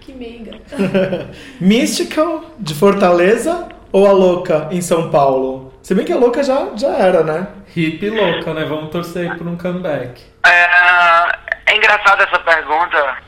que 0.00 0.12
meiga. 0.12 0.52
Mystical, 1.60 2.44
de 2.58 2.74
Fortaleza 2.74 3.68
ou 3.92 4.06
a 4.06 4.12
Louca, 4.12 4.68
em 4.70 4.80
São 4.80 5.10
Paulo? 5.10 5.72
Se 5.82 5.94
bem 5.94 6.04
que 6.04 6.12
a 6.12 6.16
Louca 6.16 6.42
já, 6.42 6.68
já 6.76 6.88
era, 6.96 7.22
né? 7.22 7.48
Hippie 7.74 8.10
louca, 8.10 8.52
né? 8.52 8.64
Vamos 8.64 8.90
torcer 8.90 9.30
aí 9.30 9.38
por 9.38 9.46
um 9.46 9.56
comeback. 9.56 10.22
É, 10.46 10.68
é 11.68 11.76
engraçada 11.76 12.24
essa 12.24 12.38
pergunta, 12.38 13.18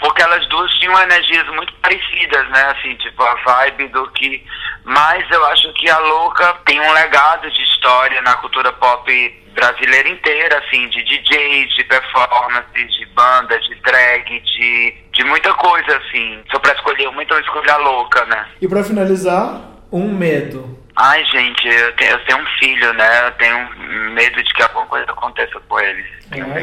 porque 0.00 0.22
elas 0.22 0.46
duas 0.48 0.70
tinham 0.74 1.00
energias 1.02 1.46
muito 1.48 1.72
parecidas, 1.82 2.48
né? 2.50 2.74
Assim, 2.76 2.94
tipo, 2.96 3.22
a 3.22 3.34
vibe 3.34 3.88
do 3.88 4.08
que. 4.12 4.44
Mas 4.84 5.28
eu 5.30 5.44
acho 5.46 5.72
que 5.74 5.90
a 5.90 5.98
Louca 5.98 6.54
tem 6.64 6.80
um 6.80 6.92
legado 6.92 7.50
de 7.50 7.62
história 7.62 8.22
na 8.22 8.34
cultura 8.36 8.72
pop 8.72 9.44
brasileira 9.54 10.08
inteira, 10.08 10.58
assim, 10.58 10.88
de 10.88 11.02
DJ, 11.02 11.66
de 11.66 11.84
performance, 11.84 12.72
de 12.72 13.06
banda, 13.06 13.58
de 13.58 13.74
drag, 13.76 14.40
de, 14.40 14.94
de 15.12 15.24
muita 15.24 15.52
coisa, 15.54 15.96
assim. 15.96 16.40
Eu 16.52 16.60
pra 16.60 16.72
escolher 16.74 17.08
uma, 17.08 17.22
então 17.22 17.36
eu 17.36 17.42
escolhi 17.42 17.68
a 17.68 17.76
Louca, 17.78 18.24
né? 18.26 18.46
E 18.60 18.68
pra 18.68 18.84
finalizar, 18.84 19.60
Um 19.90 20.14
medo. 20.14 20.77
Ai, 21.00 21.24
gente, 21.26 21.68
eu 21.68 21.92
tenho, 21.94 22.10
eu 22.10 22.24
tenho 22.24 22.38
um 22.40 22.46
filho, 22.58 22.92
né? 22.94 23.26
Eu 23.28 23.32
tenho 23.32 23.68
medo 24.14 24.42
de 24.42 24.52
que 24.52 24.62
alguma 24.62 24.86
coisa 24.86 25.06
aconteça 25.08 25.60
com 25.68 25.78
ele. 25.78 26.04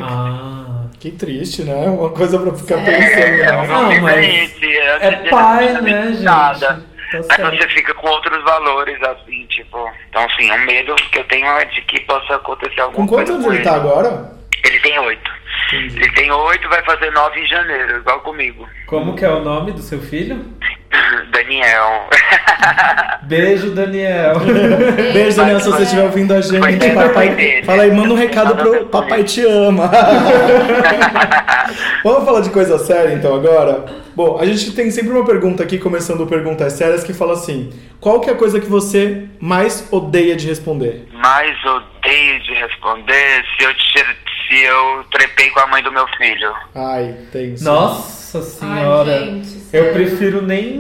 Ah. 0.04 0.86
que 1.00 1.12
triste, 1.12 1.64
né? 1.64 1.88
Uma 1.88 2.10
coisa 2.10 2.38
pra 2.38 2.54
ficar 2.54 2.80
É, 2.80 2.84
pensando. 2.86 3.18
é 3.24 3.46
né? 3.46 3.52
uma 3.54 3.66
Não, 3.66 4.02
mas 4.02 4.26
é 4.26 4.46
você 5.00 5.30
pai, 5.30 5.74
não 5.74 5.82
né, 5.84 6.08
gente? 6.12 6.24
Nada. 6.24 6.86
Tá 7.12 7.24
certo. 7.24 7.56
você 7.58 7.68
fica 7.70 7.94
com 7.94 8.08
outros 8.10 8.44
valores, 8.44 9.02
assim, 9.04 9.46
tipo. 9.48 9.90
Então, 10.10 10.26
assim, 10.26 10.52
um 10.52 10.66
medo 10.66 10.94
que 10.96 11.20
eu 11.20 11.24
tenho 11.26 11.48
é 11.48 11.66
de 11.66 11.82
que 11.84 12.02
possa 12.02 12.36
acontecer 12.36 12.82
alguma 12.82 13.08
Com 13.08 13.16
quantos 13.16 13.34
coisa 13.34 13.34
anos 13.34 13.46
com 13.46 13.54
ele 13.54 13.64
tá 13.64 13.76
agora? 13.76 14.32
Ele 14.66 14.80
tem 14.82 15.00
oito. 15.00 15.32
Ele 15.72 16.12
tem 16.12 16.32
oito, 16.32 16.68
vai 16.70 16.84
fazer 16.84 17.12
nove 17.12 17.40
em 17.40 17.48
janeiro, 17.48 17.98
igual 17.98 18.20
comigo. 18.22 18.68
Como 18.88 19.16
que 19.16 19.24
é 19.24 19.30
o 19.30 19.40
nome 19.40 19.72
do 19.72 19.82
seu 19.82 20.02
filho? 20.02 20.46
Daniel. 21.32 22.10
Beijo, 23.24 23.72
Daniel. 23.72 24.36
Beijo, 25.14 25.38
Daniel, 25.38 25.60
se 25.60 25.70
você 25.70 25.84
estiver 25.84 26.04
ouvindo 26.04 26.34
a 26.34 26.42
gente. 26.42 26.92
Papai, 26.94 27.64
fala 27.64 27.84
aí, 27.84 27.92
manda 27.92 28.14
um 28.14 28.18
recado 28.18 28.56
pro 28.56 28.86
Papai 28.88 29.24
Te 29.24 29.46
Ama. 29.46 29.90
Vamos 32.04 32.26
falar 32.26 32.42
de 32.42 32.50
coisa 32.52 32.78
séria 32.78 33.14
então 33.14 33.34
agora? 33.36 33.86
Bom, 34.16 34.38
a 34.40 34.46
gente 34.46 34.72
tem 34.74 34.90
sempre 34.92 35.12
uma 35.12 35.26
pergunta 35.26 35.64
aqui, 35.64 35.78
começando 35.78 36.26
Perguntas 36.28 36.74
Sérias, 36.74 37.04
que 37.04 37.14
fala 37.14 37.34
assim: 37.34 37.72
Qual 38.00 38.22
que 38.22 38.30
é 38.30 38.34
a 38.34 38.38
coisa 38.38 38.60
que 38.60 38.68
você 38.68 39.26
mais 39.40 39.88
odeia 39.92 40.36
de 40.36 40.48
responder? 40.48 41.08
Mais 41.14 41.56
odeio. 41.66 42.40
de 42.44 42.54
responder 42.54 43.44
se 43.58 43.66
eu, 43.66 43.74
tire- 43.74 44.18
eu 44.62 45.04
trepei 45.12 45.50
com 45.52 45.60
a 45.60 45.68
mãe 45.68 45.82
do 45.84 45.92
meu 45.92 46.08
filho. 46.18 46.54
Ai, 46.76 47.16
tem. 47.32 47.56
Nossa 47.62 48.42
senhora. 48.42 49.20
gente, 49.20 49.68
eu 49.74 49.94
prefiro 49.94 50.42
nem, 50.42 50.78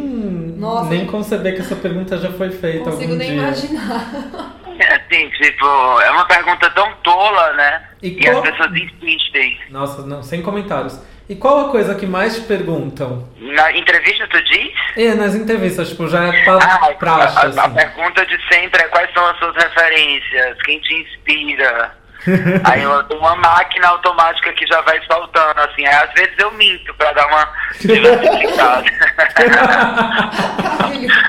Nossa. 0.57 0.89
nem 0.89 1.05
conceber 1.05 1.55
que 1.55 1.61
essa 1.61 1.75
pergunta 1.75 2.17
já 2.17 2.31
foi 2.31 2.49
feita 2.51 2.79
Não 2.79 2.91
consigo 2.91 3.03
algum 3.13 3.15
nem 3.17 3.29
dia. 3.31 3.37
imaginar. 3.41 4.55
É 4.77 4.95
assim, 4.95 5.29
tipo, 5.29 5.65
é 6.01 6.11
uma 6.11 6.25
pergunta 6.25 6.69
tão 6.71 6.91
tola, 7.01 7.53
né? 7.53 7.81
E 8.03 8.09
E, 8.21 8.27
as 8.27 8.33
qual- 8.35 8.43
pessoas 8.43 8.71
insistem. 8.75 9.57
Nossa, 9.69 10.01
não, 10.05 10.21
sem 10.21 10.41
comentários. 10.41 10.99
E 11.29 11.35
qual 11.35 11.67
a 11.67 11.71
coisa 11.71 11.95
que 11.95 12.05
mais 12.05 12.35
te 12.35 12.41
perguntam? 12.41 13.25
Na 13.39 13.71
entrevista 13.71 14.27
tu 14.27 14.43
diz? 14.43 14.73
É, 14.97 15.15
nas 15.15 15.33
entrevistas, 15.33 15.87
tipo, 15.91 16.09
já 16.09 16.25
é 16.27 16.43
pra, 16.43 16.57
Ah, 16.57 16.93
praxe, 16.99 17.37
a, 17.37 17.41
a 17.61 17.65
assim. 17.67 17.73
pergunta 17.73 18.25
de 18.25 18.37
sempre 18.53 18.81
é 18.83 18.87
quais 18.89 19.09
são 19.13 19.25
as 19.25 19.39
suas 19.39 19.55
referências, 19.55 20.57
quem 20.65 20.77
te 20.81 20.93
inspira. 20.93 21.95
Aí 22.63 22.83
eu 22.83 23.03
tenho 23.03 23.19
uma 23.19 23.35
máquina 23.35 23.87
automática 23.87 24.51
que 24.53 24.65
já 24.67 24.81
vai 24.81 24.99
saltando, 25.05 25.61
assim. 25.61 25.85
Aí 25.85 25.95
às 25.95 26.13
vezes 26.13 26.33
eu 26.37 26.51
minto 26.51 26.93
pra 26.95 27.13
dar 27.13 27.27
uma 27.27 27.47
diversificada. 27.79 28.85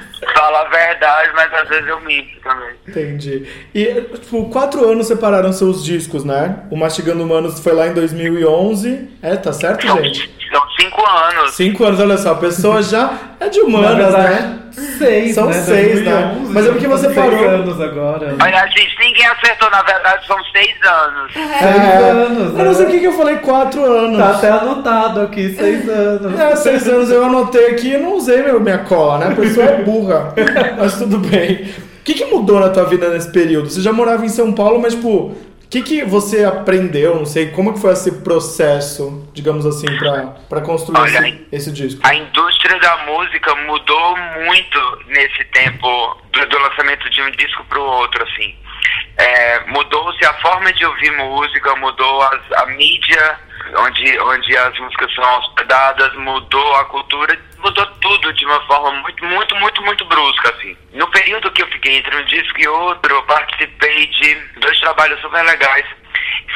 Falo 0.34 0.56
a 0.56 0.64
verdade, 0.64 1.30
mas 1.34 1.52
às 1.52 1.68
vezes 1.68 1.88
eu 1.88 2.00
minto 2.00 2.40
também. 2.42 2.70
Entendi. 2.88 3.46
E, 3.74 3.84
tipo, 4.18 4.48
quatro 4.48 4.88
anos 4.88 5.06
separaram 5.06 5.52
seus 5.52 5.84
discos, 5.84 6.24
né? 6.24 6.60
O 6.70 6.76
Mastigando 6.76 7.22
Humanos 7.22 7.60
foi 7.60 7.74
lá 7.74 7.86
em 7.86 7.92
2011. 7.94 9.08
É, 9.22 9.36
tá 9.36 9.52
certo, 9.52 9.86
São, 9.86 10.02
gente? 10.02 10.30
são 10.50 10.62
cinco 10.80 11.06
anos. 11.06 11.54
Cinco 11.54 11.84
anos, 11.84 12.00
olha 12.00 12.16
só, 12.16 12.32
a 12.32 12.36
pessoa 12.36 12.82
já 12.82 13.12
é 13.40 13.48
de 13.48 13.58
Na 13.60 13.64
humanas, 13.66 14.12
né? 14.14 14.58
seis, 14.98 15.34
São 15.34 15.46
né? 15.46 15.54
seis, 15.54 16.02
né? 16.04 16.10
2011, 16.34 16.52
Mas 16.52 16.66
é 16.66 16.70
porque 16.70 16.86
você 16.86 17.04
seis 17.06 17.16
parou. 17.16 17.48
anos 17.48 17.80
agora. 17.80 18.36
Olha, 18.42 18.66
gente, 18.68 18.94
ninguém 19.00 19.26
acertou, 19.26 19.70
na 19.70 19.82
verdade, 19.82 20.26
são 20.26 20.36
seis 20.52 20.74
anos. 20.82 21.32
Seis 21.32 22.02
anos, 22.02 22.58
Eu 22.58 22.64
não 22.64 22.74
sei 22.74 22.84
né? 22.84 22.90
por 22.90 22.90
que 22.92 23.00
que 23.00 23.06
eu 23.06 23.12
falei 23.12 23.36
quatro 23.36 23.84
anos. 23.84 24.18
Tá 24.18 24.30
até 24.36 24.50
anotado 24.50 25.20
aqui, 25.22 25.54
seis 25.54 25.88
anos. 25.88 26.38
É, 26.38 26.56
seis 26.56 26.86
anos 26.88 27.10
eu 27.10 27.24
anotei 27.24 27.68
aqui 27.70 27.94
e 27.94 27.98
não 27.98 28.14
usei 28.16 28.42
meu, 28.42 28.60
minha 28.60 28.78
cola, 28.78 29.18
né? 29.18 29.32
A 29.32 29.36
pessoa 29.36 29.66
é 29.66 29.82
burra. 29.82 30.05
mas 30.78 30.98
tudo 30.98 31.18
bem. 31.18 31.64
O 32.00 32.04
que, 32.06 32.14
que 32.14 32.24
mudou 32.26 32.60
na 32.60 32.70
tua 32.70 32.84
vida 32.84 33.08
nesse 33.10 33.30
período? 33.32 33.68
Você 33.68 33.80
já 33.80 33.92
morava 33.92 34.24
em 34.24 34.28
São 34.28 34.52
Paulo, 34.52 34.80
mas, 34.80 34.94
tipo, 34.94 35.08
o 35.08 35.68
que, 35.68 35.82
que 35.82 36.04
você 36.04 36.44
aprendeu? 36.44 37.16
Não 37.16 37.26
sei, 37.26 37.50
como 37.50 37.72
que 37.74 37.80
foi 37.80 37.92
esse 37.92 38.12
processo, 38.22 39.28
digamos 39.34 39.66
assim, 39.66 39.86
pra, 39.98 40.36
pra 40.48 40.60
construir 40.60 40.98
Olha, 41.00 41.18
esse, 41.28 41.46
esse 41.50 41.72
disco? 41.72 42.00
A 42.04 42.14
indústria 42.14 42.78
da 42.78 42.98
música 43.06 43.54
mudou 43.66 44.16
muito 44.44 44.98
nesse 45.08 45.44
tempo 45.52 46.16
do, 46.32 46.46
do 46.46 46.58
lançamento 46.60 47.10
de 47.10 47.20
um 47.22 47.30
disco 47.32 47.64
para 47.68 47.80
o 47.80 47.84
outro, 47.84 48.22
assim. 48.22 48.54
É, 49.16 49.66
Mudou-se 49.70 50.24
a 50.24 50.34
forma 50.34 50.72
de 50.72 50.84
ouvir 50.86 51.10
música, 51.12 51.74
mudou 51.76 52.22
as- 52.22 52.52
a 52.62 52.66
mídia 52.66 53.36
onde, 53.78 54.20
onde 54.20 54.56
as 54.56 54.78
músicas 54.78 55.12
são 55.14 55.38
hospedadas, 55.40 56.14
mudou 56.16 56.76
a 56.76 56.84
cultura, 56.84 57.36
mudou 57.66 57.86
tudo 58.00 58.32
de 58.32 58.46
uma 58.46 58.60
forma 58.66 58.92
muito, 59.02 59.24
muito, 59.24 59.56
muito, 59.56 59.82
muito 59.82 60.04
brusca, 60.04 60.50
assim. 60.50 60.76
No 60.92 61.10
período 61.10 61.50
que 61.50 61.62
eu 61.62 61.68
fiquei 61.68 61.96
entre 61.96 62.16
um 62.16 62.24
disco 62.24 62.60
e 62.60 62.68
outro, 62.68 63.12
eu 63.12 63.22
participei 63.24 64.06
de 64.06 64.34
dois 64.60 64.78
trabalhos 64.80 65.20
super 65.20 65.42
legais 65.44 65.86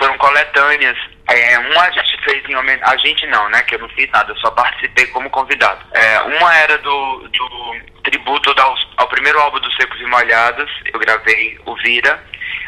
foram 0.00 0.16
coletâneas. 0.16 0.96
É, 1.28 1.58
uma 1.58 1.82
a 1.82 1.90
gente 1.90 2.24
fez 2.24 2.42
em 2.48 2.56
homenagem. 2.56 2.84
A 2.84 2.96
gente 2.96 3.26
não, 3.26 3.48
né? 3.50 3.62
Que 3.62 3.74
eu 3.74 3.78
não 3.78 3.88
fiz 3.90 4.10
nada, 4.10 4.32
eu 4.32 4.36
só 4.38 4.50
participei 4.50 5.06
como 5.08 5.28
convidado. 5.30 5.84
É, 5.92 6.20
uma 6.22 6.56
era 6.56 6.78
do, 6.78 7.28
do 7.28 7.76
tributo 8.02 8.54
ao, 8.58 8.74
ao 8.96 9.08
primeiro 9.08 9.38
álbum 9.38 9.60
dos 9.60 9.74
Secos 9.76 10.00
e 10.00 10.06
Molhados. 10.06 10.70
Eu 10.92 10.98
gravei 10.98 11.58
o 11.66 11.74
Vira, 11.76 12.22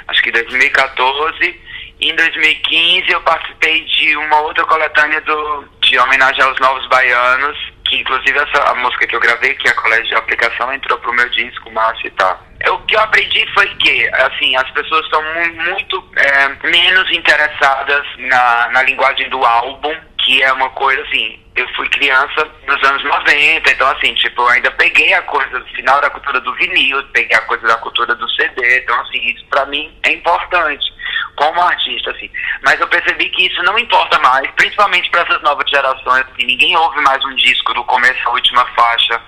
acho 0.09 0.23
que 0.23 0.29
em 0.29 0.33
2014. 0.33 1.61
E 2.01 2.11
em 2.11 2.17
2015 2.17 3.13
eu 3.13 3.21
participei 3.23 3.85
de 3.85 4.17
uma 4.17 4.41
outra 4.41 4.65
coletânea 4.65 5.21
do, 5.21 5.65
de 5.81 5.99
homenagem 5.99 6.43
aos 6.43 6.59
Novos 6.59 6.87
Baianos, 6.89 7.72
que 7.93 8.01
inclusive 8.01 8.39
essa 8.39 8.71
a 8.71 8.75
música 8.77 9.07
que 9.07 9.15
eu 9.15 9.21
gravei, 9.21 9.55
que 9.55 9.69
é 9.69 9.71
a 9.71 9.75
Colégio 9.75 10.07
de 10.07 10.15
Aplicação, 10.15 10.73
entrou 10.73 10.99
pro 10.99 11.13
meu 11.13 11.29
disco, 11.29 11.71
Márcio 11.71 12.07
e 12.07 12.11
tal. 12.13 12.43
O 12.71 12.79
que 12.87 12.97
eu 12.97 13.01
aprendi 13.01 13.47
foi 13.53 13.67
que, 13.77 14.09
assim, 14.15 14.57
as 14.57 14.71
pessoas 14.71 15.05
estão 15.05 15.23
mu- 15.23 15.63
muito 15.71 16.11
é, 16.17 16.49
menos 16.69 17.11
interessadas 17.13 18.05
na, 18.19 18.69
na 18.71 18.83
linguagem 18.85 19.29
do 19.29 19.45
álbum, 19.45 19.95
que 20.25 20.43
é 20.43 20.51
uma 20.53 20.71
coisa 20.71 21.03
assim. 21.03 21.39
Eu 21.55 21.69
fui 21.75 21.89
criança 21.91 22.51
nos 22.67 22.83
anos 22.89 23.05
90, 23.05 23.71
então 23.71 23.89
assim, 23.89 24.15
tipo, 24.15 24.41
eu 24.43 24.49
ainda 24.49 24.71
peguei 24.71 25.13
a 25.13 25.23
coisa 25.23 25.61
do 25.61 25.67
final 25.67 26.01
da 26.01 26.09
cultura 26.09 26.41
do 26.41 26.55
vinil, 26.55 27.03
peguei 27.13 27.37
a 27.37 27.43
coisa 27.43 27.67
da 27.67 27.77
cultura 27.77 28.15
do 28.15 28.29
CD, 28.31 28.81
então 28.81 28.99
assim, 29.03 29.19
isso 29.27 29.45
pra 29.51 29.67
mim 29.67 29.95
é 30.05 30.13
importante 30.13 30.93
como 31.37 31.61
artista, 31.61 32.11
assim. 32.11 32.31
Mas 32.63 32.79
eu 32.81 32.87
percebi 32.89 33.29
que 33.31 33.47
isso 33.47 33.63
não 33.63 33.79
importa 33.79 34.19
mais, 34.21 34.49
principalmente 34.53 35.11
para 35.11 35.23
essas 35.23 35.43
novas 35.43 35.69
gerações, 35.69 36.25
assim, 36.33 36.47
ninguém 36.47 36.77
ouve 36.77 37.01
mais 37.01 37.25
um 37.25 37.35
disco 37.35 37.75
do 37.75 37.85
começo 37.85 38.29
à 38.29 38.33
última 38.33 38.65
faixa, 38.77 39.21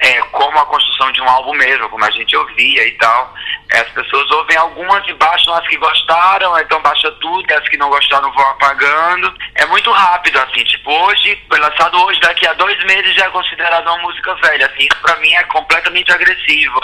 é, 0.00 0.20
como 0.32 0.58
a 0.58 0.66
construção 0.66 1.10
de 1.12 1.22
um 1.22 1.28
álbum 1.28 1.54
mesmo, 1.54 1.88
como 1.88 2.04
a 2.04 2.10
gente 2.10 2.36
ouvia 2.36 2.86
e 2.86 2.92
tal. 2.92 3.34
É, 3.70 3.78
as 3.80 3.88
pessoas 3.90 4.30
ouvem 4.30 4.56
algumas 4.56 5.06
e 5.08 5.14
baixam 5.14 5.54
as 5.54 5.66
que 5.68 5.76
gostaram, 5.76 6.58
então 6.58 6.80
baixa 6.82 7.10
tudo, 7.12 7.52
as 7.54 7.68
que 7.68 7.76
não 7.76 7.88
gostaram 7.88 8.30
vão 8.32 8.48
apagando. 8.50 9.34
É 9.54 9.64
muito 9.66 9.90
rápido, 9.90 10.38
assim, 10.38 10.64
tipo, 10.64 10.90
hoje, 10.90 11.40
foi 11.48 11.58
lançado 11.72 12.04
hoje, 12.04 12.20
daqui 12.20 12.46
a 12.46 12.52
dois 12.54 12.78
meses 12.84 13.14
já 13.14 13.26
é 13.26 13.30
considerado 13.30 13.86
uma 13.86 13.98
música 13.98 14.34
velha, 14.36 14.66
assim, 14.66 14.86
isso 14.90 15.02
pra 15.02 15.16
mim 15.16 15.32
é 15.34 15.42
completamente 15.44 16.12
agressivo. 16.12 16.80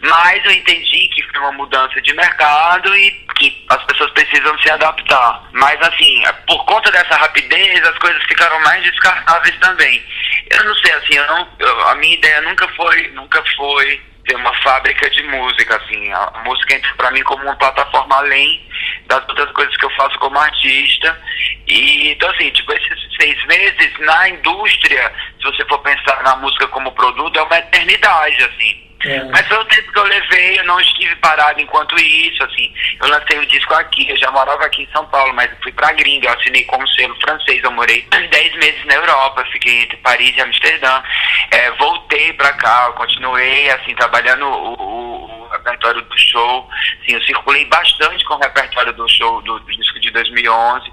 Mas 0.00 0.44
eu 0.44 0.50
entendi 0.50 1.08
que 1.08 1.22
foi 1.22 1.40
uma 1.40 1.52
mudança 1.52 2.00
de 2.02 2.12
mercado 2.14 2.94
e 2.96 3.10
que 3.36 3.64
as 3.68 3.82
pessoas 3.84 4.10
precisam 4.12 4.58
se 4.58 4.70
adaptar. 4.70 5.42
Mas 5.52 5.80
assim, 5.82 6.22
por 6.46 6.64
conta 6.64 6.90
dessa 6.90 7.16
rapidez, 7.16 7.86
as 7.86 7.96
coisas 7.98 8.22
ficaram 8.24 8.58
mais 8.60 8.82
descartáveis 8.82 9.56
também. 9.58 10.02
Eu 10.50 10.64
não 10.64 10.74
sei, 10.76 10.92
assim, 10.92 11.14
eu 11.14 11.26
não, 11.26 11.48
eu- 11.58 11.88
a 11.88 11.94
minha 11.96 12.14
ideia 12.14 12.40
nunca 12.42 12.66
foi, 12.68 13.08
nunca 13.08 13.42
foi 13.56 14.00
ter 14.26 14.36
uma 14.36 14.54
fábrica 14.62 15.08
de 15.10 15.22
música, 15.24 15.76
assim. 15.76 16.12
A, 16.12 16.42
música 16.44 16.74
entra 16.74 16.92
pra 16.96 17.10
mim 17.10 17.22
como 17.22 17.42
uma 17.44 17.56
plataforma 17.56 18.16
além 18.16 18.66
das 19.06 19.26
outras 19.28 19.50
coisas 19.52 19.76
que 19.76 19.84
eu 19.84 19.90
faço 19.90 20.18
como 20.18 20.38
artista. 20.38 21.18
E 21.66 22.10
então 22.10 22.30
assim, 22.30 22.50
tipo, 22.50 22.72
esses 22.72 23.16
seis 23.18 23.46
meses 23.46 23.98
na 24.00 24.28
indústria, 24.28 25.12
se 25.38 25.44
você 25.44 25.64
for 25.66 25.78
pensar 25.78 26.22
na 26.22 26.36
música 26.36 26.66
como 26.68 26.92
produto, 26.92 27.38
é 27.38 27.42
uma 27.42 27.58
eternidade, 27.58 28.42
assim. 28.44 28.86
Mas 29.30 29.46
foi 29.46 29.58
o 29.58 29.64
tempo 29.66 29.92
que 29.92 29.98
eu 29.98 30.04
levei, 30.04 30.58
eu 30.58 30.64
não 30.64 30.80
estive 30.80 31.14
parado 31.16 31.60
enquanto 31.60 31.96
isso, 31.96 32.42
assim. 32.42 32.72
Eu 33.00 33.08
lancei 33.08 33.38
o 33.38 33.46
disco 33.46 33.72
aqui, 33.74 34.08
eu 34.08 34.16
já 34.16 34.30
morava 34.30 34.64
aqui 34.64 34.82
em 34.82 34.92
São 34.92 35.06
Paulo, 35.06 35.32
mas 35.34 35.50
fui 35.62 35.70
pra 35.72 35.92
gringa, 35.92 36.28
eu 36.28 36.34
assinei 36.34 36.64
como 36.64 36.88
selo 36.88 37.14
francês, 37.20 37.62
eu 37.62 37.70
morei 37.70 38.02
10 38.10 38.56
meses 38.56 38.84
na 38.86 38.94
Europa, 38.94 39.44
fiquei 39.52 39.82
entre 39.82 39.96
Paris 39.98 40.36
e 40.36 40.40
Amsterdã. 40.40 41.02
É, 41.50 41.70
voltei 41.72 42.05
pra 42.34 42.52
cá, 42.54 42.84
eu 42.88 42.92
continuei, 42.94 43.70
assim, 43.70 43.94
trabalhando 43.94 44.44
o, 44.46 44.74
o- 44.74 45.46
o 45.46 45.48
repertório 45.48 46.02
do 46.02 46.18
show. 46.18 46.68
Assim, 47.02 47.12
eu 47.14 47.22
circulei 47.22 47.64
bastante 47.66 48.24
com 48.24 48.34
o 48.34 48.38
repertório 48.38 48.92
do 48.92 49.08
show 49.08 49.40
do, 49.42 49.58
do 49.60 49.76
disco 49.76 49.98
de 50.00 50.10
2011. 50.10 50.92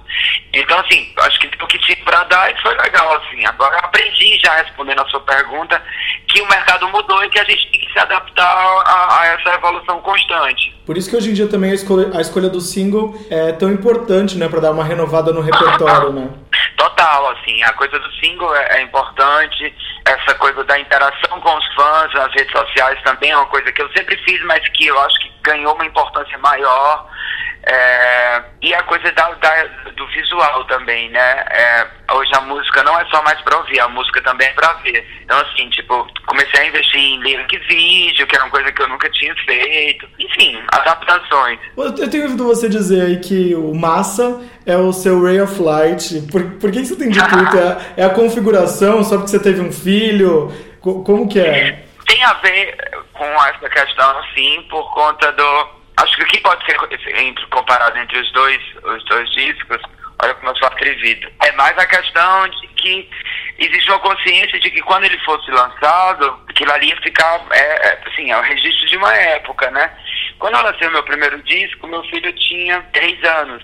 Então, 0.53 0.79
assim, 0.79 1.11
acho 1.21 1.39
que 1.39 1.47
o 1.63 1.67
que 1.67 1.79
tinha 1.79 1.97
pra 2.05 2.23
dar 2.25 2.53
foi 2.61 2.75
legal, 2.77 3.13
assim. 3.17 3.43
Agora 3.45 3.77
aprendi 3.79 4.39
já 4.43 4.55
respondendo 4.57 5.01
a 5.01 5.07
sua 5.09 5.19
pergunta 5.21 5.81
que 6.27 6.41
o 6.41 6.47
mercado 6.47 6.87
mudou 6.89 7.23
e 7.23 7.29
que 7.29 7.39
a 7.39 7.43
gente 7.43 7.71
tem 7.71 7.81
que 7.81 7.91
se 7.91 7.99
adaptar 7.99 8.45
a, 8.45 9.21
a 9.21 9.25
essa 9.27 9.49
evolução 9.55 9.99
constante. 10.01 10.71
Por 10.85 10.97
isso 10.97 11.09
que 11.09 11.15
hoje 11.15 11.31
em 11.31 11.33
dia 11.33 11.47
também 11.47 11.71
a 11.71 11.75
escolha, 11.75 12.15
a 12.17 12.21
escolha 12.21 12.49
do 12.49 12.61
single 12.61 13.15
é 13.31 13.51
tão 13.53 13.71
importante, 13.71 14.37
né? 14.37 14.47
Pra 14.47 14.59
dar 14.59 14.71
uma 14.71 14.83
renovada 14.83 15.31
no 15.33 15.41
repertório, 15.41 16.11
né? 16.11 16.29
Total, 16.77 17.29
assim, 17.31 17.63
a 17.63 17.73
coisa 17.73 17.97
do 17.99 18.11
single 18.15 18.55
é, 18.55 18.79
é 18.79 18.81
importante, 18.83 19.73
essa 20.05 20.35
coisa 20.35 20.63
da 20.65 20.79
interação 20.79 21.39
com 21.39 21.55
os 21.55 21.73
fãs 21.75 22.13
nas 22.13 22.33
redes 22.33 22.51
sociais 22.51 23.01
também 23.03 23.31
é 23.31 23.37
uma 23.37 23.45
coisa 23.45 23.71
que 23.71 23.81
eu 23.81 23.89
sempre 23.93 24.17
fiz, 24.23 24.41
mas 24.45 24.67
que 24.69 24.87
eu 24.87 24.99
acho 25.01 25.19
que 25.19 25.31
ganhou 25.41 25.73
uma 25.73 25.85
importância 25.85 26.37
maior. 26.39 27.07
É, 27.65 28.43
e 28.61 28.73
a 28.73 28.83
coisa 28.83 29.09
da, 29.13 29.29
da- 29.35 29.65
do 29.95 30.05
visual 30.07 30.65
também, 30.65 31.09
né? 31.09 31.45
É, 31.49 31.87
hoje 32.13 32.29
a 32.35 32.41
música 32.41 32.83
não 32.83 32.99
é 32.99 33.05
só 33.05 33.23
mais 33.23 33.39
pra 33.41 33.57
ouvir, 33.57 33.79
a 33.79 33.87
música 33.87 34.21
também 34.21 34.47
é 34.49 34.51
pra 34.53 34.73
ver. 34.83 35.07
Então, 35.23 35.39
assim, 35.39 35.69
tipo, 35.69 36.05
comecei 36.25 36.59
a 36.61 36.67
investir 36.67 36.99
em 36.99 37.19
lyric 37.21 37.57
vídeo, 37.59 38.27
que 38.27 38.35
era 38.35 38.43
uma 38.43 38.51
coisa 38.51 38.69
que 38.71 38.81
eu 38.81 38.89
nunca 38.89 39.09
tinha 39.11 39.33
feito. 39.45 40.05
Enfim, 40.19 40.61
adaptações. 40.73 41.57
Eu 41.77 42.09
tenho 42.09 42.23
ouvido 42.23 42.43
você 42.45 42.67
dizer 42.67 43.01
aí 43.05 43.19
que 43.21 43.55
o 43.55 43.73
Massa 43.73 44.41
é 44.65 44.75
o 44.75 44.91
seu 44.91 45.23
Ray 45.23 45.39
of 45.39 45.61
Light. 45.61 46.21
Por, 46.31 46.43
por 46.59 46.69
que 46.71 46.81
isso 46.81 46.97
tem 46.97 47.09
dito 47.09 47.25
isso? 47.25 47.57
É, 47.57 47.67
a- 47.71 47.81
é 47.97 48.03
a 48.05 48.09
configuração? 48.09 49.03
Só 49.05 49.15
porque 49.15 49.29
você 49.31 49.39
teve 49.39 49.61
um 49.61 49.71
filho? 49.71 50.51
Co- 50.81 51.01
como 51.03 51.29
que 51.29 51.39
é? 51.39 51.85
tem 52.05 52.21
a 52.25 52.33
ver 52.33 52.77
com 53.13 53.23
essa 53.25 53.69
questão, 53.69 54.21
sim, 54.35 54.65
por 54.69 54.93
conta 54.93 55.31
do. 55.31 55.82
Acho 55.97 56.15
que 56.15 56.23
o 56.23 56.27
que 56.27 56.41
pode 56.41 56.65
ser 56.65 56.77
entre, 57.21 57.45
comparado 57.47 57.97
entre 57.97 58.19
os 58.19 58.31
dois, 58.31 58.61
os 58.83 59.05
dois 59.05 59.29
discos, 59.31 59.81
olha 60.21 60.33
como 60.35 60.49
eu 60.49 60.55
sou 60.57 60.67
atrevido, 60.67 61.31
é 61.43 61.51
mais 61.53 61.77
a 61.77 61.85
questão 61.85 62.47
de 62.47 62.67
que 62.69 63.09
existe 63.59 63.89
uma 63.89 63.99
consciência 63.99 64.59
de 64.59 64.71
que 64.71 64.81
quando 64.81 65.05
ele 65.05 65.17
fosse 65.19 65.49
lançado, 65.51 66.39
aquilo 66.49 66.71
ali 66.71 66.89
ia 66.89 67.01
ficar, 67.01 67.45
é, 67.51 67.87
é, 67.87 68.01
assim, 68.07 68.31
é 68.31 68.37
o 68.37 68.41
registro 68.41 68.87
de 68.87 68.97
uma 68.97 69.13
época, 69.15 69.69
né? 69.71 69.91
Quando 70.39 70.55
eu 70.57 70.63
lancei 70.63 70.87
o 70.87 70.91
meu 70.91 71.03
primeiro 71.03 71.41
disco, 71.43 71.87
meu 71.87 72.03
filho 72.03 72.33
tinha 72.33 72.81
três 72.91 73.23
anos. 73.23 73.63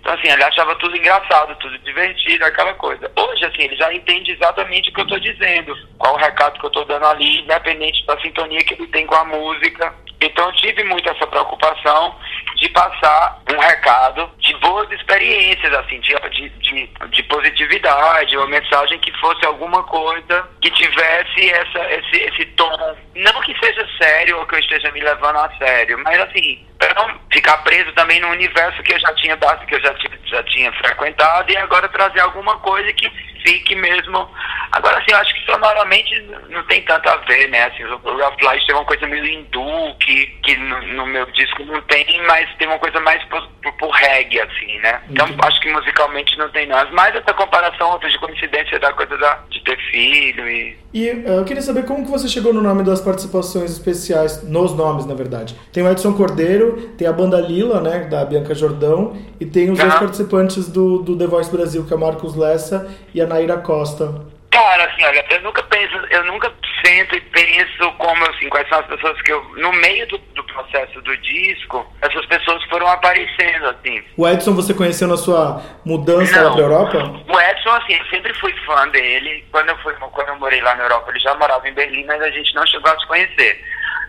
Então, 0.00 0.14
assim, 0.14 0.28
ele 0.28 0.44
achava 0.44 0.74
tudo 0.76 0.96
engraçado, 0.96 1.56
tudo 1.56 1.78
divertido, 1.78 2.44
aquela 2.44 2.74
coisa. 2.74 3.10
Hoje, 3.16 3.44
assim, 3.44 3.62
ele 3.62 3.76
já 3.76 3.92
entende 3.92 4.32
exatamente 4.32 4.90
o 4.90 4.92
que 4.92 5.00
eu 5.00 5.04
estou 5.04 5.18
dizendo, 5.18 5.74
qual 5.98 6.14
o 6.14 6.18
recado 6.18 6.58
que 6.58 6.66
eu 6.66 6.68
estou 6.68 6.84
dando 6.84 7.06
ali, 7.06 7.40
independente 7.40 8.04
da 8.06 8.20
sintonia 8.20 8.62
que 8.64 8.74
ele 8.74 8.86
tem 8.88 9.06
com 9.06 9.14
a 9.14 9.24
música. 9.24 9.94
Então, 10.24 10.50
tive 10.52 10.82
muito 10.84 11.08
essa 11.10 11.26
preocupação 11.26 12.16
de 12.56 12.68
passar 12.70 13.42
um 13.52 13.58
recado 13.58 14.30
de 14.38 14.54
boas 14.56 14.90
experiências, 14.90 15.72
assim, 15.74 16.00
de, 16.00 16.14
de, 16.30 16.48
de, 16.48 16.90
de 17.10 17.22
positividade, 17.24 18.36
uma 18.36 18.46
mensagem 18.46 18.98
que 19.00 19.12
fosse 19.18 19.44
alguma 19.44 19.82
coisa 19.82 20.48
que 20.62 20.70
tivesse 20.70 21.50
essa, 21.50 21.92
esse, 21.92 22.16
esse 22.22 22.46
tom. 22.56 22.96
Não 23.14 23.40
que 23.42 23.54
seja 23.58 23.86
sério 24.00 24.38
ou 24.38 24.46
que 24.46 24.54
eu 24.54 24.60
esteja 24.60 24.90
me 24.92 25.00
levando 25.00 25.36
a 25.36 25.50
sério, 25.58 26.00
mas, 26.02 26.18
assim, 26.20 26.66
para 26.78 26.94
não 26.94 27.20
ficar 27.30 27.58
preso 27.58 27.92
também 27.92 28.18
no 28.20 28.28
universo 28.28 28.82
que 28.82 28.94
eu 28.94 29.00
já 29.00 29.14
tinha 29.16 29.36
dado, 29.36 29.66
que 29.66 29.74
eu 29.74 29.80
já 29.82 29.92
tinha, 29.94 30.18
já 30.24 30.42
tinha 30.44 30.72
frequentado, 30.72 31.52
e 31.52 31.56
agora 31.58 31.88
trazer 31.88 32.20
alguma 32.20 32.58
coisa 32.60 32.90
que 32.94 33.10
fique 33.44 33.74
mesmo. 33.74 34.28
Agora, 34.74 34.98
assim, 34.98 35.12
eu 35.12 35.18
acho 35.18 35.32
que 35.34 35.52
sonoramente 35.52 36.28
não 36.50 36.62
tem 36.64 36.82
tanto 36.82 37.08
a 37.08 37.16
ver, 37.18 37.48
né? 37.48 37.66
Assim, 37.66 37.84
o 37.84 37.96
Rough 37.96 38.42
Light 38.42 38.66
tem 38.66 38.74
uma 38.74 38.84
coisa 38.84 39.06
meio 39.06 39.24
hindu, 39.24 39.94
que, 40.00 40.26
que 40.42 40.56
no, 40.56 40.82
no 40.94 41.06
meu 41.06 41.26
disco 41.26 41.64
não 41.64 41.80
tem, 41.82 42.04
mas 42.26 42.48
tem 42.58 42.66
uma 42.66 42.78
coisa 42.80 42.98
mais 42.98 43.22
pro, 43.26 43.40
pro, 43.62 43.72
pro 43.74 43.90
reggae, 43.90 44.40
assim, 44.40 44.78
né? 44.80 45.00
Então, 45.08 45.28
acho 45.42 45.60
que 45.60 45.70
musicalmente 45.70 46.36
não 46.36 46.48
tem 46.48 46.66
nada. 46.66 46.90
Mas 46.92 47.14
essa 47.14 47.32
comparação 47.34 47.92
outra 47.92 48.10
de 48.10 48.18
coincidência 48.18 48.80
da 48.80 48.92
coisa 48.92 49.16
da, 49.16 49.38
de 49.48 49.62
ter 49.62 49.78
filho 49.92 50.48
e... 50.48 50.76
E 50.92 51.10
uh, 51.10 51.28
eu 51.28 51.44
queria 51.44 51.62
saber 51.62 51.84
como 51.86 52.04
que 52.04 52.10
você 52.10 52.28
chegou 52.28 52.52
no 52.52 52.60
nome 52.60 52.82
das 52.82 53.00
participações 53.00 53.70
especiais, 53.70 54.42
nos 54.42 54.74
nomes, 54.74 55.06
na 55.06 55.14
verdade. 55.14 55.56
Tem 55.72 55.84
o 55.84 55.90
Edson 55.90 56.14
Cordeiro, 56.14 56.90
tem 56.98 57.06
a 57.06 57.12
banda 57.12 57.40
Lila, 57.40 57.80
né, 57.80 58.00
da 58.00 58.24
Bianca 58.24 58.54
Jordão, 58.54 59.16
e 59.40 59.46
tem 59.46 59.70
os 59.70 59.78
dois 59.78 59.92
Aham. 59.92 60.00
participantes 60.00 60.68
do, 60.68 60.98
do 60.98 61.16
The 61.16 61.26
Voice 61.26 61.50
Brasil, 61.50 61.84
que 61.84 61.92
é 61.92 61.96
o 61.96 62.00
Marcos 62.00 62.36
Lessa 62.36 62.88
e 63.12 63.20
a 63.20 63.26
Naira 63.26 63.56
Costa. 63.58 64.33
Cara, 64.54 64.84
assim, 64.84 65.04
olha, 65.04 65.26
eu 65.30 65.42
nunca 65.42 65.64
penso, 65.64 65.96
eu 66.10 66.24
nunca 66.26 66.52
sento 66.86 67.16
e 67.16 67.20
penso 67.20 67.90
como, 67.98 68.24
assim, 68.30 68.48
quais 68.48 68.68
são 68.68 68.78
as 68.78 68.86
pessoas 68.86 69.20
que 69.22 69.32
eu... 69.32 69.42
No 69.56 69.72
meio 69.72 70.06
do, 70.06 70.16
do 70.16 70.44
processo 70.44 71.02
do 71.02 71.16
disco, 71.16 71.84
essas 72.00 72.24
pessoas 72.26 72.62
foram 72.66 72.86
aparecendo, 72.86 73.66
assim. 73.66 74.00
O 74.16 74.28
Edson 74.28 74.54
você 74.54 74.72
conheceu 74.72 75.08
na 75.08 75.16
sua 75.16 75.60
mudança 75.84 76.36
lá 76.40 76.50
Não. 76.50 76.52
pra 76.52 76.62
Europa? 76.62 76.98
O 77.28 77.40
Edson, 77.40 77.70
assim, 77.70 77.94
eu 77.94 78.06
sempre 78.06 78.32
fui 78.34 78.54
fã 78.64 78.86
dele. 78.90 79.44
Quando 79.50 79.70
eu, 79.70 79.78
fui, 79.78 79.92
quando 79.94 80.28
eu 80.28 80.38
morei 80.38 80.60
lá 80.60 80.76
na 80.76 80.84
Europa, 80.84 81.10
ele 81.10 81.18
já 81.18 81.34
morava 81.34 81.68
em 81.68 81.74
Berlim, 81.74 82.04
mas 82.04 82.22
a 82.22 82.30
gente 82.30 82.54
não 82.54 82.64
chegou 82.64 82.92
a 82.92 82.98
se 83.00 83.06
conhecer. 83.08 83.60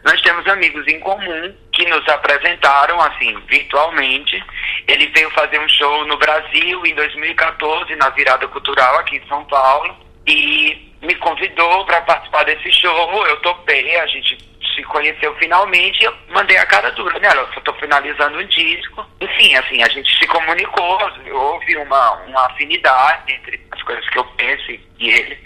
Nós 0.04 0.22
temos 0.22 0.46
amigos 0.46 0.88
em 0.88 1.00
comum 1.00 1.56
que 1.72 1.90
nos 1.90 2.08
apresentaram, 2.08 3.02
assim, 3.02 3.36
virtualmente. 3.48 4.44
Ele 4.88 5.08
veio 5.08 5.32
fazer 5.32 5.60
um 5.60 5.68
show 5.68 6.06
no 6.06 6.18
Brasil 6.18 6.86
em 6.86 6.94
2014, 6.94 7.96
na 7.96 8.12
Virada 8.12 8.48
Cultural, 8.48 9.00
aqui 9.00 9.18
em 9.18 9.28
São 9.28 9.44
Paulo. 9.46 10.05
E 10.28 10.92
me 11.02 11.16
convidou 11.16 11.86
para 11.86 12.02
participar 12.02 12.44
desse 12.44 12.72
show. 12.72 13.28
Eu 13.28 13.38
topei, 13.42 13.98
a 14.00 14.08
gente 14.08 14.38
se 14.76 14.84
conheceu 14.84 15.34
finalmente 15.36 16.04
eu 16.04 16.14
mandei 16.30 16.58
a 16.58 16.66
cara 16.66 16.92
dura, 16.92 17.18
né? 17.20 17.30
Eu 17.34 17.62
tô 17.62 17.74
finalizando 17.76 18.38
um 18.38 18.46
disco. 18.46 19.06
Enfim, 19.22 19.56
assim, 19.56 19.82
a 19.82 19.90
gente 19.90 20.14
se 20.18 20.28
comunicou, 20.28 21.00
houve 21.32 21.78
uma, 21.78 22.12
uma 22.24 22.46
afinidade 22.48 23.34
entre 23.34 23.66
as 23.72 23.82
coisas 23.84 24.08
que 24.10 24.20
eu 24.20 24.26
penso 24.38 24.72
e 24.72 24.80
ele. 25.00 25.38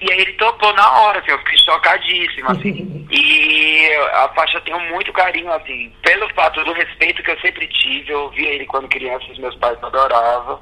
E 0.00 0.12
aí 0.12 0.20
ele 0.20 0.32
topou 0.34 0.72
na 0.74 1.00
hora, 1.00 1.18
assim, 1.18 1.30
eu 1.30 1.38
fiquei 1.38 1.58
chocadíssimo, 1.58 2.50
assim. 2.50 3.06
e 3.10 3.90
a 4.12 4.28
faixa 4.34 4.60
tem 4.60 4.74
muito 4.90 5.12
carinho, 5.12 5.52
assim, 5.52 5.92
pelo 6.02 6.28
fato 6.34 6.62
do 6.64 6.72
respeito 6.72 7.22
que 7.22 7.30
eu 7.30 7.40
sempre 7.40 7.66
tive, 7.68 8.12
eu 8.12 8.22
ouvia 8.22 8.48
ele 8.48 8.66
quando 8.66 8.88
criança, 8.88 9.24
os 9.30 9.38
meus 9.38 9.54
pais 9.56 9.78
adoravam. 9.82 10.60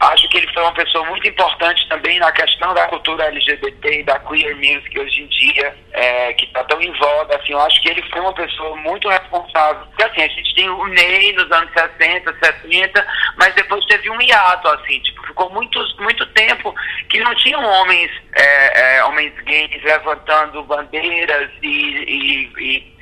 Acho 0.00 0.28
que 0.28 0.38
ele 0.38 0.52
foi 0.52 0.62
uma 0.62 0.74
pessoa 0.74 1.04
muito 1.06 1.26
importante 1.26 1.88
também 1.88 2.18
na 2.18 2.30
questão 2.32 2.74
da 2.74 2.86
cultura 2.86 3.24
LGBT 3.24 4.00
e 4.00 4.02
da 4.02 4.18
queer 4.20 4.54
music 4.56 4.98
hoje 4.98 5.22
em 5.22 5.26
dia, 5.26 5.76
é, 5.92 6.32
que 6.34 6.46
tá 6.48 6.62
tão 6.64 6.80
em 6.80 6.92
voga, 6.98 7.36
assim, 7.36 7.52
eu 7.52 7.60
acho 7.60 7.80
que 7.82 7.88
ele 7.88 8.02
foi 8.10 8.20
uma 8.20 8.34
pessoa 8.34 8.76
muito 8.76 9.08
responsável. 9.08 9.86
Porque 9.86 10.02
assim, 10.04 10.22
a 10.22 10.28
gente 10.28 10.54
tem 10.54 10.68
o 10.68 10.86
Ney 10.86 11.32
nos 11.32 11.50
anos 11.50 11.70
60, 11.72 12.36
70, 12.42 13.06
mas 13.36 13.54
depois 13.54 13.84
teve 13.86 14.10
um 14.10 14.20
hiato, 14.20 14.68
assim, 14.68 15.00
tipo, 15.00 15.26
ficou 15.26 15.50
muito, 15.50 15.78
muito 16.00 16.26
tempo 16.32 16.74
que 17.08 17.20
não 17.20 17.34
tinham 17.36 17.60
homens, 17.80 18.10
é, 18.36 18.96
é, 18.96 19.04
homens 19.04 19.32
gays 19.44 19.82
levantando 19.82 20.62
bandeiras 20.64 21.50
e, 21.62 21.68
e, 21.68 22.52
e, 22.58 22.96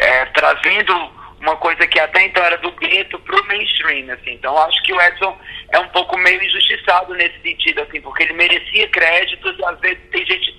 é, 0.00 0.24
trazendo 0.26 1.18
uma 1.40 1.56
coisa 1.56 1.86
que 1.86 2.00
até 2.00 2.24
então 2.24 2.42
era 2.42 2.58
do 2.58 2.72
gueto 2.72 3.18
pro 3.20 3.46
mainstream, 3.46 4.12
assim. 4.12 4.32
Então 4.32 4.56
acho 4.58 4.82
que 4.82 4.92
o 4.92 5.00
Edson 5.00 5.38
é 5.72 5.78
um 5.78 5.88
pouco 5.88 6.16
meio 6.18 6.42
injustiçado 6.42 7.14
nesse 7.14 7.40
sentido, 7.40 7.80
assim, 7.82 8.00
porque 8.00 8.24
ele 8.24 8.32
merecia 8.32 8.88
créditos 8.88 9.56
e 9.58 9.64
às 9.64 9.78
vezes 9.80 9.98
tem 10.10 10.26
gente. 10.26 10.58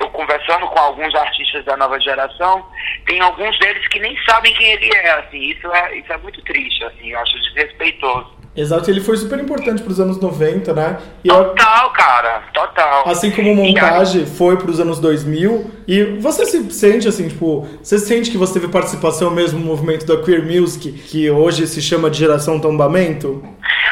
Eu 0.00 0.10
conversando 0.10 0.66
com 0.66 0.78
alguns 0.78 1.14
artistas 1.14 1.64
da 1.64 1.76
nova 1.76 1.98
geração, 2.00 2.68
tem 3.06 3.20
alguns 3.20 3.56
deles 3.58 3.86
que 3.88 4.00
nem 4.00 4.16
sabem 4.24 4.52
quem 4.54 4.72
ele 4.72 4.94
é, 4.94 5.10
assim, 5.12 5.38
isso 5.38 5.72
é, 5.72 5.96
isso 5.96 6.12
é 6.12 6.16
muito 6.18 6.42
triste, 6.42 6.84
assim, 6.84 7.10
eu 7.10 7.18
acho 7.18 7.40
desrespeitoso. 7.40 8.33
Exato, 8.56 8.88
ele 8.88 9.00
foi 9.00 9.16
super 9.16 9.38
importante 9.40 9.82
pros 9.82 9.98
anos 9.98 10.20
90, 10.20 10.72
né? 10.72 10.98
E 11.24 11.28
eu- 11.28 11.34
Total, 11.46 11.90
cara, 11.90 12.42
total. 12.54 13.08
Assim 13.08 13.30
como 13.32 13.54
montagem 13.54 14.24
foi 14.26 14.56
pros 14.56 14.78
anos 14.78 15.00
2000. 15.00 15.70
E 15.88 16.04
você 16.20 16.46
se 16.46 16.70
sente 16.72 17.08
assim, 17.08 17.28
tipo, 17.28 17.66
você 17.82 17.98
sente 17.98 18.30
que 18.30 18.38
você 18.38 18.54
teve 18.60 18.68
participação 18.68 19.30
mesmo 19.30 19.58
no 19.58 19.64
movimento 19.66 20.06
da 20.06 20.22
queer 20.22 20.42
music, 20.44 20.92
que 20.92 21.28
hoje 21.30 21.66
se 21.66 21.82
chama 21.82 22.08
de 22.08 22.18
geração 22.18 22.60
tombamento? 22.60 23.42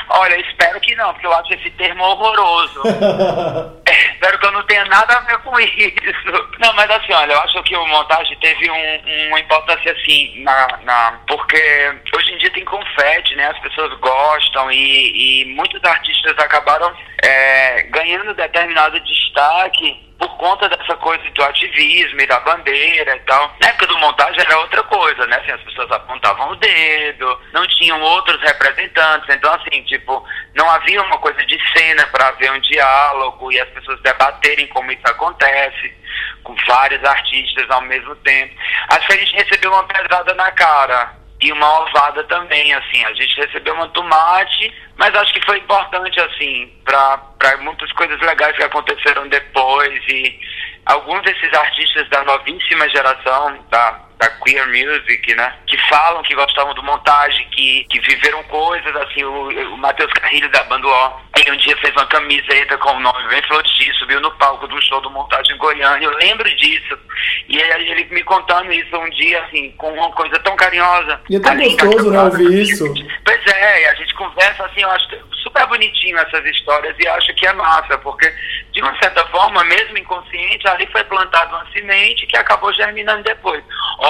Olha, 0.09 0.39
espero 0.41 0.79
que 0.81 0.95
não, 0.95 1.13
porque 1.13 1.27
eu 1.27 1.33
acho 1.33 1.55
esse 1.55 1.71
termo 1.71 2.05
horroroso. 2.05 2.81
espero 4.13 4.39
que 4.39 4.47
eu 4.47 4.53
não 4.53 4.63
tenha 4.65 4.85
nada 4.87 5.17
a 5.17 5.21
ver 5.21 5.39
com 5.39 5.59
isso. 5.61 6.49
Não, 6.59 6.73
mas 6.75 6.91
assim, 6.91 7.13
olha, 7.13 7.33
eu 7.33 7.41
acho 7.41 7.63
que 7.63 7.77
o 7.77 7.87
montagem 7.87 8.37
teve 8.39 8.71
um- 8.71 9.29
uma 9.29 9.41
importância 9.41 9.93
assim, 9.93 10.43
na, 10.43 10.79
na, 10.85 11.21
porque 11.27 11.93
hoje 12.17 12.33
em 12.33 12.39
dia 12.39 12.51
tem 12.51 12.65
confete, 12.65 13.35
né? 13.37 13.47
As 13.49 13.59
pessoas 13.61 13.93
gostam 14.01 14.71
e, 14.71 15.43
e 15.43 15.55
muitos 15.55 15.83
artistas 15.85 16.39
acabaram 16.39 16.93
é, 17.23 17.83
ganhando 17.85 18.35
determinado 18.35 18.99
destaque 19.01 20.12
por 20.23 20.37
conta 20.37 20.69
dessa 20.69 20.95
coisa 20.99 21.29
do 21.31 21.43
ativismo 21.43 22.21
e 22.21 22.27
da 22.27 22.39
bandeira 22.41 23.17
e 23.17 23.21
tal. 23.21 23.53
Na 23.61 23.69
época 23.69 23.89
do 23.89 23.99
montagem 23.99 24.41
era 24.41 24.59
outra 24.61 24.83
coisa, 24.85 25.27
né? 25.27 25.37
Assim, 25.37 25.51
as 25.51 25.63
pessoas 25.63 25.91
apontavam 25.91 26.51
o 26.51 26.57
dedo, 26.57 27.41
não 27.53 27.67
tinham 27.67 28.01
outros 28.01 28.41
representantes. 28.41 29.29
Então, 29.29 29.53
assim, 29.53 29.83
tipo, 29.83 30.25
não 30.55 30.71
havia 30.71 31.03
uma 31.03 31.19
coisa 31.19 31.45
de 31.45 31.59
cena 31.77 32.07
para 32.07 32.29
haver 32.29 32.53
um 32.53 32.61
diálogo 32.61 33.51
e 33.51 33.61
as 33.61 33.69
pessoas 33.71 34.01
debaterem 34.03 34.69
como 34.69 34.93
isso 34.93 35.07
acontece, 35.07 35.93
com 36.45 36.55
vários 36.69 37.03
artistas 37.03 37.69
ao 37.69 37.81
mesmo 37.81 38.15
tempo. 38.17 38.55
Acho 38.91 39.07
que 39.09 39.15
a 39.15 39.19
gente 39.19 39.35
recebeu 39.35 39.73
uma 39.73 39.85
pedrada 39.85 40.35
na 40.35 40.53
cara. 40.53 41.22
E 41.43 41.51
uma 41.51 41.81
ovada 41.81 42.23
também, 42.25 42.73
assim, 42.73 43.05
a 43.05 43.13
gente 43.15 43.37
recebeu 43.37 43.75
uma 43.75 43.89
tomate, 43.89 44.73
mas 44.97 45.13
acho 45.13 45.35
que 45.35 45.45
foi 45.45 45.59
importante, 45.59 46.21
assim, 46.21 46.73
para 46.85 47.57
muitas 47.59 47.91
coisas 47.95 48.21
legais 48.21 48.57
que 48.57 48.63
aconteceram 48.63 49.27
depois. 49.27 50.01
E 50.07 50.39
alguns 50.87 51.21
desses 51.23 51.53
artistas 51.53 52.09
da 52.11 52.23
novíssima 52.23 52.89
geração, 52.89 53.59
da, 53.71 54.01
da 54.23 54.31
queer 54.45 54.65
music, 54.69 55.35
né, 55.35 55.53
que 55.67 55.77
falam 55.89 56.23
que 56.23 56.35
gostavam 56.35 56.73
do 56.75 56.83
montagem, 56.85 57.45
que, 57.51 57.85
que 57.91 57.99
viveram 58.01 58.43
coisas, 58.45 58.95
assim, 58.95 59.25
o, 59.25 59.75
o 59.75 59.79
Matheus 59.79 60.13
Carrilho 60.13 60.49
da 60.51 60.63
Bando 60.65 60.89
O, 60.89 61.13
ele 61.37 61.51
um 61.51 61.57
dia 61.57 61.77
fez 61.79 61.93
uma 61.95 62.07
camiseta 62.07 62.79
com 62.79 62.93
o 62.93 63.01
nome 63.01 63.29
bem 63.29 63.43
florido, 63.43 63.73
subiu 63.99 64.21
no 64.21 64.31
palco 64.33 64.69
de 64.69 64.75
um 64.75 64.81
show 64.81 65.01
do 65.01 65.11
montagem 65.11 65.55
em 65.55 65.59
Goiânia, 65.59 66.07
eu 66.07 66.17
lembro 66.19 66.49
disso, 66.57 66.97
e 67.49 67.61
aí 67.61 67.91
ele 67.91 68.05
me 68.05 68.23
contando 68.23 68.73
isso 68.73 68.97
um 68.97 69.11
dia, 69.11 69.43
assim, 69.43 69.73
com 69.73 69.93
uma 69.93 70.11
coisa 70.13 70.39
tão 70.39 70.55
carinhosa. 70.55 71.21
E 71.29 71.37
é 71.37 71.41
tão 71.41 71.57
gostoso, 71.57 72.11
né, 72.11 72.23
ouvir 72.23 72.63
isso. 72.63 72.85
Pois 73.25 73.47
é, 73.47 73.89
a 73.89 73.95
gente 73.95 74.15
conversa 74.15 74.65
assim, 74.67 74.83
eu 74.83 74.91
acho 74.91 75.09
super 75.43 75.67
bonitinho 75.67 76.17
essas 76.19 76.45
histórias 76.45 76.95
e 76.99 77.09
acho 77.09 77.35
que 77.35 77.47
é 77.47 77.53
massa, 77.53 77.99
porque 77.99 78.33
de 78.73 78.81
uma 78.81 78.97
certa 78.99 79.27
forma, 79.27 79.63
mesmo 79.65 79.99
inconsciente, 79.99 80.67
ali 80.67 80.87
foi 80.91 81.05
plantada 81.05 81.55
uma 81.55 81.67
semente 81.73 82.27
que 82.27 82.37
acabou 82.37 82.73
germinando 82.73 83.23
depois. 83.23 83.63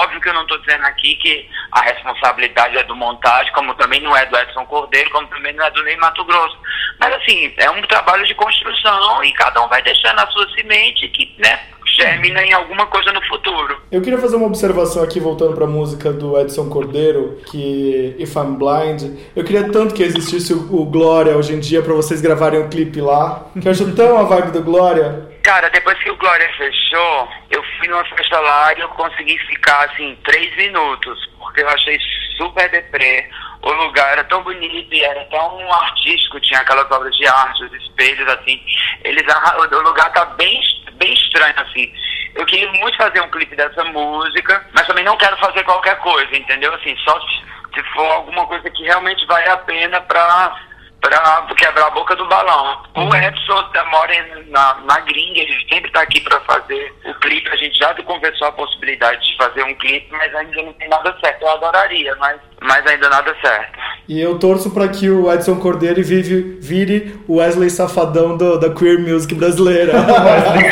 Óbvio 0.03 0.21
que 0.21 0.29
eu 0.29 0.35
não 0.35 0.43
estou 0.43 0.59
dizendo 0.59 0.85
aqui 0.85 1.15
que 1.17 1.49
a 1.71 1.81
responsabilidade 1.83 2.77
é 2.77 2.83
do 2.83 2.97
montagem, 2.97 3.53
como 3.53 3.75
também 3.75 4.01
não 4.01 4.17
é 4.17 4.27
do 4.27 4.37
Edson 4.37 4.67
Cordeiro, 4.67 5.11
como 5.11 5.29
também 5.29 5.53
não 5.53 5.65
é 5.65 5.71
do 5.71 5.83
Ney 5.85 5.97
Mato 5.97 6.25
Grosso. 6.25 6.59
Mas 6.99 7.15
assim, 7.15 7.53
é 7.57 7.71
um 7.71 7.81
trabalho 7.83 8.27
de 8.27 8.35
construção 8.35 9.23
e 9.23 9.33
cada 9.33 9.65
um 9.65 9.69
vai 9.69 9.81
deixando 9.83 10.19
a 10.19 10.27
sua 10.29 10.49
semente 10.55 11.09
que, 11.09 11.33
né, 11.39 11.61
germina 11.97 12.43
em 12.43 12.53
alguma 12.53 12.87
coisa 12.87 13.13
no 13.13 13.23
futuro. 13.27 13.81
Eu 13.93 14.03
queria 14.03 14.19
fazer 14.19 14.37
uma 14.37 14.47
observação 14.47 15.03
aqui, 15.05 15.21
voltando 15.21 15.55
pra 15.55 15.67
música 15.67 16.13
do 16.13 16.39
Edson 16.39 16.69
Cordeiro, 16.69 17.41
que 17.47 18.17
If 18.19 18.35
I'm 18.35 18.57
Blind. 18.57 19.19
Eu 19.37 19.45
queria 19.45 19.71
tanto 19.71 19.95
que 19.95 20.03
existisse 20.03 20.53
o, 20.53 20.75
o 20.75 20.85
Glória 20.85 21.37
hoje 21.37 21.55
em 21.55 21.61
dia 21.61 21.81
pra 21.83 21.95
vocês 21.95 22.21
gravarem 22.21 22.61
o 22.61 22.69
clipe 22.69 23.01
lá, 23.01 23.47
que 23.61 23.69
eu 23.69 23.95
tão 23.95 24.19
a 24.19 24.23
vibe 24.25 24.51
do 24.51 24.63
Glória. 24.63 25.32
Cara, 25.43 25.69
depois 25.71 25.99
que 25.99 26.11
o 26.11 26.17
Glória 26.17 26.49
fechou, 26.57 27.29
eu 27.51 27.63
fui 27.77 27.89
numa 27.89 28.05
festa 28.05 28.39
lá 28.39 28.73
e 28.75 28.81
eu 28.81 28.89
consegui 28.91 29.37
ficar, 29.39 29.87
assim, 29.87 30.17
três 30.25 30.55
minutos. 30.57 31.29
porque 31.39 31.63
eu 31.63 31.69
achei 31.69 31.99
super 32.37 32.71
deprê. 32.71 33.29
O 33.63 33.73
lugar 33.73 34.13
era 34.13 34.25
tão 34.25 34.43
bonito 34.43 34.95
e 34.95 35.03
era 35.03 35.25
tão 35.25 35.73
artístico, 35.73 36.41
tinha 36.41 36.61
aquelas 36.61 36.89
obras 36.91 37.15
de 37.17 37.27
arte, 37.27 37.65
os 37.65 37.73
espelhos, 37.75 38.29
assim. 38.29 38.63
Eles, 39.05 39.25
o 39.73 39.81
lugar 39.81 40.13
tá 40.13 40.25
bem, 40.27 40.61
bem 40.93 41.13
estranho, 41.13 41.55
assim. 41.57 41.93
Eu 42.37 42.47
queria 42.47 42.71
muito 42.73 42.97
fazer 42.97 43.21
um 43.21 43.31
clipe 43.31 43.57
dessa 43.57 43.85
música, 43.85 44.65
mas 44.73 44.87
também 44.87 45.05
não 45.05 45.17
quero 45.17 45.37
fazer 45.39 45.65
qualquer 45.65 45.97
coisa, 45.99 46.37
entendeu? 46.37 46.73
Assim, 46.75 46.97
só 46.99 47.21
se, 47.21 47.43
se 47.75 47.83
for 47.93 48.07
alguma 48.13 48.47
coisa 48.47 48.71
que 48.71 48.85
realmente 48.85 49.27
vale 49.27 49.49
a 49.49 49.57
pena 49.59 50.01
pra, 50.03 50.57
pra 51.03 51.47
quebrar 51.57 51.87
a 51.89 51.91
boca 51.91 52.15
do 52.17 52.27
balão. 52.27 52.81
O 52.95 53.15
Edson 53.15 53.63
tá- 53.75 53.85
mora 53.91 54.15
em- 54.15 54.51
na, 54.51 54.75
na 54.87 55.01
gringa, 55.01 55.41
ele 55.41 55.55
sempre 55.69 55.91
tá 55.91 56.01
aqui 56.03 56.21
pra 56.21 56.41
fazer 56.41 56.95
o 57.05 57.13
clipe. 57.15 57.49
A 57.51 57.57
gente 57.57 57.77
já 57.79 57.93
conversou 58.03 58.47
a 58.49 58.53
possibilidade 58.53 59.21
de 59.31 59.37
fazer 59.37 59.63
um 59.65 59.75
clipe, 59.75 60.07
mas 60.13 60.35
ainda 60.35 60.63
não 60.63 60.73
tem 60.75 60.89
nada 60.89 61.15
certo. 61.23 61.43
Eu 61.43 61.51
adoraria, 61.51 62.15
mas, 62.17 62.41
mas 62.63 62.87
ainda 62.87 63.09
nada 63.11 63.35
certo. 63.43 63.79
E 64.09 64.21
eu 64.21 64.39
torço 64.39 64.73
pra 64.73 64.89
que 64.89 65.11
o 65.11 65.31
Edson 65.33 65.59
Cordeiro 65.61 66.03
vive, 66.03 66.59
vire 66.61 67.21
o 67.29 67.37
Wesley 67.39 67.69
Safadão 67.71 68.37
do- 68.37 68.59
da 68.59 68.71
queer 68.75 68.99
music 68.99 69.35
brasileira. 69.35 69.93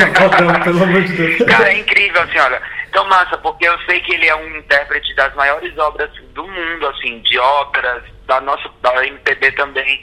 pelo 0.64 0.83
amor 0.85 1.03
de 1.03 1.12
Deus. 1.12 1.39
Cara, 1.51 1.70
é 1.72 1.78
incrível, 1.78 2.22
assim, 2.22 2.39
olha. 2.39 2.61
Tão 2.93 3.07
massa, 3.09 3.39
porque 3.39 3.68
eu 3.68 3.78
sei 3.87 4.01
que 4.01 4.12
ele 4.14 4.26
é 4.26 4.35
um 4.35 4.57
intérprete 4.57 5.14
das 5.14 5.33
maiores 5.37 5.76
obras 5.78 6.11
do 6.35 6.43
mundo, 6.45 6.87
assim, 6.89 7.20
de 7.20 7.39
óperas, 7.39 8.03
da 8.31 8.41
nossa, 8.41 8.70
da 8.81 9.05
MPB 9.05 9.51
também. 9.53 10.01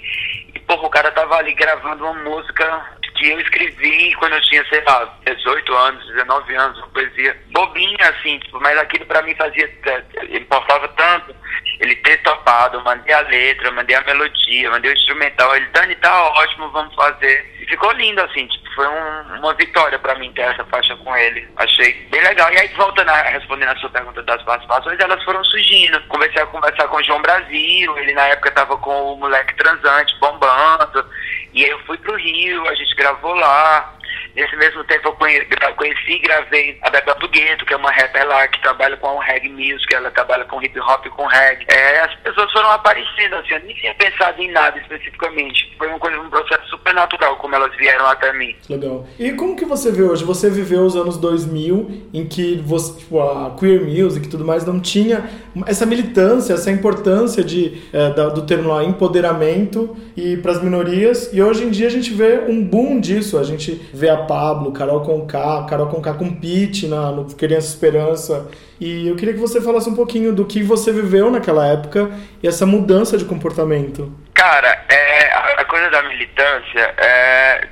E, 0.53 0.59
porra, 0.59 0.86
o 0.86 0.89
cara 0.89 1.09
tava 1.11 1.38
ali 1.38 1.53
gravando 1.53 2.03
uma 2.03 2.13
música 2.30 2.97
que 3.15 3.30
eu 3.30 3.39
escrevi 3.39 4.13
quando 4.15 4.34
eu 4.34 4.41
tinha, 4.41 4.63
sei 4.65 4.84
lá, 4.84 5.17
18 5.25 5.73
anos, 5.73 6.05
19 6.07 6.55
anos, 6.55 6.78
uma 6.78 6.88
poesia 6.89 7.36
bobinha, 7.51 8.09
assim, 8.09 8.38
tipo, 8.39 8.59
mas 8.59 8.78
aquilo 8.78 9.05
pra 9.05 9.21
mim 9.21 9.34
fazia, 9.36 9.65
eh, 9.86 10.03
importava 10.38 10.88
tanto. 10.89 11.34
Ele 11.80 11.95
ter 11.97 12.17
topado, 12.21 12.78
eu 12.78 12.84
mandei 12.84 13.13
a 13.13 13.21
letra, 13.21 13.71
mandei 13.71 13.95
a 13.95 14.03
melodia, 14.03 14.69
mandei 14.69 14.91
o 14.91 14.93
instrumental. 14.93 15.55
Ele, 15.55 15.67
Dani, 15.67 15.95
tá 15.95 16.23
ótimo, 16.32 16.69
vamos 16.71 16.93
fazer. 16.95 17.57
Ficou 17.68 17.91
lindo, 17.93 18.22
assim, 18.22 18.47
tipo, 18.47 18.74
foi 18.76 18.88
um- 18.88 19.39
uma 19.39 19.53
vitória 19.53 19.99
pra 19.99 20.15
mim 20.15 20.32
ter 20.32 20.43
essa 20.43 20.63
faixa 20.65 20.95
com 20.95 21.15
ele. 21.18 21.47
Achei 21.57 21.93
bem 22.09 22.22
legal. 22.22 22.51
E 22.53 22.57
aí, 22.57 22.68
voltando 22.70 23.09
a 23.09 23.22
respondendo 23.24 23.70
a 23.70 23.76
sua 23.76 23.89
pergunta 23.89 24.24
das 24.24 24.41
participações, 24.43 24.97
elas 24.99 25.22
foram 25.24 25.43
surgindo. 25.43 25.99
Comecei 26.07 26.41
a 26.41 26.45
conversar 26.45 26.88
com 26.88 26.95
o 26.97 27.03
João 27.03 27.22
Brasil, 27.22 27.97
ele 27.97 28.13
na 28.13 28.26
época 28.28 28.51
tava 28.51 28.78
com 28.78 29.13
o 29.13 29.18
moleque 29.18 29.53
transante, 29.55 30.18
bombando. 30.20 31.05
E 31.53 31.65
aí 31.65 31.72
eu 31.72 31.80
fui 31.80 31.97
pro 31.97 32.15
Rio, 32.15 32.68
a 32.70 32.76
gente 32.76 32.95
gravou 32.95 33.34
lá. 33.36 33.93
Nesse 34.38 34.55
mesmo 34.55 34.83
tempo 34.83 35.07
eu 35.09 35.13
conheci 35.75 36.11
e 36.11 36.19
gravei 36.19 36.77
a 36.83 36.91
Bebel 36.91 37.15
do 37.15 37.27
Gueto, 37.27 37.65
que 37.65 37.73
é 37.73 37.77
uma 37.77 37.89
rapper 37.91 38.27
lá 38.27 38.47
que 38.47 38.61
trabalha 38.61 38.95
com 38.97 39.17
reggae 39.17 39.49
music, 39.49 39.93
ela 39.95 40.11
trabalha 40.11 40.45
com 40.45 40.61
hip 40.61 40.79
hop 40.79 41.05
e 41.05 41.09
com 41.09 41.25
reggae. 41.25 41.65
É, 41.67 42.01
as 42.01 42.13
pessoas 42.17 42.51
foram 42.51 42.69
aparecendo, 42.71 43.33
assim, 43.35 43.53
eu 43.55 43.59
nem 43.63 43.75
tinha 43.75 43.95
pensado 43.95 44.39
em 44.39 44.51
nada 44.51 44.77
especificamente. 44.77 45.73
Foi 45.77 45.88
uma 45.88 45.97
coisa, 45.97 46.19
um 46.19 46.29
processo 46.29 46.67
super 46.69 46.93
natural, 46.93 47.35
como 47.38 47.55
elas 47.55 47.75
vieram 47.77 48.05
até 48.05 48.31
mim. 48.33 48.55
Legal. 48.69 49.07
E 49.17 49.31
como 49.33 49.55
que 49.55 49.65
você 49.65 49.91
vê 49.91 50.03
hoje? 50.03 50.23
Você 50.23 50.49
viveu 50.51 50.81
os 50.83 50.95
anos 50.95 51.17
2000 51.17 52.09
em 52.13 52.27
que 52.27 52.61
você, 52.63 52.99
tipo, 52.99 53.19
a 53.19 53.55
queer 53.59 53.81
music 53.81 54.27
e 54.27 54.29
tudo 54.29 54.45
mais 54.45 54.63
não 54.65 54.79
tinha 54.79 55.27
essa 55.65 55.85
militância, 55.85 56.53
essa 56.53 56.69
importância 56.69 57.43
de, 57.43 57.81
da- 58.15 58.29
do 58.29 58.45
termo 58.45 58.69
lá, 58.69 58.83
empoderamento 58.83 59.97
e 60.15 60.38
para 60.38 60.51
as 60.51 60.61
minorias. 60.61 61.33
E 61.33 61.41
hoje 61.41 61.63
em 61.63 61.71
dia 61.71 61.88
a 61.88 61.91
gente 61.91 62.13
vê 62.13 62.39
um 62.47 62.63
boom 62.63 62.99
disso. 62.99 63.38
A 63.39 63.43
gente 63.43 63.71
vê 63.93 64.09
a 64.09 64.26
Pablo, 64.28 64.71
Carol 64.71 65.01
Conká, 65.01 65.65
Carol 65.69 65.88
Conká 65.88 66.13
com 66.13 66.30
Pete 66.30 66.88
na, 66.88 67.11
no 67.11 67.25
Criança 67.36 67.67
Esperança. 67.67 68.51
E 68.80 69.07
eu 69.07 69.15
queria 69.15 69.34
que 69.34 69.39
você 69.39 69.59
falasse 69.59 69.89
um 69.89 69.95
pouquinho 69.95 70.34
do 70.34 70.45
que 70.45 70.61
você 70.61 70.91
viveu 70.91 71.32
naquela 71.32 71.65
época 71.65 72.11
e 72.43 72.47
essa 72.47 72.65
mudança 72.65 73.17
de 73.17 73.25
comportamento. 73.25 74.11
Cara, 74.34 74.86
é, 74.89 75.34
a, 75.34 75.65
coisa 75.65 75.89
da 75.89 76.03
militância 76.03 76.95
é 76.97 77.67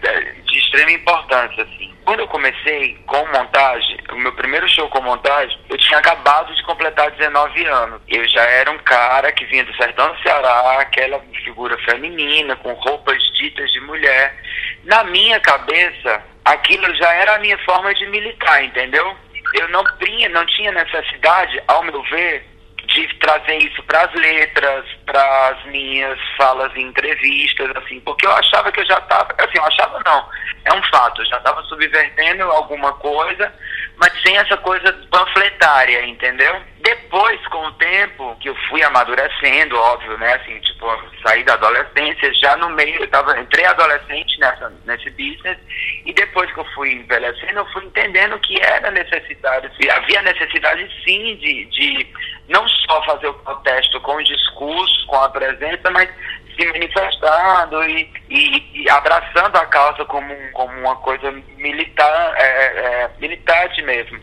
de 0.48 0.58
extrema 0.58 0.92
importância, 0.92 1.64
assim. 1.64 1.94
Quando 2.04 2.20
eu 2.20 2.28
comecei 2.28 2.98
com 3.08 3.26
montagem, 3.28 4.00
o 4.12 4.16
meu 4.16 4.32
primeiro 4.34 4.68
show 4.70 4.88
com 4.90 5.02
montagem, 5.02 5.58
eu 5.70 5.78
tinha 5.78 5.98
acabado 5.98 6.54
de 6.56 6.64
completar 6.64 7.10
19 7.12 7.66
anos. 7.66 8.02
Eu 8.08 8.28
já 8.28 8.42
era 8.44 8.70
um 8.72 8.78
cara 8.80 9.32
que 9.32 9.46
vinha 9.46 9.64
do 9.64 9.76
sertão 9.76 10.12
do 10.12 10.22
Ceará, 10.22 10.80
aquela 10.80 11.20
figura 11.44 11.78
feminina, 11.80 12.56
com 12.58 12.74
roupas 12.74 13.22
ditas 13.36 13.72
de 13.72 13.80
mulher. 13.82 14.36
Na 14.84 15.04
minha 15.04 15.40
cabeça, 15.40 16.22
aquilo 16.46 16.94
já 16.96 17.12
era 17.14 17.36
a 17.36 17.40
minha 17.40 17.58
forma 17.66 17.94
de 17.94 18.06
militar, 18.08 18.64
entendeu? 18.64 19.16
Eu 19.54 19.68
não 19.70 19.84
tinha, 19.98 20.30
não 20.30 20.46
tinha 20.46 20.72
necessidade, 20.72 21.62
ao 21.68 21.84
meu 21.84 22.02
ver, 22.04 22.46
de 22.88 23.08
trazer 23.20 23.58
isso 23.58 23.82
para 23.84 24.02
as 24.02 24.14
letras, 24.14 24.86
para 25.06 25.48
as 25.50 25.66
minhas 25.66 26.20
falas 26.38 26.76
em 26.76 26.88
entrevistas, 26.88 27.72
assim, 27.76 28.00
porque 28.02 28.26
eu 28.26 28.32
achava 28.32 28.72
que 28.72 28.80
eu 28.80 28.86
já 28.86 28.98
estava, 28.98 29.34
assim, 29.38 29.58
eu 29.58 29.66
achava 29.66 30.02
não, 30.06 30.30
é 30.66 30.74
um 30.74 30.84
fato, 30.84 31.22
eu 31.22 31.26
já 31.26 31.38
estava 31.38 31.62
subvertendo 31.64 32.44
alguma 32.44 32.94
coisa, 32.94 33.52
mas 33.98 34.12
sem 34.22 34.38
essa 34.38 34.58
coisa 34.58 34.92
panfletária, 35.10 36.06
entendeu? 36.06 36.62
Depois, 36.82 37.40
com 37.48 37.66
o 37.66 37.72
tempo, 37.74 38.36
que 38.40 38.50
eu 38.50 38.56
fui 38.70 38.84
amadurecendo, 38.84 39.76
óbvio, 39.78 40.18
né, 40.18 40.34
assim, 40.36 40.60
tipo, 40.60 40.86
saí 41.26 41.44
da 41.44 41.54
adolescência, 41.54 42.34
já 42.36 42.56
no 42.58 42.70
meio, 42.70 43.02
eu 43.02 43.08
tava, 43.08 43.40
entrei 43.40 43.66
adolescente 43.66 44.40
nessa, 44.40 44.72
nesse 44.86 45.10
business, 45.12 45.58
e 46.06 46.14
depois 46.14 46.52
que 46.52 46.60
eu 46.60 46.66
fui 46.76 46.94
envelhecendo, 46.94 47.60
eu 47.60 47.66
fui 47.72 47.86
entendendo 47.86 48.38
que 48.40 48.60
era 48.62 48.92
necessidade, 48.92 49.72
havia 49.90 50.22
necessidade 50.22 50.90
sim 51.04 51.36
de, 51.38 51.66
de 51.66 52.08
não 52.50 52.68
só 52.68 53.02
fazer 53.04 53.28
o 53.28 53.34
protesto 53.34 54.00
com 54.02 54.16
o 54.16 54.24
discurso, 54.24 55.08
com 55.08 55.16
a 55.16 55.30
presença, 55.30 55.90
mas 55.92 56.10
se 56.56 56.66
manifestando 56.68 57.84
e, 57.84 58.10
e, 58.30 58.84
e 58.84 58.90
abraçando 58.90 59.56
a 59.56 59.66
causa 59.66 60.06
como, 60.06 60.34
como 60.54 60.80
uma 60.80 60.96
coisa 60.98 61.32
militar, 61.58 62.34
é, 62.38 62.46
é, 62.46 63.10
militante 63.20 63.82
mesmo. 63.84 64.20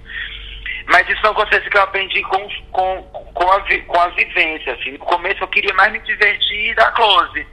Mas 0.87 1.09
isso 1.09 1.25
é 1.25 1.31
uma 1.31 1.35
coisa 1.35 1.61
que 1.61 1.77
eu 1.77 1.83
aprendi 1.83 2.23
com, 2.23 2.49
com, 2.73 3.03
com, 3.35 3.53
a, 3.53 3.61
com 3.87 4.01
a 4.01 4.09
vivência. 4.09 4.75
Assim. 4.75 4.93
No 4.93 4.99
começo 5.01 5.43
eu 5.43 5.49
queria 5.49 5.73
mais 5.75 5.93
me 5.93 6.01
divertir 6.01 6.71
e 6.71 6.75
dar 6.75 6.93
close. 6.93 7.47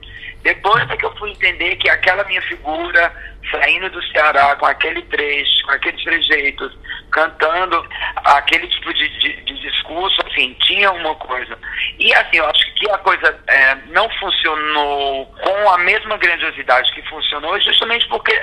Depois 0.44 0.90
é 0.90 0.98
que 0.98 1.06
eu 1.06 1.16
fui 1.18 1.32
entender 1.32 1.76
que 1.76 1.90
aquela 1.90 2.24
minha 2.26 2.42
figura, 2.44 3.14
saindo 3.52 3.90
do 3.90 4.02
Ceará 4.08 4.56
com 4.56 4.66
aquele 4.66 5.02
trecho, 5.04 5.66
com 5.66 5.72
aqueles 5.72 6.04
trejeitos, 6.04 6.78
cantando 7.12 7.86
aquele 8.16 8.68
tipo 8.68 8.94
de, 8.94 9.10
de, 9.20 9.42
de 9.42 9.60
discurso, 9.62 10.22
assim, 10.28 10.56
tinha 10.62 10.92
uma 10.92 11.16
coisa. 11.16 11.58
E 11.98 12.14
assim, 12.14 12.38
eu 12.38 12.46
acho 12.50 12.74
que 12.76 12.90
a 12.90 12.98
coisa 13.00 13.38
é, 13.48 13.76
não 13.88 14.10
funcionou 14.12 15.26
com 15.26 15.70
a 15.70 15.78
mesma 15.80 16.18
grandiosidade 16.18 16.92
que 16.94 17.02
funcionou, 17.10 17.60
justamente 17.60 18.08
porque 18.08 18.34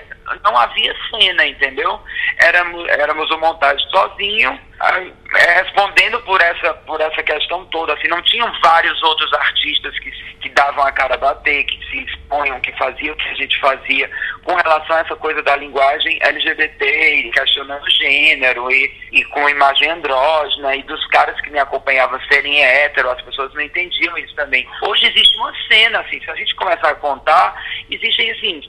não 0.45 0.57
havia 0.57 0.95
cena, 1.11 1.47
entendeu? 1.47 2.01
Éramos, 2.39 2.89
éramos 2.89 3.31
o 3.31 3.39
montagem 3.39 3.89
sozinho, 3.91 4.59
é, 4.83 5.63
respondendo 5.63 6.21
por 6.23 6.41
essa, 6.41 6.75
por 6.75 7.01
essa 7.01 7.23
questão 7.23 7.65
toda. 7.67 7.95
Assim, 7.95 8.09
não 8.09 8.23
tinham 8.23 8.51
vários 8.63 9.03
outros 9.03 9.33
artistas 9.33 9.99
que, 9.99 10.11
que 10.41 10.49
davam 10.51 10.85
a 10.85 10.93
cara 10.93 11.15
a 11.15 11.19
bater, 11.19 11.65
que 11.65 11.87
se 11.87 12.05
exponham, 12.05 12.61
que 12.61 12.73
faziam 12.73 13.15
o 13.15 13.17
que 13.17 13.29
a 13.29 13.35
gente 13.35 13.59
fazia 13.59 14.11
com 14.47 14.55
relação 14.55 14.97
a 14.97 15.01
essa 15.01 15.17
coisa 15.17 15.43
da 15.43 15.57
linguagem 15.57 16.19
LGBT 16.23 17.15
e 17.15 17.31
questionando 17.33 17.91
gênero 17.91 18.71
e, 18.71 18.93
e 19.11 19.25
com 19.25 19.49
imagem 19.49 19.91
andrógena 19.91 20.77
e 20.77 20.83
dos 20.85 21.05
caras 21.09 21.39
que 21.41 21.51
me 21.51 21.59
acompanhavam 21.59 22.21
serem 22.29 22.63
hétero, 22.63 23.11
as 23.11 23.21
pessoas 23.23 23.53
não 23.55 23.61
entendiam 23.61 24.17
isso 24.19 24.35
também. 24.37 24.67
Hoje 24.83 25.07
existe 25.07 25.37
uma 25.39 25.53
cena, 25.67 26.01
assim, 26.01 26.21
se 26.21 26.31
a 26.31 26.37
gente 26.37 26.55
começar 26.55 26.91
a 26.91 26.95
contar, 26.95 27.61
existem, 27.91 28.31
assim, 28.31 28.61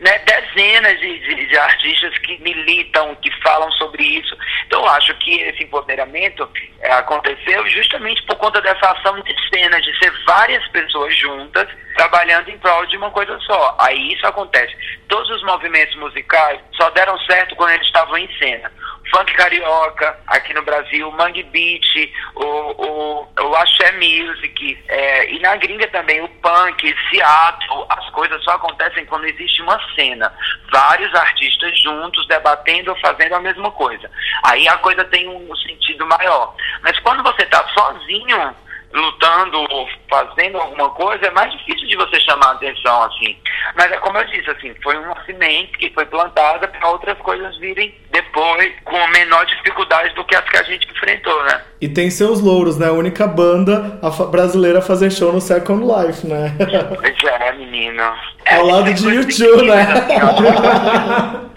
né, 0.00 0.18
dezenas 0.20 0.98
de, 1.00 1.05
de, 1.06 1.46
de 1.46 1.58
artistas 1.58 2.16
que 2.18 2.38
militam, 2.42 3.14
que 3.16 3.30
falam 3.42 3.70
sobre 3.72 4.02
isso. 4.02 4.36
Então 4.66 4.80
eu 4.80 4.88
acho 4.90 5.14
que 5.18 5.40
esse 5.40 5.64
empoderamento 5.64 6.48
é, 6.80 6.92
aconteceu 6.92 7.66
justamente 7.68 8.22
por 8.24 8.36
conta 8.36 8.60
dessa 8.60 8.90
ação 8.90 9.20
de 9.20 9.34
cena, 9.48 9.80
de 9.80 9.96
ser 9.98 10.12
várias 10.26 10.66
pessoas 10.68 11.16
juntas 11.16 11.68
trabalhando 11.96 12.48
em 12.48 12.58
prol 12.58 12.86
de 12.86 12.96
uma 12.96 13.10
coisa 13.10 13.38
só. 13.40 13.76
Aí 13.80 14.12
isso 14.12 14.26
acontece. 14.26 14.74
Todos 15.08 15.30
os 15.30 15.42
movimentos 15.44 15.94
musicais 15.96 16.60
só 16.72 16.90
deram 16.90 17.18
certo 17.20 17.56
quando 17.56 17.70
eles 17.70 17.86
estavam 17.86 18.16
em 18.18 18.28
cena. 18.38 18.70
Funk 19.10 19.32
carioca, 19.34 20.18
aqui 20.26 20.52
no 20.52 20.62
Brasil, 20.62 21.10
Mangue 21.12 21.42
Beat, 21.44 22.12
o, 22.34 22.44
o, 22.44 23.28
o 23.40 23.54
Axé 23.56 23.92
Music, 23.92 24.84
é, 24.88 25.32
e 25.32 25.38
na 25.38 25.56
gringa 25.56 25.86
também 25.88 26.20
o 26.22 26.28
punk, 26.28 26.94
Seattle, 27.10 27.86
as 27.88 28.10
coisas 28.10 28.42
só 28.42 28.52
acontecem 28.52 29.06
quando 29.06 29.26
existe 29.26 29.62
uma 29.62 29.80
cena. 29.94 30.32
Vários 30.72 31.14
artistas 31.14 31.78
juntos, 31.80 32.26
debatendo 32.26 32.90
ou 32.90 33.00
fazendo 33.00 33.34
a 33.34 33.40
mesma 33.40 33.70
coisa. 33.70 34.10
Aí 34.44 34.66
a 34.68 34.76
coisa 34.78 35.04
tem 35.04 35.28
um 35.28 35.54
sentido 35.56 36.06
maior. 36.06 36.54
Mas 36.82 36.98
quando 37.00 37.22
você 37.22 37.42
está 37.42 37.64
sozinho, 37.68 38.54
lutando 38.92 39.58
ou 39.70 39.88
fazendo 40.08 40.58
alguma 40.58 40.90
coisa, 40.90 41.26
é 41.26 41.30
mais 41.30 41.52
difícil 41.52 41.86
de 41.86 41.96
você 41.96 42.18
chamar 42.20 42.48
a 42.48 42.52
atenção, 42.52 43.02
assim. 43.04 43.38
Mas 43.74 43.92
é 43.92 43.98
como 43.98 44.18
eu 44.18 44.24
disse, 44.24 44.50
assim, 44.50 44.74
foi 44.82 44.96
uma 44.96 45.22
semente 45.24 45.76
que 45.78 45.90
foi 45.90 46.06
plantada 46.06 46.66
para 46.66 46.88
outras 46.88 47.18
coisas 47.18 47.56
virem 47.58 47.94
depois 48.16 48.72
com 48.82 49.06
menor 49.08 49.44
dificuldade 49.44 50.14
do 50.14 50.24
que 50.24 50.34
as 50.34 50.44
que 50.48 50.56
a 50.56 50.62
gente 50.62 50.88
enfrentou, 50.90 51.44
né? 51.44 51.60
E 51.80 51.88
tem 51.88 52.10
seus 52.10 52.40
louros, 52.40 52.78
né? 52.78 52.88
A 52.88 52.92
única 52.92 53.26
banda 53.26 54.00
brasileira 54.30 54.78
a 54.78 54.82
fazer 54.82 55.10
show 55.10 55.32
no 55.32 55.40
Second 55.40 55.84
Life, 55.84 56.26
né? 56.26 56.54
Pois 56.88 57.16
é, 57.24 57.52
menino. 57.52 58.02
Ao 58.48 58.64
lado 58.64 58.94
de 58.94 59.06
YouTube, 59.06 59.66
né? 59.66 59.86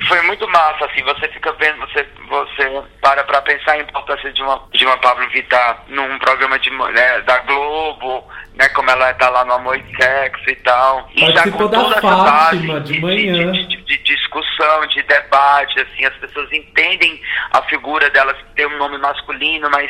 Foi 0.08 0.22
muito 0.24 0.48
massa, 0.50 0.86
assim, 0.86 1.04
você 1.04 1.28
fica 1.30 1.54
vendo, 1.54 1.78
você, 1.80 2.06
você 2.28 2.82
para 3.00 3.24
pra 3.24 3.42
pensar 3.42 3.74
a 3.74 3.80
importância 3.80 4.32
de 4.34 4.42
uma, 4.42 4.62
de 4.74 4.86
uma 4.86 4.98
Pablo 4.98 5.30
Vittar 5.30 5.84
num 5.88 6.18
programa 6.18 6.58
de, 6.58 6.72
né, 6.72 7.22
da 7.22 7.40
Globo, 7.40 8.24
né, 8.60 8.68
como 8.70 8.92
ela 8.92 9.14
tá 9.14 9.30
lá 9.30 9.46
no 9.46 9.54
Amor 9.54 9.78
e 9.78 9.96
Sexo 9.96 10.50
e 10.50 10.56
tal. 10.58 11.10
E 11.16 11.20
já 11.22 11.34
Participou 11.34 11.70
com 11.70 11.76
da 11.76 11.84
toda 11.84 11.96
essa 11.98 12.16
base 12.24 12.80
de 12.82 13.00
manhã. 13.00 13.52
De, 13.54 13.66
de- 13.68 13.80
de 13.90 13.98
discussão, 14.00 14.86
de 14.88 15.02
debate, 15.04 15.80
assim, 15.80 16.06
as 16.06 16.14
pessoas 16.18 16.52
entendem 16.52 17.20
a 17.52 17.62
figura 17.64 18.08
dela 18.12 18.36
ter 18.56 18.68
um 18.68 18.78
nome 18.78 18.98
masculino, 19.00 19.68
mas 19.72 19.90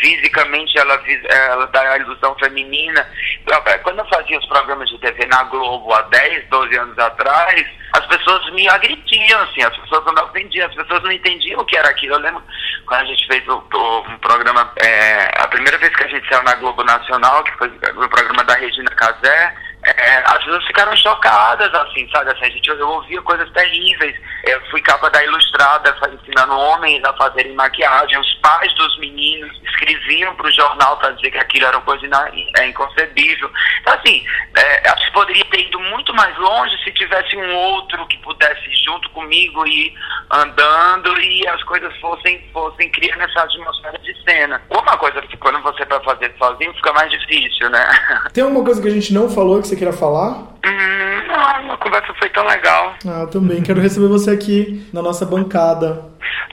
fisicamente 0.00 0.78
ela, 0.78 0.96
vis- 0.98 1.24
ela 1.24 1.66
dá 1.68 1.80
a 1.92 1.98
ilusão 1.98 2.34
feminina. 2.38 3.08
Eu, 3.46 3.80
Quando 3.82 3.98
eu 4.00 4.06
fazia 4.08 4.38
os 4.38 4.46
programas 4.46 4.88
de 4.88 4.98
TV 4.98 5.26
na 5.26 5.44
Globo 5.44 5.92
há 5.92 6.02
10, 6.02 6.48
12 6.48 6.76
anos 6.76 6.98
atrás, 6.98 7.66
as 7.92 8.06
pessoas 8.06 8.52
me 8.52 8.68
agrediam, 8.68 9.40
assim, 9.42 9.62
as 9.62 9.76
pessoas 9.76 10.04
não 10.04 10.12
me 10.14 10.20
ofendiam, 10.22 10.66
as 10.68 10.74
pessoas 10.74 11.02
não 11.02 11.12
entendiam 11.12 11.60
o 11.60 11.64
que 11.64 11.76
era 11.76 11.88
aquilo. 11.88 12.14
Eu 12.14 12.20
lembro 12.20 12.42
quando 12.86 13.00
a 13.00 13.04
gente 13.04 13.26
fez 13.26 13.46
o, 13.48 13.56
o- 13.72 14.00
um 14.08 14.18
programa, 14.18 14.72
é, 14.82 15.30
a 15.42 15.48
primeira 15.48 15.78
vez 15.78 15.94
que 15.94 16.04
a 16.04 16.08
gente 16.08 16.28
saiu 16.28 16.42
na 16.42 16.54
Globo 16.56 16.82
Nacional, 16.84 17.42
que 17.44 17.52
foi 17.58 17.68
o 17.68 18.08
programa 18.08 18.44
da 18.44 18.54
Regina 18.54 18.90
Casé, 18.90 19.54
é, 19.86 20.18
as 20.26 20.38
pessoas 20.44 20.64
ficaram 20.66 20.96
chocadas, 20.96 21.72
assim, 21.74 22.08
sabe? 22.10 22.30
Assim, 22.30 22.44
a 22.44 22.50
gente, 22.50 22.68
eu 22.68 22.88
ouvia 22.88 23.20
coisas 23.22 23.50
terríveis. 23.52 24.16
Eu 24.44 24.60
fui 24.70 24.80
capa 24.80 25.10
da 25.10 25.22
Ilustrada, 25.24 25.94
ensinando 26.12 26.56
homens 26.58 27.02
a 27.04 27.12
fazerem 27.14 27.54
maquiagem. 27.54 28.18
Os 28.18 28.34
pais 28.34 28.72
dos 28.74 28.98
meninos 28.98 29.50
escreviam 29.64 30.34
para 30.36 30.46
o 30.46 30.52
jornal 30.52 30.96
para 30.98 31.10
dizer 31.12 31.30
que 31.30 31.38
aquilo 31.38 31.66
era 31.66 31.76
uma 31.76 31.84
coisa 31.84 32.06
ina- 32.06 32.30
é, 32.58 32.66
inconcebível. 32.68 33.50
Então, 33.80 33.94
assim, 33.94 34.24
é, 34.56 34.88
acho 34.90 35.06
que 35.06 35.12
poderia 35.12 35.44
ter 35.46 35.60
ido 35.66 35.78
muito 35.80 36.14
mais 36.14 36.36
longe 36.38 36.76
se 36.84 36.92
tivesse 36.92 37.36
um 37.36 37.54
outro 37.54 38.06
que 38.06 38.18
pudesse 38.18 38.70
junto 38.84 39.08
comigo 39.10 39.66
ir 39.66 39.92
andando 40.30 41.20
e 41.20 41.46
as 41.48 41.62
coisas 41.64 41.94
fossem, 41.98 42.42
fossem 42.52 42.90
criando 42.90 43.22
essa 43.22 43.40
atmosfera 43.42 43.98
de 43.98 44.14
cena. 44.24 44.60
Uma 44.70 44.96
coisa 44.96 45.20
que 45.22 45.36
quando 45.36 45.60
você 45.62 45.84
vai 45.84 46.02
fazer 46.04 46.32
sozinho 46.38 46.74
fica 46.74 46.92
mais 46.92 47.10
difícil, 47.10 47.68
né? 47.70 47.84
Tem 48.32 48.44
alguma 48.44 48.64
coisa 48.64 48.80
que 48.82 48.88
a 48.88 48.92
gente 48.92 49.12
não 49.12 49.28
falou 49.28 49.60
que 49.60 49.68
você 49.68 49.75
queira 49.76 49.92
falar? 49.92 50.56
Hum, 50.64 51.26
não, 51.28 51.72
a 51.72 51.76
conversa 51.76 52.12
foi 52.18 52.28
tão 52.30 52.44
legal. 52.46 52.94
Ah, 53.06 53.20
eu 53.22 53.30
também 53.30 53.62
quero 53.62 53.80
receber 53.80 54.08
você 54.08 54.30
aqui 54.30 54.88
na 54.92 55.02
nossa 55.02 55.24
bancada. 55.24 56.04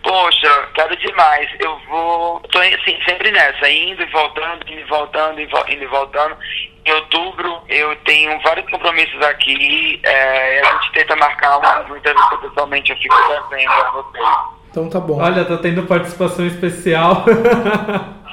Poxa, 0.04 0.70
quero 0.76 0.96
demais. 0.98 1.50
Eu 1.60 1.80
vou. 1.90 2.40
Tô 2.52 2.60
assim, 2.60 2.98
sempre 3.08 3.32
nessa, 3.32 3.70
indo 3.70 4.04
e 4.04 4.12
voltando, 4.12 4.70
indo 4.70 4.82
e 4.82 4.84
voltando, 4.84 5.40
indo 5.40 5.84
e 5.84 5.88
voltando. 5.88 6.38
Em 6.86 6.92
outubro 6.92 7.62
eu 7.70 7.96
tenho 8.04 8.40
vários 8.42 8.70
compromissos 8.70 9.22
aqui. 9.22 10.00
É, 10.04 10.62
a 10.62 10.74
gente 10.74 10.92
tenta 10.92 11.16
marcar 11.16 11.58
uma, 11.58 11.80
uma 11.82 11.98
entrevista 11.98 12.38
pessoalmente, 12.38 12.92
eu 12.92 12.98
fico 12.98 13.16
devendo 13.50 13.72
a 13.72 13.92
vocês. 13.92 14.53
Então 14.74 14.90
tá 14.90 15.00
bom. 15.00 15.22
Olha, 15.22 15.46
tá 15.46 15.56
tendo 15.58 15.84
participação 15.84 16.48
especial. 16.48 17.24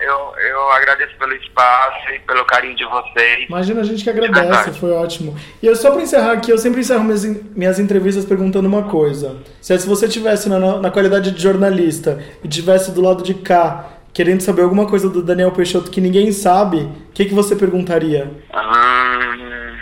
Eu, 0.00 0.32
eu 0.48 0.72
agradeço 0.72 1.14
pelo 1.16 1.32
espaço 1.34 2.10
e 2.12 2.18
pelo 2.20 2.44
carinho 2.44 2.74
de 2.74 2.84
vocês. 2.86 3.46
Imagina 3.46 3.82
a 3.82 3.84
gente 3.84 4.02
que 4.02 4.10
De 4.12 4.18
agradece, 4.18 4.72
foi 4.72 4.90
ótimo. 4.90 5.36
E 5.62 5.66
eu 5.66 5.76
só 5.76 5.92
pra 5.92 6.02
encerrar 6.02 6.32
aqui, 6.32 6.50
eu 6.50 6.58
sempre 6.58 6.80
encerro 6.80 7.04
minhas, 7.04 7.24
minhas 7.54 7.78
entrevistas 7.78 8.24
perguntando 8.24 8.66
uma 8.66 8.84
coisa. 8.84 9.36
Se, 9.60 9.78
se 9.78 9.86
você 9.86 10.08
tivesse 10.08 10.48
na, 10.48 10.78
na 10.80 10.90
qualidade 10.90 11.30
de 11.30 11.40
jornalista 11.40 12.18
e 12.42 12.48
tivesse 12.48 12.90
do 12.92 13.00
lado 13.00 13.22
de 13.22 13.34
cá, 13.34 13.90
querendo 14.12 14.40
saber 14.40 14.62
alguma 14.62 14.86
coisa 14.86 15.08
do 15.08 15.22
Daniel 15.22 15.52
Peixoto 15.52 15.90
que 15.90 16.00
ninguém 16.00 16.32
sabe, 16.32 16.78
o 16.78 17.12
que, 17.12 17.26
que 17.26 17.34
você 17.34 17.54
perguntaria? 17.54 18.28
Hum, 18.52 19.76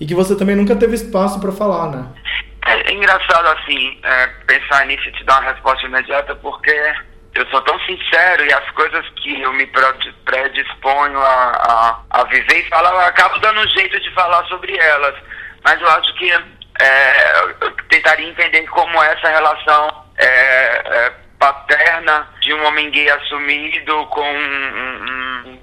E 0.00 0.06
que 0.06 0.14
você 0.14 0.36
também 0.36 0.56
nunca 0.56 0.74
teve 0.76 0.94
espaço 0.94 1.38
pra 1.40 1.52
falar, 1.52 1.90
né? 1.90 2.06
É 2.68 2.92
engraçado 2.92 3.46
assim, 3.58 3.98
é, 4.02 4.26
pensar 4.46 4.86
nisso 4.86 5.08
e 5.08 5.12
te 5.12 5.24
dar 5.24 5.40
uma 5.40 5.50
resposta 5.52 5.86
imediata, 5.86 6.34
porque 6.36 6.70
eu 7.34 7.46
sou 7.50 7.60
tão 7.62 7.78
sincero 7.80 8.44
e 8.44 8.52
as 8.52 8.70
coisas 8.72 9.08
que 9.22 9.40
eu 9.40 9.52
me 9.52 9.66
predi- 9.66 10.12
predisponho 10.24 11.18
a, 11.20 12.02
a, 12.10 12.20
a 12.20 12.24
viver 12.24 12.58
e 12.60 12.68
falar, 12.68 12.90
eu 12.90 13.00
acabo 13.00 13.38
dando 13.38 13.60
um 13.60 13.68
jeito 13.68 13.98
de 14.00 14.10
falar 14.14 14.44
sobre 14.46 14.76
elas. 14.76 15.14
Mas 15.64 15.80
eu 15.80 15.88
acho 15.88 16.14
que 16.14 16.30
é, 16.80 17.40
eu 17.60 17.70
tentaria 17.88 18.28
entender 18.28 18.62
como 18.68 19.02
essa 19.02 19.28
relação 19.28 20.04
é, 20.16 20.26
é, 20.26 21.12
paterna 21.38 22.28
de 22.40 22.52
um 22.54 22.64
homem 22.66 22.90
gay 22.90 23.08
assumido 23.10 24.06
com 24.06 24.20
um, 24.22 24.36
um- 24.36 25.48
um 25.50 25.57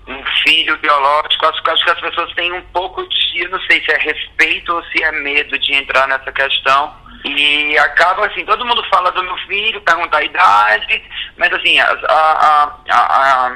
filho 0.46 0.78
biológico. 0.78 1.46
Acho, 1.48 1.62
acho 1.72 1.84
que 1.84 1.92
as 1.92 2.00
pessoas 2.02 2.34
têm 2.34 2.52
um 2.54 2.62
pouco 2.74 3.08
de, 3.08 3.48
não 3.50 3.60
sei 3.62 3.84
se 3.84 3.92
é 3.92 3.98
respeito 3.98 4.74
ou 4.76 4.84
se 4.86 5.04
é 5.04 5.12
medo 5.12 5.58
de 5.60 5.74
entrar 5.74 6.08
nessa 6.08 6.32
questão. 6.32 6.94
E 7.26 7.76
acaba 7.80 8.28
assim, 8.28 8.46
todo 8.46 8.66
mundo 8.66 8.84
fala 8.94 9.12
do 9.12 9.24
meu 9.24 9.36
filho, 9.48 9.82
pergunta 9.82 10.18
a 10.18 10.24
idade, 10.24 11.04
mas 11.38 11.52
assim, 11.54 11.80
as, 11.80 12.04
a- 12.04 12.78
a- 12.88 12.94
a- 12.94 13.52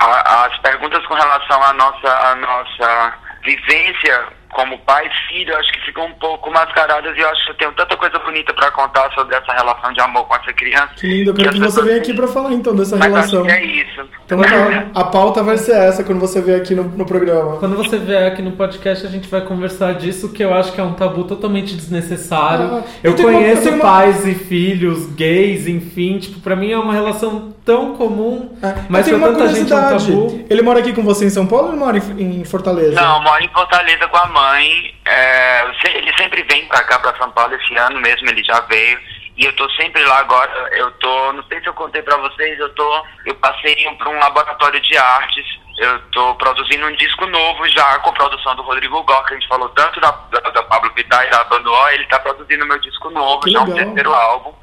a- 0.00 0.44
as 0.46 0.58
perguntas 0.58 1.06
com 1.06 1.14
relação 1.14 1.62
à 1.62 1.72
nossa, 1.72 2.08
à 2.08 2.34
nossa 2.34 3.14
vivência 3.44 4.26
como 4.52 4.78
pai 4.80 5.06
e 5.06 5.32
filho, 5.32 5.56
acho 5.56 5.72
que 5.72 5.80
ficam 5.86 6.06
um 6.06 6.12
pouco 6.14 6.50
mascaradas 6.50 7.16
e 7.16 7.20
eu 7.20 7.28
acho 7.28 7.44
que 7.46 7.50
eu 7.52 7.54
tenho 7.56 7.72
tanta 7.72 7.96
coisa 7.96 8.18
bonita 8.18 8.52
para 8.54 8.70
contar 8.70 9.10
sobre 9.12 9.34
essa 9.34 9.52
relação 9.52 9.92
de 9.92 10.00
amor 10.00 10.24
com 10.26 10.34
essa 10.36 10.52
criança. 10.52 10.90
Que 10.96 11.06
lindo, 11.06 11.30
eu 11.30 11.34
quero 11.34 11.48
as 11.48 11.54
que 11.54 11.60
você 11.60 11.82
venha 11.82 11.96
aqui 11.98 12.14
pra 12.14 12.28
falar 12.28 12.52
então 12.52 12.74
dessa 12.76 12.96
Mas 12.96 13.08
relação. 13.12 13.40
acho 13.44 13.48
que 13.48 13.54
é 13.60 13.64
isso. 13.64 14.08
Então 14.26 14.40
a 14.94 15.04
pauta 15.04 15.42
vai 15.42 15.56
ser 15.58 15.72
essa 15.76 16.04
quando 16.04 16.20
você 16.20 16.40
vier 16.40 16.58
aqui 16.60 16.74
no, 16.74 16.84
no 16.84 17.04
programa. 17.06 17.56
Quando 17.58 17.76
você 17.76 17.98
vier 17.98 18.26
aqui 18.30 18.40
no 18.42 18.52
podcast, 18.52 19.06
a 19.06 19.10
gente 19.10 19.28
vai 19.28 19.40
conversar 19.42 19.94
disso, 19.94 20.32
que 20.32 20.42
eu 20.44 20.54
acho 20.54 20.72
que 20.72 20.80
é 20.80 20.84
um 20.84 20.94
tabu 20.94 21.24
totalmente 21.24 21.74
desnecessário. 21.74 22.64
Ah, 22.76 22.82
eu 23.02 23.14
tem 23.14 23.24
uma- 23.26 23.34
conheço 23.38 23.62
tem 23.62 23.72
uma- 23.74 23.82
pais 23.82 24.26
e 24.26 24.34
filhos 24.34 25.06
gays, 25.14 25.66
enfim, 25.66 26.18
tipo, 26.18 26.40
pra 26.40 26.54
mim 26.56 26.70
é 26.72 26.78
uma 26.78 26.92
relação 26.92 27.52
tão 27.64 27.94
comum, 27.94 28.56
mas 28.88 29.04
tenho 29.06 29.18
pra 29.18 29.28
uma 29.30 29.38
tanta 29.38 29.48
gente 29.54 29.72
é 29.72 29.76
um 29.76 29.80
curiosidade. 29.82 30.06
tabu. 30.12 30.46
Ele 30.50 30.62
mora 30.62 30.78
aqui 30.80 30.92
com 30.92 31.02
você 31.02 31.26
em 31.26 31.30
São 31.30 31.46
Paulo 31.46 31.66
ou 31.66 31.72
ele 31.72 31.78
mora 31.80 31.96
em, 31.98 32.40
em 32.40 32.44
Fortaleza? 32.44 33.00
Não, 33.00 33.16
eu 33.16 33.22
moro 33.22 33.42
em 33.44 33.48
Fortaleza 33.48 34.08
com 34.08 34.16
a 34.16 34.26
mãe. 34.26 34.41
É, 35.04 35.62
eu 35.62 35.74
se- 35.74 35.96
ele 35.96 36.12
sempre 36.16 36.42
vem 36.44 36.66
pra 36.66 36.82
cá, 36.84 36.98
pra 36.98 37.16
São 37.16 37.30
Paulo, 37.32 37.54
esse 37.54 37.76
ano 37.76 38.00
mesmo 38.00 38.28
ele 38.28 38.42
já 38.42 38.60
veio. 38.60 38.98
E 39.36 39.44
eu 39.46 39.52
tô 39.56 39.68
sempre 39.70 40.04
lá 40.04 40.18
agora. 40.18 40.68
Eu 40.76 40.90
tô, 40.92 41.32
não 41.32 41.42
sei 41.44 41.60
se 41.60 41.66
eu 41.66 41.72
contei 41.74 42.02
pra 42.02 42.16
vocês, 42.18 42.58
eu 42.58 42.68
tô, 42.74 43.06
eu 43.24 43.34
passei 43.36 43.74
pra 43.96 44.08
um 44.10 44.18
laboratório 44.18 44.78
de 44.80 44.96
artes. 44.96 45.46
Eu 45.82 45.98
tô 46.12 46.34
produzindo 46.36 46.86
um 46.86 46.94
disco 46.94 47.26
novo 47.26 47.68
já 47.68 47.98
com 47.98 48.12
produção 48.12 48.54
do 48.54 48.62
Rodrigo 48.62 49.02
Gó, 49.02 49.22
que 49.24 49.34
a 49.34 49.36
gente 49.36 49.48
falou 49.48 49.68
tanto 49.70 50.00
da, 50.00 50.12
da, 50.30 50.50
da 50.50 50.62
Pablo 50.62 50.92
Vittar 50.94 51.26
e 51.26 51.30
da 51.30 51.42
Banda 51.44 51.68
O, 51.68 51.88
ele 51.88 52.06
tá 52.06 52.20
produzindo 52.20 52.64
meu 52.64 52.78
disco 52.78 53.10
novo, 53.10 53.40
Que 53.40 53.50
já 53.50 53.62
um 53.62 53.64
legal. 53.64 53.84
terceiro 53.84 54.14
álbum 54.14 54.54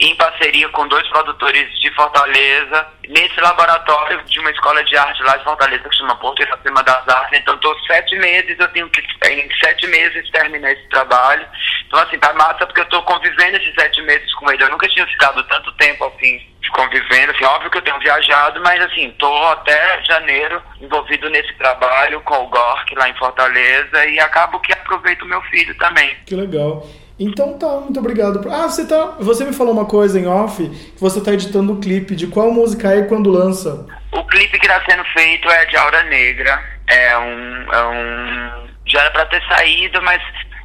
em 0.00 0.14
parceria 0.16 0.68
com 0.70 0.88
dois 0.88 1.06
produtores 1.08 1.78
de 1.78 1.90
Fortaleza, 1.94 2.86
nesse 3.06 3.38
laboratório 3.38 4.22
de 4.24 4.40
uma 4.40 4.50
escola 4.50 4.82
de 4.82 4.96
arte 4.96 5.22
lá 5.22 5.36
de 5.36 5.44
Fortaleza, 5.44 5.86
que 5.88 5.96
chama 5.96 6.16
Porto 6.16 6.40
Iracema 6.40 6.82
das 6.82 7.06
Artes. 7.06 7.38
Então, 7.38 7.54
estou 7.54 7.78
sete 7.80 8.16
meses, 8.16 8.58
eu 8.58 8.68
tenho 8.68 8.88
que, 8.88 9.02
em 9.28 9.48
sete 9.62 9.86
meses, 9.88 10.30
terminar 10.30 10.72
esse 10.72 10.88
trabalho. 10.88 11.46
Então, 11.86 12.00
assim, 12.00 12.18
tá 12.18 12.32
massa 12.32 12.66
porque 12.66 12.80
eu 12.80 12.84
estou 12.84 13.02
convivendo 13.02 13.58
esses 13.58 13.74
sete 13.74 14.00
meses 14.02 14.32
com 14.34 14.50
ele. 14.50 14.64
Eu 14.64 14.70
nunca 14.70 14.88
tinha 14.88 15.06
ficado 15.06 15.42
tanto 15.44 15.70
tempo, 15.72 16.04
assim, 16.06 16.49
convivendo, 16.68 17.32
assim, 17.32 17.44
óbvio 17.44 17.70
que 17.70 17.78
eu 17.78 17.82
tenho 17.82 17.98
viajado, 17.98 18.60
mas, 18.62 18.80
assim, 18.82 19.14
tô 19.18 19.34
até 19.46 20.02
janeiro 20.04 20.62
envolvido 20.80 21.28
nesse 21.30 21.52
trabalho 21.54 22.20
com 22.20 22.44
o 22.44 22.48
Gork 22.48 22.94
lá 22.94 23.08
em 23.08 23.14
Fortaleza 23.14 24.06
e 24.06 24.20
acabo 24.20 24.60
que 24.60 24.72
aproveito 24.72 25.22
o 25.22 25.28
meu 25.28 25.40
filho 25.42 25.74
também. 25.78 26.16
Que 26.26 26.34
legal. 26.34 26.86
Então 27.18 27.58
tá, 27.58 27.68
muito 27.80 28.00
obrigado. 28.00 28.40
Ah, 28.50 28.66
você 28.66 28.86
tá. 28.86 29.16
Você 29.20 29.44
me 29.44 29.52
falou 29.52 29.74
uma 29.74 29.84
coisa 29.84 30.18
em 30.18 30.26
off 30.26 30.66
que 30.66 31.00
você 31.00 31.20
tá 31.20 31.34
editando 31.34 31.74
o 31.74 31.78
clipe 31.78 32.16
de 32.16 32.26
qual 32.26 32.50
música 32.50 32.94
é 32.94 33.00
e 33.00 33.08
quando 33.08 33.30
lança. 33.30 33.86
O 34.10 34.24
clipe 34.24 34.58
que 34.58 34.66
está 34.66 34.82
sendo 34.88 35.04
feito 35.12 35.46
é 35.50 35.66
de 35.66 35.76
Aura 35.76 36.02
Negra. 36.04 36.64
É 36.88 37.18
um. 37.18 37.72
É 37.74 37.84
um 37.84 38.70
já 38.86 39.02
era 39.02 39.10
para 39.10 39.26
ter 39.26 39.42
saído, 39.46 40.02
mas 40.02 40.20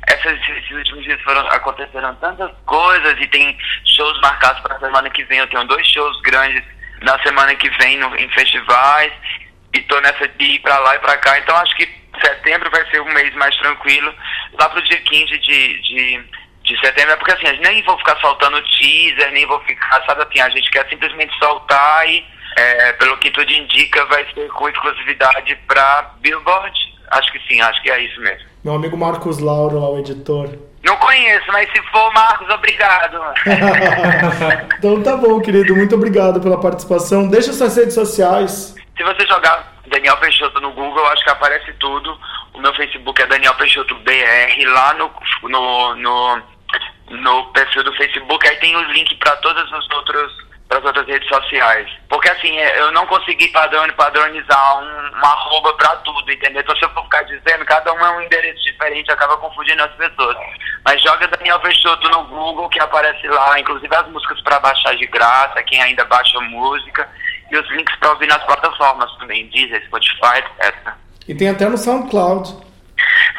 essas, 0.08 0.40
esses 0.50 0.72
últimos 0.72 1.04
dias 1.04 1.22
foram, 1.22 1.42
aconteceram 1.48 2.16
tantas 2.16 2.52
coisas 2.66 3.16
e 3.20 3.28
tem 3.28 3.58
shows 3.86 4.20
marcados 4.22 4.62
para 4.62 4.76
a 4.76 4.80
semana 4.80 5.10
que 5.10 5.24
vem. 5.26 5.40
Eu 5.40 5.48
tenho 5.48 5.64
dois 5.66 5.86
shows 5.88 6.22
grandes 6.22 6.64
na 7.02 7.18
semana 7.20 7.56
que 7.56 7.70
vem 7.82 7.98
no, 7.98 8.16
em 8.16 8.30
festivais 8.30 9.12
e 9.74 9.82
tô 9.82 10.00
nessa 10.02 10.28
de 10.28 10.46
ir 10.46 10.60
para 10.60 10.78
lá 10.80 10.96
e 10.96 11.00
para 11.00 11.18
cá. 11.18 11.40
Então 11.40 11.56
acho 11.58 11.76
que 11.76 11.90
setembro 12.24 12.70
vai 12.72 12.86
ser 12.90 13.02
um 13.02 13.14
mês 13.14 13.34
mais 13.36 13.56
tranquilo. 13.58 14.14
Lá 14.60 14.70
pro 14.70 14.82
dia 14.84 14.98
15 14.98 15.38
de, 15.40 15.82
de, 15.82 16.24
de 16.64 16.80
setembro 16.80 17.14
é 17.14 17.16
porque 17.18 17.34
assim, 17.34 17.48
a 17.48 17.54
gente 17.54 17.68
nem 17.68 17.84
vou 17.84 17.98
ficar 17.98 18.18
soltando 18.20 18.62
teaser, 18.64 19.32
nem 19.32 19.46
vou 19.46 19.60
ficar, 19.62 20.04
sabe 20.06 20.24
assim, 20.24 20.40
a 20.40 20.50
gente 20.50 20.70
quer 20.72 20.88
simplesmente 20.90 21.38
soltar 21.40 22.10
e 22.10 22.26
É, 22.58 22.94
pelo 22.94 23.18
que 23.18 23.32
tudo 23.32 23.52
indica, 23.52 24.06
vai 24.06 24.26
ser 24.34 24.48
com 24.52 24.70
exclusividade 24.70 25.56
pra 25.68 26.14
Billboard. 26.22 26.74
Acho 27.12 27.30
que 27.34 27.40
sim, 27.48 27.60
acho 27.60 27.82
que 27.82 27.92
é 27.92 28.00
isso 28.00 28.22
mesmo. 28.22 28.55
Meu 28.66 28.74
amigo 28.74 28.98
Marcos 28.98 29.38
Lauro, 29.38 29.80
lá, 29.80 29.92
o 29.92 30.00
editor. 30.00 30.50
Não 30.84 30.98
conheço, 30.98 31.46
mas 31.52 31.72
se 31.72 31.80
for, 31.92 32.12
Marcos, 32.14 32.50
obrigado. 32.50 33.22
então 34.80 35.04
tá 35.04 35.16
bom, 35.16 35.40
querido. 35.40 35.76
Muito 35.76 35.94
obrigado 35.94 36.42
pela 36.42 36.60
participação. 36.60 37.28
Deixa 37.28 37.54
suas 37.54 37.78
redes 37.78 37.94
sociais. 37.94 38.74
Se 38.98 39.04
você 39.04 39.28
jogar 39.28 39.72
Daniel 39.86 40.18
Peixoto 40.18 40.60
no 40.62 40.72
Google, 40.72 41.06
acho 41.10 41.24
que 41.24 41.30
aparece 41.30 41.72
tudo. 41.74 42.20
O 42.56 42.60
meu 42.60 42.74
Facebook 42.74 43.22
é 43.22 43.28
Daniel 43.28 43.54
Peixoto 43.54 43.94
BR. 44.00 44.66
Lá 44.66 44.96
no, 44.96 45.12
no, 45.44 45.96
no, 45.98 46.42
no 47.12 47.44
perfil 47.54 47.84
do 47.84 47.94
Facebook, 47.94 48.48
aí 48.48 48.56
tem 48.56 48.76
o 48.76 48.92
link 48.94 49.14
para 49.18 49.36
todas 49.38 49.72
as 49.72 49.92
outras 49.92 50.32
para 50.76 50.80
as 50.80 50.86
outras 50.86 51.08
redes 51.08 51.28
sociais. 51.28 51.90
Porque 52.10 52.30
assim, 52.30 52.58
é, 52.58 52.80
eu 52.80 52.92
não 52.92 53.06
consegui 53.08 53.48
padronizar 53.50 54.80
um, 54.80 55.18
uma 55.18 55.28
arroba 55.28 55.74
para 55.76 55.96
tudo, 55.98 56.32
entendeu? 56.32 56.62
Então 56.62 56.76
se 56.76 56.84
eu 56.84 56.90
for 56.90 57.04
ficar 57.04 57.24
dizendo, 57.24 57.66
cada 57.66 57.94
um 57.94 58.00
é 58.00 58.18
um 58.18 58.22
endereço 58.22 58.62
diferente, 58.64 59.12
acaba 59.12 59.38
confundindo 59.38 59.84
as 59.84 59.92
pessoas. 59.94 60.36
Mas 60.84 61.02
joga 61.02 61.28
Daniel 61.28 61.60
Peixoto 61.60 62.10
no 62.10 62.26
Google, 62.26 62.70
que 62.70 62.80
aparece 62.80 63.28
lá, 63.28 63.60
inclusive 63.60 63.96
as 63.96 64.08
músicas 64.10 64.42
para 64.42 64.60
baixar 64.60 64.96
de 64.96 65.06
graça, 65.08 65.64
quem 65.64 65.82
ainda 65.82 66.04
baixa 66.06 66.40
música, 66.42 67.08
e 67.52 67.58
os 67.58 67.70
links 67.72 67.96
para 67.98 68.12
ouvir 68.12 68.28
nas 68.28 68.44
plataformas 68.44 69.12
também, 69.18 69.48
Deezer, 69.48 69.84
Spotify, 69.86 70.44
etc. 70.60 70.94
E 71.28 71.36
tem 71.36 71.50
até 71.50 71.68
no 71.68 71.78
SoundCloud. 71.78 72.65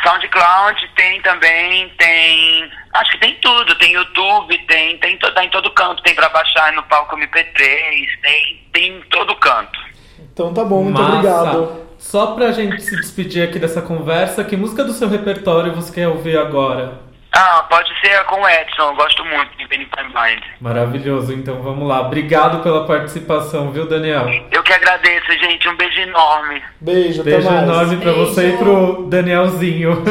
SoundCloud 0.02 0.90
tem 0.96 1.20
também, 1.22 1.88
tem. 1.98 2.70
Acho 2.94 3.12
que 3.12 3.18
tem 3.18 3.34
tudo, 3.40 3.74
tem 3.76 3.92
YouTube, 3.92 4.58
tem, 4.66 4.98
tem 4.98 5.18
tá 5.18 5.44
em 5.44 5.50
todo 5.50 5.70
canto, 5.72 6.02
tem 6.02 6.14
pra 6.14 6.28
baixar 6.28 6.72
no 6.72 6.82
palco 6.84 7.16
MP3, 7.16 8.06
tem, 8.22 8.68
tem 8.72 8.96
em 8.96 9.00
todo 9.10 9.34
canto. 9.36 9.78
Então 10.18 10.52
tá 10.52 10.64
bom, 10.64 10.82
muito 10.84 11.00
Massa. 11.00 11.12
obrigado. 11.14 11.86
Só 11.98 12.34
pra 12.34 12.52
gente 12.52 12.82
se 12.82 12.94
despedir 12.96 13.42
aqui 13.42 13.58
dessa 13.58 13.82
conversa, 13.82 14.44
que 14.44 14.56
música 14.56 14.84
do 14.84 14.92
seu 14.92 15.08
repertório 15.08 15.74
você 15.74 15.92
quer 15.92 16.08
ouvir 16.08 16.38
agora? 16.38 17.05
Ah, 17.38 17.66
pode 17.68 17.92
ser 18.00 18.24
com 18.24 18.40
o 18.40 18.48
Edson, 18.48 18.82
eu 18.82 18.96
gosto 18.96 19.22
muito 19.26 19.54
de 19.58 19.68
Benny 19.68 19.86
Mind. 20.14 20.42
Maravilhoso, 20.58 21.34
então 21.34 21.60
vamos 21.60 21.86
lá. 21.86 22.00
Obrigado 22.00 22.62
pela 22.62 22.86
participação, 22.86 23.70
viu, 23.70 23.86
Daniel? 23.86 24.26
Eu 24.50 24.62
que 24.62 24.72
agradeço, 24.72 25.30
gente. 25.32 25.68
Um 25.68 25.76
beijo 25.76 26.00
enorme. 26.00 26.62
Beijo, 26.80 27.20
até 27.20 27.32
Beijo 27.32 27.50
mais. 27.50 27.62
enorme 27.62 27.96
pra 27.98 28.12
você 28.12 28.54
e 28.54 28.56
pro 28.56 29.06
Danielzinho. 29.10 30.02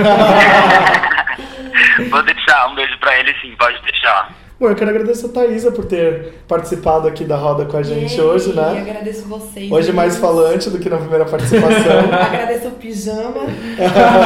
Vou 2.12 2.22
deixar 2.22 2.68
um 2.68 2.76
beijo 2.76 2.96
pra 3.00 3.18
ele 3.18 3.34
sim, 3.42 3.56
pode 3.58 3.82
deixar. 3.82 4.30
Bom, 4.58 4.70
eu 4.70 4.76
quero 4.76 4.89
agradecer 4.89 5.26
a 5.26 5.30
Thaisa 5.30 5.70
por 5.70 5.84
ter 5.84 6.34
participado 6.47 7.10
aqui 7.10 7.26
da 7.26 7.36
roda 7.36 7.66
com 7.66 7.76
a 7.76 7.84
gente 7.84 8.20
hoje, 8.22 8.51
E 8.51 8.53
né? 8.53 8.80
agradeço 8.88 9.28
vocês. 9.28 9.70
Hoje 9.70 9.91
mais 9.91 10.14
meninos. 10.16 10.18
falante 10.38 10.70
do 10.70 10.80
que 10.80 10.89
na 10.89 10.95
primeira 10.95 11.26
participação. 11.26 11.99
Agradeço 12.10 12.70
o 12.70 12.72
pijama. 12.72 13.41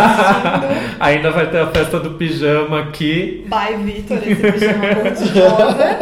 Ainda 1.00 1.32
vai 1.32 1.50
ter 1.50 1.58
a 1.58 1.68
festa 1.72 2.00
do 2.00 2.12
pijama 2.12 2.80
aqui. 2.82 3.44
Bye, 3.48 3.78
Vitor, 3.78 4.18
esse 4.18 4.36
pijama 4.36 4.96
cor-de-rosa. 4.96 6.00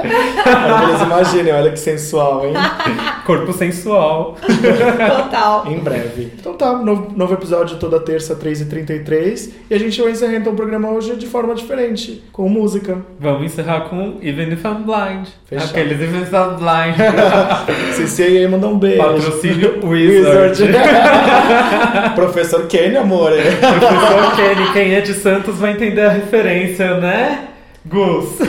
Vocês 0.87 1.01
imaginem, 1.03 1.53
olha 1.53 1.71
que 1.71 1.79
sensual, 1.79 2.45
hein? 2.47 2.53
Corpo 3.25 3.53
sensual. 3.53 4.35
Total. 4.41 5.67
Em 5.67 5.79
breve. 5.79 6.33
Então 6.37 6.53
tá, 6.53 6.73
novo, 6.73 7.13
novo 7.15 7.33
episódio 7.33 7.77
toda 7.77 7.97
terça, 7.99 8.35
3h33. 8.35 9.51
E 9.69 9.73
a 9.73 9.79
gente 9.79 10.01
vai 10.01 10.11
encerrar 10.11 10.35
então 10.35 10.51
o 10.51 10.55
programa 10.55 10.89
hoje 10.91 11.15
de 11.15 11.27
forma 11.27 11.55
diferente, 11.55 12.23
com 12.33 12.49
música. 12.49 12.97
Vamos 13.19 13.43
encerrar 13.45 13.81
com 13.89 14.16
Even 14.21 14.51
If 14.53 14.63
I'm 14.65 14.83
Blind. 14.83 15.27
Fechado. 15.45 15.69
Aqueles 15.71 16.01
Even 16.01 16.21
If 16.21 16.31
I'm 16.33 16.55
Blind. 16.57 16.95
Cici 17.95 18.23
aí 18.23 18.47
manda 18.47 18.67
um 18.67 18.77
beijo. 18.77 18.97
Patrocínio 19.03 19.79
Wizard. 19.85 20.63
Professor 22.15 22.67
Kenny, 22.67 22.97
amor. 22.97 23.31
Professor 23.31 24.35
Kenny, 24.35 24.71
quem 24.73 24.93
é 24.95 25.01
de 25.01 25.13
Santos 25.13 25.55
vai 25.57 25.71
entender 25.71 26.01
a 26.01 26.09
referência, 26.09 26.99
né? 26.99 27.47
Gus. 27.85 28.41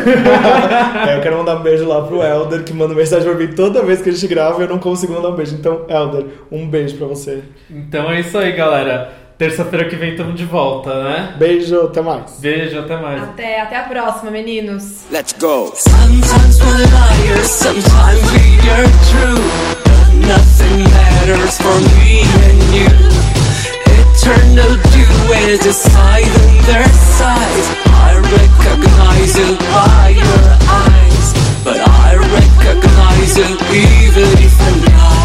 É, 1.07 1.17
eu 1.17 1.21
quero 1.23 1.39
mandar 1.39 1.57
um 1.57 1.63
beijo 1.63 1.87
lá 1.87 2.03
pro 2.03 2.21
Elder, 2.23 2.65
que 2.65 2.73
manda 2.73 2.93
mensagem 2.95 3.29
pra 3.29 3.39
mim 3.39 3.47
toda 3.55 3.85
vez 3.85 4.03
que 4.03 4.09
a 4.11 4.13
gente 4.13 4.27
grava 4.27 4.59
e 4.61 4.65
eu 4.65 4.69
não 4.69 4.79
consigo 4.79 5.13
mandar 5.13 5.29
um 5.29 5.37
beijo. 5.37 5.55
Então, 5.55 5.83
Elder, 5.89 6.25
um 6.51 6.67
beijo 6.69 6.97
pra 6.97 7.07
você. 7.07 7.43
Então 7.71 8.11
é 8.11 8.19
isso 8.21 8.37
aí, 8.37 8.51
galera. 8.53 9.13
Terça-feira 9.39 9.89
que 9.89 9.95
vem 9.95 10.11
estamos 10.11 10.35
de 10.35 10.45
volta, 10.45 10.93
né? 11.05 11.35
Beijo, 11.39 11.83
até 11.83 12.01
mais. 12.01 12.41
Beijo, 12.41 12.81
até 12.81 12.97
mais. 12.97 13.23
Até, 13.23 13.61
até 13.61 13.77
a 13.77 13.83
próxima, 13.85 14.33
meninos. 14.33 15.05
Let's 15.13 15.33
go! 15.39 15.73
Sometimes 15.77 16.59
we're 16.59 16.89
liars, 16.91 17.47
sometimes 17.47 18.21
we 18.33 18.69
are 18.69 18.91
true. 19.07 19.39
Nothing 20.27 20.83
matters 20.91 21.57
for 21.59 21.79
me 22.03 22.23
and 22.49 22.75
you. 22.75 22.91
Eternal 24.11 24.77
duet 24.91 25.65
is 25.65 25.87
hiding 25.87 26.61
their 26.67 26.89
size. 26.89 27.69
I 27.95 28.17
recognize 28.17 29.39
you 29.39 29.57
by 29.71 30.09
your 30.19 30.59
eyes, 30.69 31.33
but 31.63 31.77
I 31.79 32.17
recognize 32.17 33.39
you 33.39 33.57
even 33.73 34.45
if 34.45 34.61
I'm 34.61 34.81
blind. 34.81 35.18